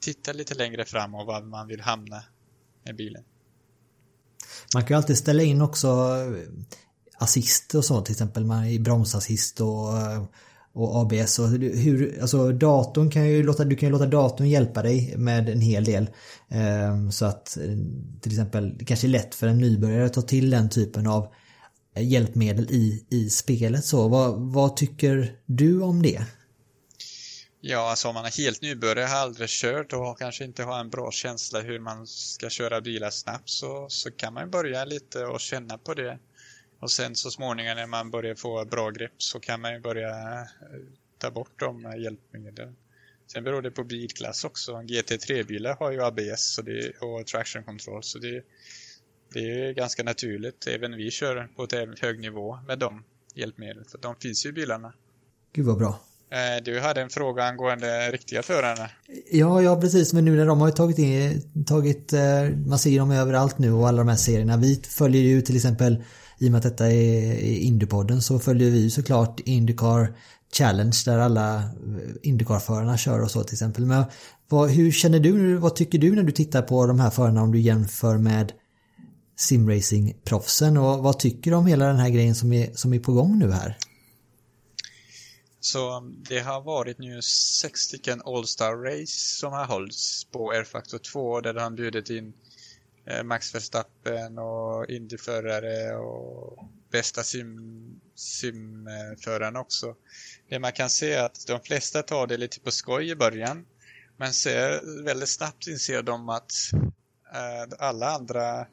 tittar 0.00 0.34
lite 0.34 0.54
längre 0.54 0.84
fram 0.84 1.14
och 1.14 1.26
var 1.26 1.42
man 1.42 1.68
vill 1.68 1.80
hamna 1.80 2.22
med 2.84 2.96
bilen. 2.96 3.24
Man 4.74 4.82
kan 4.82 4.94
ju 4.94 4.96
alltid 4.96 5.18
ställa 5.18 5.42
in 5.42 5.62
också 5.62 5.88
eh, 5.88 6.64
assist 7.18 7.74
och 7.74 7.84
så 7.84 8.00
till 8.00 8.12
exempel 8.12 8.50
i 8.68 8.78
bromsassist 8.78 9.60
och, 9.60 9.98
eh, 9.98 10.24
och 10.72 11.00
ABS 11.00 11.38
och 11.38 11.48
hur, 11.48 12.20
alltså 12.20 12.52
datorn 12.52 13.10
kan 13.10 13.28
ju 13.28 13.42
låta, 13.42 13.64
du 13.64 13.76
kan 13.76 13.88
ju 13.88 13.92
låta 13.92 14.06
datorn 14.06 14.48
hjälpa 14.48 14.82
dig 14.82 15.14
med 15.16 15.48
en 15.48 15.60
hel 15.60 15.84
del. 15.84 16.10
Eh, 16.48 17.10
så 17.10 17.24
att 17.24 17.58
till 18.20 18.32
exempel 18.32 18.78
det 18.78 18.84
kanske 18.84 19.06
är 19.06 19.08
lätt 19.08 19.34
för 19.34 19.46
en 19.46 19.58
nybörjare 19.58 20.06
att 20.06 20.12
ta 20.12 20.22
till 20.22 20.50
den 20.50 20.68
typen 20.68 21.06
av 21.06 21.34
Eh, 21.94 22.08
hjälpmedel 22.08 22.70
i, 22.70 23.06
i 23.10 23.30
spelet 23.30 23.84
så. 23.84 24.08
Vad, 24.08 24.52
vad 24.52 24.76
tycker 24.76 25.36
du 25.46 25.82
om 25.82 26.02
det? 26.02 26.26
Ja, 27.60 27.90
alltså 27.90 28.08
om 28.08 28.14
man 28.14 28.24
är 28.24 28.38
helt 28.38 28.62
nybörjare, 28.62 29.06
har 29.06 29.16
aldrig 29.16 29.48
kört 29.48 29.92
och 29.92 30.18
kanske 30.18 30.44
inte 30.44 30.62
har 30.62 30.80
en 30.80 30.90
bra 30.90 31.10
känsla 31.10 31.60
hur 31.60 31.78
man 31.78 32.06
ska 32.06 32.50
köra 32.50 32.80
bilar 32.80 33.10
snabbt 33.10 33.48
så, 33.48 33.86
så 33.88 34.10
kan 34.10 34.34
man 34.34 34.50
börja 34.50 34.84
lite 34.84 35.24
och 35.24 35.40
känna 35.40 35.78
på 35.78 35.94
det. 35.94 36.18
Och 36.80 36.90
sen 36.90 37.16
så 37.16 37.30
småningom 37.30 37.76
när 37.76 37.86
man 37.86 38.10
börjar 38.10 38.34
få 38.34 38.64
bra 38.64 38.90
grepp 38.90 39.12
så 39.18 39.40
kan 39.40 39.60
man 39.60 39.72
ju 39.72 39.80
börja 39.80 40.40
eh, 40.40 40.46
ta 41.18 41.30
bort 41.30 41.60
de 41.60 41.94
hjälpmedlen. 41.98 42.76
Sen 43.26 43.44
beror 43.44 43.62
det 43.62 43.70
på 43.70 43.84
bilklass 43.84 44.44
också. 44.44 44.72
GT3-bilar 44.72 45.76
har 45.76 45.90
ju 45.90 46.04
ABS 46.04 46.58
och, 46.58 46.64
det, 46.64 46.96
och 47.00 47.26
traction 47.26 47.64
control 47.64 48.02
så 48.02 48.18
det, 48.18 48.44
det 49.34 49.68
är 49.68 49.72
ganska 49.72 50.02
naturligt. 50.02 50.66
Även 50.66 50.96
vi 50.96 51.10
kör 51.10 51.48
på 51.56 51.64
ett 51.64 51.98
hög 52.00 52.20
nivå 52.20 52.58
med 52.66 52.78
de 52.78 53.04
hjälpmedlen 53.34 53.84
för 53.84 53.98
de 53.98 54.14
finns 54.16 54.46
ju 54.46 54.50
i 54.50 54.52
bilarna. 54.52 54.92
Gud 55.52 55.66
vad 55.66 55.78
bra. 55.78 56.00
Eh, 56.30 56.64
du 56.64 56.80
hade 56.80 57.00
en 57.00 57.10
fråga 57.10 57.44
angående 57.44 58.10
riktiga 58.10 58.42
förarna. 58.42 58.90
Ja, 59.30 59.62
ja 59.62 59.80
precis. 59.80 60.12
Men 60.12 60.24
nu 60.24 60.36
när 60.36 60.46
de 60.46 60.60
har 60.60 60.70
tagit 60.70 60.98
in, 60.98 61.42
tagit, 61.66 62.12
eh, 62.12 62.20
man 62.66 62.78
ser 62.78 62.98
dem 62.98 63.10
överallt 63.10 63.58
nu 63.58 63.72
och 63.72 63.88
alla 63.88 63.98
de 63.98 64.08
här 64.08 64.16
serierna. 64.16 64.56
Vi 64.56 64.80
följer 64.88 65.22
ju 65.22 65.40
till 65.40 65.56
exempel, 65.56 66.04
i 66.38 66.48
och 66.48 66.52
med 66.52 66.58
att 66.58 66.62
detta 66.62 66.90
är 66.90 67.40
Indypodden 67.40 68.22
så 68.22 68.38
följer 68.38 68.70
vi 68.70 68.78
ju 68.78 68.90
såklart 68.90 69.40
Indycar 69.44 70.16
Challenge 70.52 71.02
där 71.04 71.18
alla 71.18 71.56
eh, 71.56 71.62
Indycar-förarna 72.22 72.96
kör 72.96 73.22
och 73.22 73.30
så 73.30 73.44
till 73.44 73.54
exempel. 73.54 73.86
Men 73.86 74.04
vad, 74.48 74.70
hur 74.70 74.90
känner 74.90 75.20
du, 75.20 75.56
vad 75.56 75.76
tycker 75.76 75.98
du 75.98 76.14
när 76.14 76.22
du 76.22 76.32
tittar 76.32 76.62
på 76.62 76.86
de 76.86 77.00
här 77.00 77.10
förarna 77.10 77.42
om 77.42 77.52
du 77.52 77.60
jämför 77.60 78.18
med 78.18 78.52
simracing-proffsen 79.36 80.76
och 80.76 81.02
vad 81.02 81.18
tycker 81.18 81.50
du 81.50 81.56
om 81.56 81.66
hela 81.66 81.86
den 81.86 81.96
här 81.96 82.10
grejen 82.10 82.34
som 82.34 82.52
är, 82.52 82.72
som 82.74 82.94
är 82.94 82.98
på 82.98 83.12
gång 83.12 83.38
nu 83.38 83.50
här? 83.52 83.78
Så 85.60 85.96
um, 85.96 86.24
det 86.28 86.38
har 86.40 86.60
varit 86.60 86.98
nu 86.98 87.22
sex 87.22 87.80
stycken 87.80 88.22
All-Star 88.24 88.76
Race 88.76 89.38
som 89.40 89.52
har 89.52 89.64
hållits 89.64 90.24
på 90.24 90.52
R-Factor 90.52 90.98
2 90.98 91.40
där 91.40 91.54
han 91.54 91.74
bjudit 91.74 92.10
in 92.10 92.32
eh, 93.06 93.22
Max 93.22 93.54
Verstappen 93.54 94.38
och 94.38 94.86
Indyförare 94.90 95.96
och 95.96 96.64
bästa 96.90 97.22
sim, 97.22 98.00
simföraren 98.14 99.56
också. 99.56 99.94
Det 100.48 100.58
man 100.58 100.72
kan 100.72 100.90
se 100.90 101.12
är 101.12 101.24
att 101.24 101.46
de 101.46 101.60
flesta 101.60 102.02
tar 102.02 102.26
det 102.26 102.36
lite 102.36 102.60
på 102.60 102.70
skoj 102.70 103.10
i 103.10 103.16
början 103.16 103.66
men 104.16 104.32
ser 104.32 105.02
väldigt 105.04 105.28
snabbt 105.28 105.66
inser 105.66 106.02
de 106.02 106.28
att 106.28 106.52
eh, 107.34 107.74
alla 107.78 108.10
andra 108.10 108.66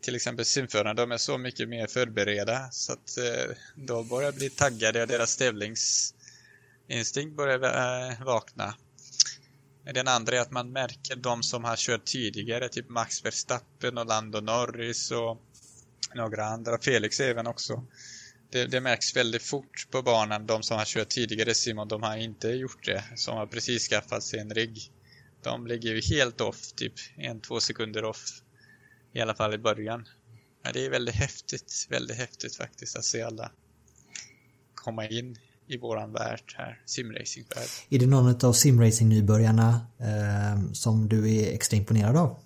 till 0.00 0.16
exempel 0.16 0.44
simförarna, 0.44 0.94
de 0.94 1.12
är 1.12 1.16
så 1.16 1.38
mycket 1.38 1.68
mer 1.68 1.86
förberedda 1.86 2.68
så 2.70 2.92
att 2.92 3.18
eh, 3.18 3.56
de 3.74 4.08
börjar 4.08 4.32
bli 4.32 4.50
taggade 4.50 5.02
och 5.02 5.08
deras 5.08 5.36
tävlingsinstinkt 5.36 7.36
börjar 7.36 8.10
eh, 8.10 8.24
vakna. 8.24 8.74
Den 9.94 10.08
andra 10.08 10.36
är 10.36 10.40
att 10.40 10.50
man 10.50 10.72
märker 10.72 11.16
de 11.16 11.42
som 11.42 11.64
har 11.64 11.76
kört 11.76 12.04
tidigare, 12.04 12.68
typ 12.68 12.88
Max 12.88 13.24
Verstappen 13.24 13.98
och 13.98 14.06
Lando 14.06 14.40
Norris 14.40 15.10
och 15.10 15.42
några 16.14 16.44
andra, 16.44 16.78
Felix 16.78 17.20
även 17.20 17.46
också. 17.46 17.86
Det, 18.50 18.66
det, 18.66 18.80
märks 18.80 19.16
väldigt 19.16 19.42
fort 19.42 19.86
på 19.90 20.02
banan, 20.02 20.46
de 20.46 20.62
som 20.62 20.78
har 20.78 20.84
kört 20.84 21.08
tidigare 21.08 21.54
Simon, 21.54 21.88
de 21.88 22.02
har 22.02 22.16
inte 22.16 22.48
gjort 22.48 22.84
det, 22.84 23.04
som 23.16 23.36
har 23.36 23.46
precis 23.46 23.88
skaffat 23.88 24.22
sig 24.22 24.40
en 24.40 24.54
rigg. 24.54 24.92
De 25.42 25.66
ligger 25.66 25.94
ju 25.94 26.00
helt 26.00 26.40
off, 26.40 26.72
typ 26.72 26.94
en, 27.16 27.40
två 27.40 27.60
sekunder 27.60 28.04
off. 28.04 28.42
I 29.12 29.20
alla 29.20 29.34
fall 29.34 29.54
i 29.54 29.58
början. 29.58 30.08
Men 30.62 30.72
det 30.72 30.86
är 30.86 30.90
väldigt 30.90 31.14
häftigt, 31.14 31.86
väldigt 31.90 32.16
häftigt 32.16 32.56
faktiskt 32.56 32.96
att 32.96 33.04
se 33.04 33.22
alla 33.22 33.50
komma 34.74 35.06
in 35.06 35.36
i 35.66 35.78
våran 35.78 36.12
värld 36.12 36.54
här, 36.56 36.82
simracingvärld. 36.86 37.68
Är 37.90 37.98
det 37.98 38.06
någon 38.06 38.44
av 38.44 38.52
simracing-nybörjarna 38.52 39.86
eh, 39.98 40.72
som 40.72 41.08
du 41.08 41.34
är 41.36 41.52
extra 41.52 41.76
imponerad 41.76 42.16
av? 42.16 42.38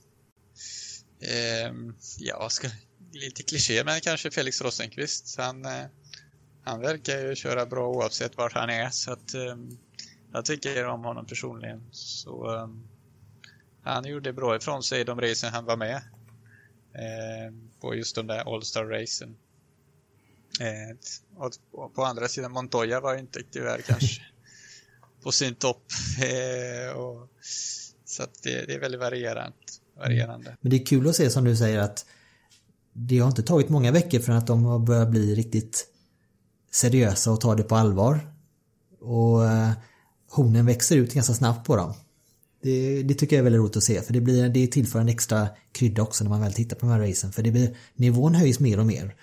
Eh, 1.20 1.72
ja, 2.18 2.48
ska, 2.50 2.68
lite 3.12 3.42
kliché, 3.42 3.84
men 3.84 4.00
kanske 4.00 4.30
Felix 4.30 4.62
Rosenqvist. 4.62 5.36
Han, 5.38 5.64
eh, 5.64 5.84
han 6.64 6.80
verkar 6.80 7.18
ju 7.18 7.34
köra 7.34 7.66
bra 7.66 7.88
oavsett 7.88 8.36
vart 8.36 8.52
han 8.52 8.70
är, 8.70 8.90
så 8.90 9.12
att 9.12 9.34
eh, 9.34 9.56
jag 10.32 10.44
tycker 10.44 10.86
om 10.86 11.04
honom 11.04 11.26
personligen. 11.26 11.88
Så 11.90 12.54
eh, 12.54 12.68
han 13.82 14.04
gjorde 14.04 14.32
bra 14.32 14.56
ifrån 14.56 14.82
sig 14.82 15.04
de 15.04 15.20
racen 15.20 15.52
han 15.52 15.64
var 15.64 15.76
med 15.76 16.02
på 17.80 17.94
just 17.94 18.14
de 18.14 18.26
där 18.26 18.54
All-Star-racen. 18.54 19.36
Eh, 20.60 20.96
och 21.74 21.94
på 21.94 22.04
andra 22.04 22.28
sidan 22.28 22.52
Montoya 22.52 23.00
var 23.00 23.16
inte 23.16 23.40
tyvärr 23.50 23.80
kanske 23.86 24.22
på 25.22 25.32
sin 25.32 25.54
topp. 25.54 25.82
Eh, 26.22 26.96
och, 26.96 27.28
så 28.04 28.22
att 28.22 28.42
det, 28.42 28.66
det 28.66 28.74
är 28.74 28.80
väldigt 28.80 29.00
varierande, 29.00 29.56
varierande. 29.96 30.56
Men 30.60 30.70
det 30.70 30.76
är 30.76 30.86
kul 30.86 31.08
att 31.08 31.16
se 31.16 31.30
som 31.30 31.44
du 31.44 31.56
säger 31.56 31.78
att 31.78 32.06
det 32.92 33.18
har 33.18 33.28
inte 33.28 33.42
tagit 33.42 33.68
många 33.68 33.92
veckor 33.92 34.18
för 34.18 34.32
att 34.32 34.46
de 34.46 34.64
har 34.64 34.78
börjat 34.78 35.10
bli 35.10 35.34
riktigt 35.34 35.86
seriösa 36.70 37.30
och 37.30 37.40
ta 37.40 37.54
det 37.54 37.62
på 37.62 37.76
allvar. 37.76 38.20
Och 39.00 39.44
eh, 39.44 39.70
hornen 40.30 40.66
växer 40.66 40.96
ut 40.96 41.14
ganska 41.14 41.34
snabbt 41.34 41.66
på 41.66 41.76
dem. 41.76 41.94
Det, 42.62 43.02
det, 43.02 43.14
tycker 43.14 43.36
jag 43.36 43.40
är 43.40 43.44
väldigt 43.44 43.60
roligt 43.60 43.76
att 43.76 43.82
se 43.82 44.02
för 44.02 44.12
det, 44.12 44.20
blir, 44.20 44.48
det 44.48 44.66
tillför 44.66 45.00
en 45.00 45.08
extra 45.08 45.48
krydda 45.72 46.02
också 46.02 46.24
när 46.24 46.28
man 46.30 46.40
väl 46.40 46.52
tittar 46.52 46.76
på 46.76 46.86
de 46.86 46.92
här 46.92 47.00
racen 47.00 47.32
för 47.32 47.42
det 47.42 47.50
blir, 47.50 47.76
nivån 47.94 48.34
höjs 48.34 48.60
mer 48.60 48.78
och 48.78 48.86
mer. 48.86 49.14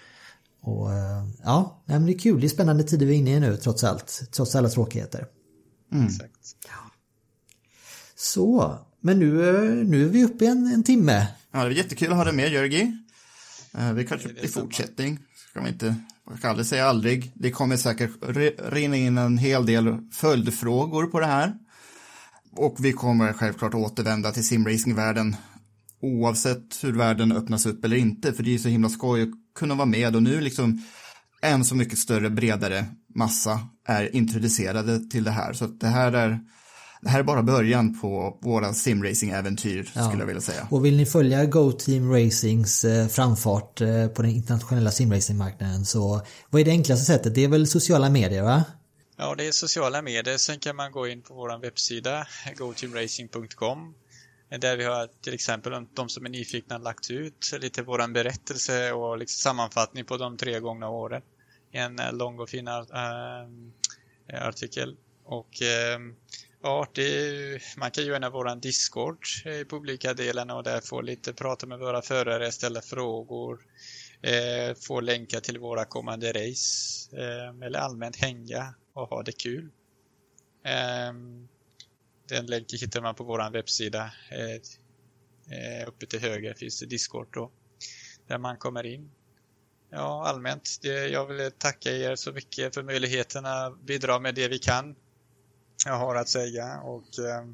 Och 0.62 0.94
eh, 0.94 1.28
ja, 1.44 1.84
men 1.86 2.06
det 2.06 2.14
är 2.14 2.20
kul. 2.20 2.42
Det 2.42 2.48
är 2.48 2.50
spännande 2.50 2.84
tider 2.84 3.06
vi 3.06 3.14
är 3.14 3.18
inne 3.18 3.36
i 3.36 3.40
nu 3.40 3.58
trots 3.58 3.84
allt. 3.84 4.22
Trots 4.32 4.56
alla 4.56 4.70
tråkigheter. 4.70 5.26
Mm. 5.92 6.06
Exakt. 6.06 6.56
Ja. 6.68 6.92
Så, 8.16 8.78
men 9.02 9.20
nu, 9.20 9.50
eh, 9.50 9.86
nu 9.88 10.06
är 10.06 10.10
vi 10.10 10.26
uppe 10.26 10.46
i 10.46 10.48
en, 10.48 10.68
en 10.68 10.84
timme. 10.84 11.28
Ja, 11.52 11.64
det 11.64 11.66
är 11.66 11.72
jättekul 11.72 12.12
att 12.12 12.18
ha 12.18 12.24
dig 12.24 12.34
med 12.34 12.52
Jörgi. 12.52 12.98
Eh, 13.78 13.94
vi 13.94 14.06
kanske 14.06 14.30
i 14.30 14.48
fortsättning, 14.48 15.20
ska 15.50 15.60
man 15.60 15.70
inte, 15.70 15.96
man 16.28 16.38
kan 16.38 16.50
aldrig 16.50 16.68
säga 16.68 16.86
aldrig. 16.86 17.32
Det 17.36 17.52
kommer 17.52 17.78
säkert 17.78 18.12
rinna 18.72 18.96
in 18.96 19.18
en 19.18 19.38
hel 19.38 19.66
del 19.66 19.98
följdfrågor 20.12 21.06
på 21.06 21.20
det 21.20 21.26
här. 21.26 21.54
Och 22.56 22.76
vi 22.80 22.94
kommer 22.94 23.34
självklart 23.34 23.74
återvända 23.74 24.32
till 24.32 24.48
simracingvärlden 24.48 25.36
oavsett 26.02 26.84
hur 26.84 26.94
världen 26.94 27.32
öppnas 27.32 27.66
upp 27.66 27.86
eller 27.86 27.98
inte, 27.98 28.34
för 28.34 28.44
det 28.44 28.54
är 28.54 28.58
så 28.58 28.70
himla 28.70 28.90
skoj 28.90 29.22
att 29.22 29.30
kunna 29.60 29.76
vara 29.76 29.86
med 29.86 30.16
och 30.16 30.24
nu 30.24 30.42
liksom 30.42 30.82
en 31.42 31.66
så 31.66 31.76
mycket 31.76 32.00
större, 32.00 32.30
bredare 32.30 32.86
massa 33.16 33.60
är 33.88 34.16
introducerade 34.16 35.00
till 35.10 35.24
det 35.24 35.32
här. 35.32 35.54
Så 35.54 35.68
det 35.68 35.88
här 35.88 36.12
är 36.12 36.40
det 37.02 37.10
här 37.10 37.20
är 37.20 37.24
bara 37.24 37.44
början 37.44 38.00
på 38.00 38.40
våra 38.42 38.74
simracing-äventyr 38.74 39.84
skulle 39.84 40.20
jag 40.20 40.26
vilja 40.26 40.42
säga. 40.42 40.68
Och 40.70 40.86
vill 40.86 40.98
ni 40.98 41.06
följa 41.06 41.46
Go 41.46 41.72
Team 41.72 42.12
Racings 42.12 42.86
eh, 42.86 43.08
framfart 43.08 43.82
eh, 43.82 44.08
på 44.08 44.22
den 44.22 44.32
internationella 44.32 44.92
simracingmarknaden 44.92 45.86
så 45.86 46.22
vad 46.50 46.62
är 46.62 46.66
det 46.66 46.72
enklaste 46.72 47.06
sättet? 47.06 47.36
Det 47.36 47.44
är 47.44 47.48
väl 47.48 47.68
sociala 47.68 48.10
medier 48.10 48.44
va? 48.44 48.64
Ja, 49.22 49.36
det 49.36 49.48
är 49.48 49.52
sociala 49.52 50.02
medier. 50.02 50.38
Sen 50.38 50.60
kan 50.60 50.76
man 50.76 50.92
gå 50.92 51.08
in 51.08 51.22
på 51.22 51.34
vår 51.34 51.58
webbsida, 51.62 52.28
goteamracing.com 52.56 53.96
där 54.50 54.78
vi 54.78 54.84
har 54.84 55.08
till 55.22 55.34
exempel 55.34 55.86
de 55.94 56.10
som 56.10 56.26
är 56.26 56.30
nyfikna 56.30 56.78
lagt 56.78 57.12
ut 57.12 57.52
lite 57.62 57.82
våran 57.82 58.14
berättelse 58.14 58.92
och 58.92 59.18
liksom 59.18 59.40
sammanfattning 59.42 60.06
på 60.06 60.18
de 60.18 60.38
tre 60.38 60.60
gångna 60.60 60.90
åren. 60.90 61.22
En 61.72 62.00
eh, 62.00 62.14
lång 62.14 62.40
och 62.40 62.50
fin 62.50 62.68
äh, 62.68 62.84
artikel. 64.48 64.98
Och 65.24 65.62
äh, 65.62 66.00
ja, 66.62 66.88
det, 66.94 67.62
man 67.78 67.92
kan 67.92 68.06
joina 68.06 68.30
våran 68.30 68.60
Discord 68.60 69.26
i 69.46 69.66
publika 69.66 70.14
delen 70.14 70.50
och 70.50 70.64
där 70.64 70.82
få 70.82 71.02
lite 71.02 71.34
prata 71.34 71.68
med 71.68 71.80
våra 71.80 72.02
förare, 72.02 72.52
ställa 72.52 72.82
frågor, 72.82 73.60
få 74.88 75.02
länkar 75.02 75.40
till 75.40 75.60
våra 75.60 75.86
kommande 75.86 76.30
race 76.30 77.10
eller 77.66 77.80
allmänt 77.80 78.16
hänga 78.16 78.74
och 78.94 79.10
ha 79.10 79.24
det 79.24 79.32
kul. 79.32 79.70
Den 82.30 82.46
länken 82.46 82.80
hittar 82.80 83.02
man 83.02 83.16
på 83.16 83.24
vår 83.24 83.52
webbsida. 83.52 84.12
Eh, 84.32 84.56
eh, 85.58 85.88
uppe 85.88 86.06
till 86.06 86.20
höger 86.20 86.54
finns 86.54 86.80
det 86.80 86.86
Discord 86.86 87.28
då, 87.32 87.52
där 88.28 88.38
man 88.38 88.58
kommer 88.58 88.86
in. 88.86 89.12
Ja, 89.92 90.28
allmänt, 90.28 90.80
det, 90.82 91.08
jag 91.08 91.26
vill 91.26 91.52
tacka 91.52 91.92
er 91.92 92.16
så 92.16 92.32
mycket 92.32 92.74
för 92.74 92.84
möjligheten 92.84 93.46
att 93.46 93.82
bidra 93.82 94.20
med 94.20 94.36
det 94.36 94.48
vi 94.48 94.60
kan. 94.60 94.96
Jag 95.86 95.98
har 95.98 96.16
att 96.16 96.30
säga 96.30 96.80
och 96.80 97.20
eh, 97.20 97.46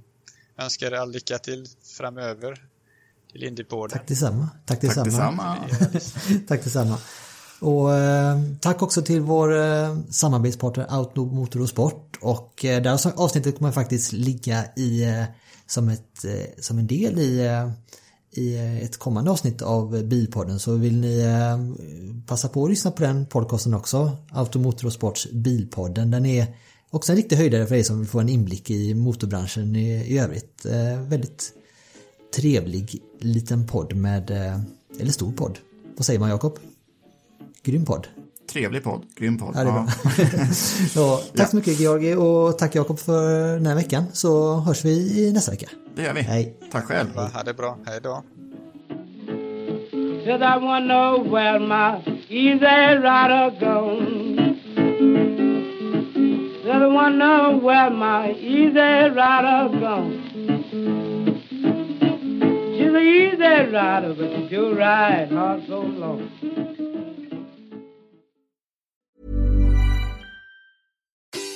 önskar 0.57 0.91
er 0.91 0.95
all 0.95 1.11
lycka 1.11 1.37
till 1.37 1.67
framöver 1.97 2.67
till 3.31 3.43
Indiepodden. 3.43 3.97
Tack 3.97 4.07
detsamma. 4.07 4.49
Tack 4.65 4.81
detsamma. 4.81 5.05
Tack 5.05 5.93
detsamma. 5.93 6.45
Tack 6.47 6.63
detsamma. 6.63 6.97
Och 7.65 7.93
eh, 7.93 8.39
tack 8.59 8.81
också 8.81 9.01
till 9.01 9.21
vår 9.21 9.57
eh, 9.57 9.97
samarbetspartner 10.09 10.99
Outlook 10.99 11.31
Motor 11.31 11.61
och 11.61 11.69
Sport 11.69 12.17
och 12.21 12.65
eh, 12.65 12.81
det 12.81 12.89
här 12.89 13.13
avsnittet 13.15 13.57
kommer 13.57 13.71
faktiskt 13.71 14.11
ligga 14.11 14.65
i 14.75 15.03
eh, 15.03 15.23
som, 15.67 15.89
ett, 15.89 16.25
eh, 16.25 16.61
som 16.61 16.77
en 16.77 16.87
del 16.87 17.19
i, 17.19 17.45
eh, 17.45 17.69
i 18.43 18.55
eh, 18.55 18.83
ett 18.83 18.97
kommande 18.97 19.31
avsnitt 19.31 19.61
av 19.61 20.03
Bilpodden 20.03 20.59
så 20.59 20.75
vill 20.75 20.97
ni 20.97 21.19
eh, 21.19 21.57
passa 22.27 22.47
på 22.47 22.63
att 22.63 22.69
lyssna 22.69 22.91
på 22.91 23.03
den 23.03 23.25
podcasten 23.25 23.73
också 23.73 24.17
Automotor 24.31 24.87
och 24.87 24.93
Sports 24.93 25.27
Bilpodden. 25.31 26.11
Den 26.11 26.25
är 26.25 26.47
också 26.89 27.11
en 27.11 27.15
riktig 27.15 27.35
höjdare 27.35 27.67
för 27.67 27.75
er 27.75 27.83
som 27.83 27.99
vill 27.99 28.09
få 28.09 28.19
en 28.19 28.29
inblick 28.29 28.69
i 28.69 28.93
motorbranschen 28.93 29.75
i, 29.75 29.89
i 29.89 30.19
övrigt. 30.19 30.65
Eh, 30.65 31.01
väldigt 31.01 31.53
trevlig 32.35 33.01
liten 33.19 33.67
podd 33.67 33.95
med, 33.95 34.31
eller 34.99 35.11
stor 35.11 35.31
podd. 35.31 35.57
Vad 35.97 36.05
säger 36.05 36.19
man 36.19 36.29
Jakob? 36.29 36.59
Grym 37.65 37.85
podd. 37.85 38.07
Trevlig 38.47 38.83
podd, 38.83 39.05
grym 39.15 39.37
podd. 39.37 39.55
Ja, 39.55 39.63
det 39.63 39.69
är 39.69 39.73
bra. 39.73 39.87
så, 40.93 41.17
tack 41.17 41.49
så 41.49 41.55
mycket 41.55 41.79
Georgi 41.79 42.15
och 42.15 42.57
tack 42.57 42.75
Jakob 42.75 42.99
för 42.99 43.53
den 43.53 43.65
här 43.65 43.75
veckan 43.75 44.03
så 44.13 44.59
hörs 44.59 44.85
vi 44.85 45.31
nästa 45.33 45.51
vecka. 45.51 45.67
Det 45.95 46.03
gör 46.03 46.13
vi. 46.13 46.21
Hej. 46.21 46.55
Tack 46.71 46.85
själv. 46.85 47.15
Ha 47.15 47.43
det 47.43 47.53
bra. 47.53 47.77
Hej 47.85 47.99
då. 48.03 48.23
Said 50.25 50.41
I 50.41 50.59
wanna 50.59 50.79
know 50.87 51.31
where 51.31 51.59
my 51.59 52.01
easy 52.29 52.95
rider 52.97 53.51
gone. 53.59 54.55
Said 56.63 56.81
I 56.81 56.87
wanna 56.87 57.09
know 57.09 57.63
where 57.63 57.89
my 57.89 58.31
easy 58.33 59.09
rider 59.09 59.69
gone. 59.79 60.21
She's 62.75 62.89
an 62.89 62.97
easy 62.97 63.71
rider, 63.71 64.13
but 64.13 64.29
she 64.31 64.55
do 64.55 64.73
ride 64.75 65.31
hard 65.31 65.67
so 65.67 65.81
long. 65.81 66.29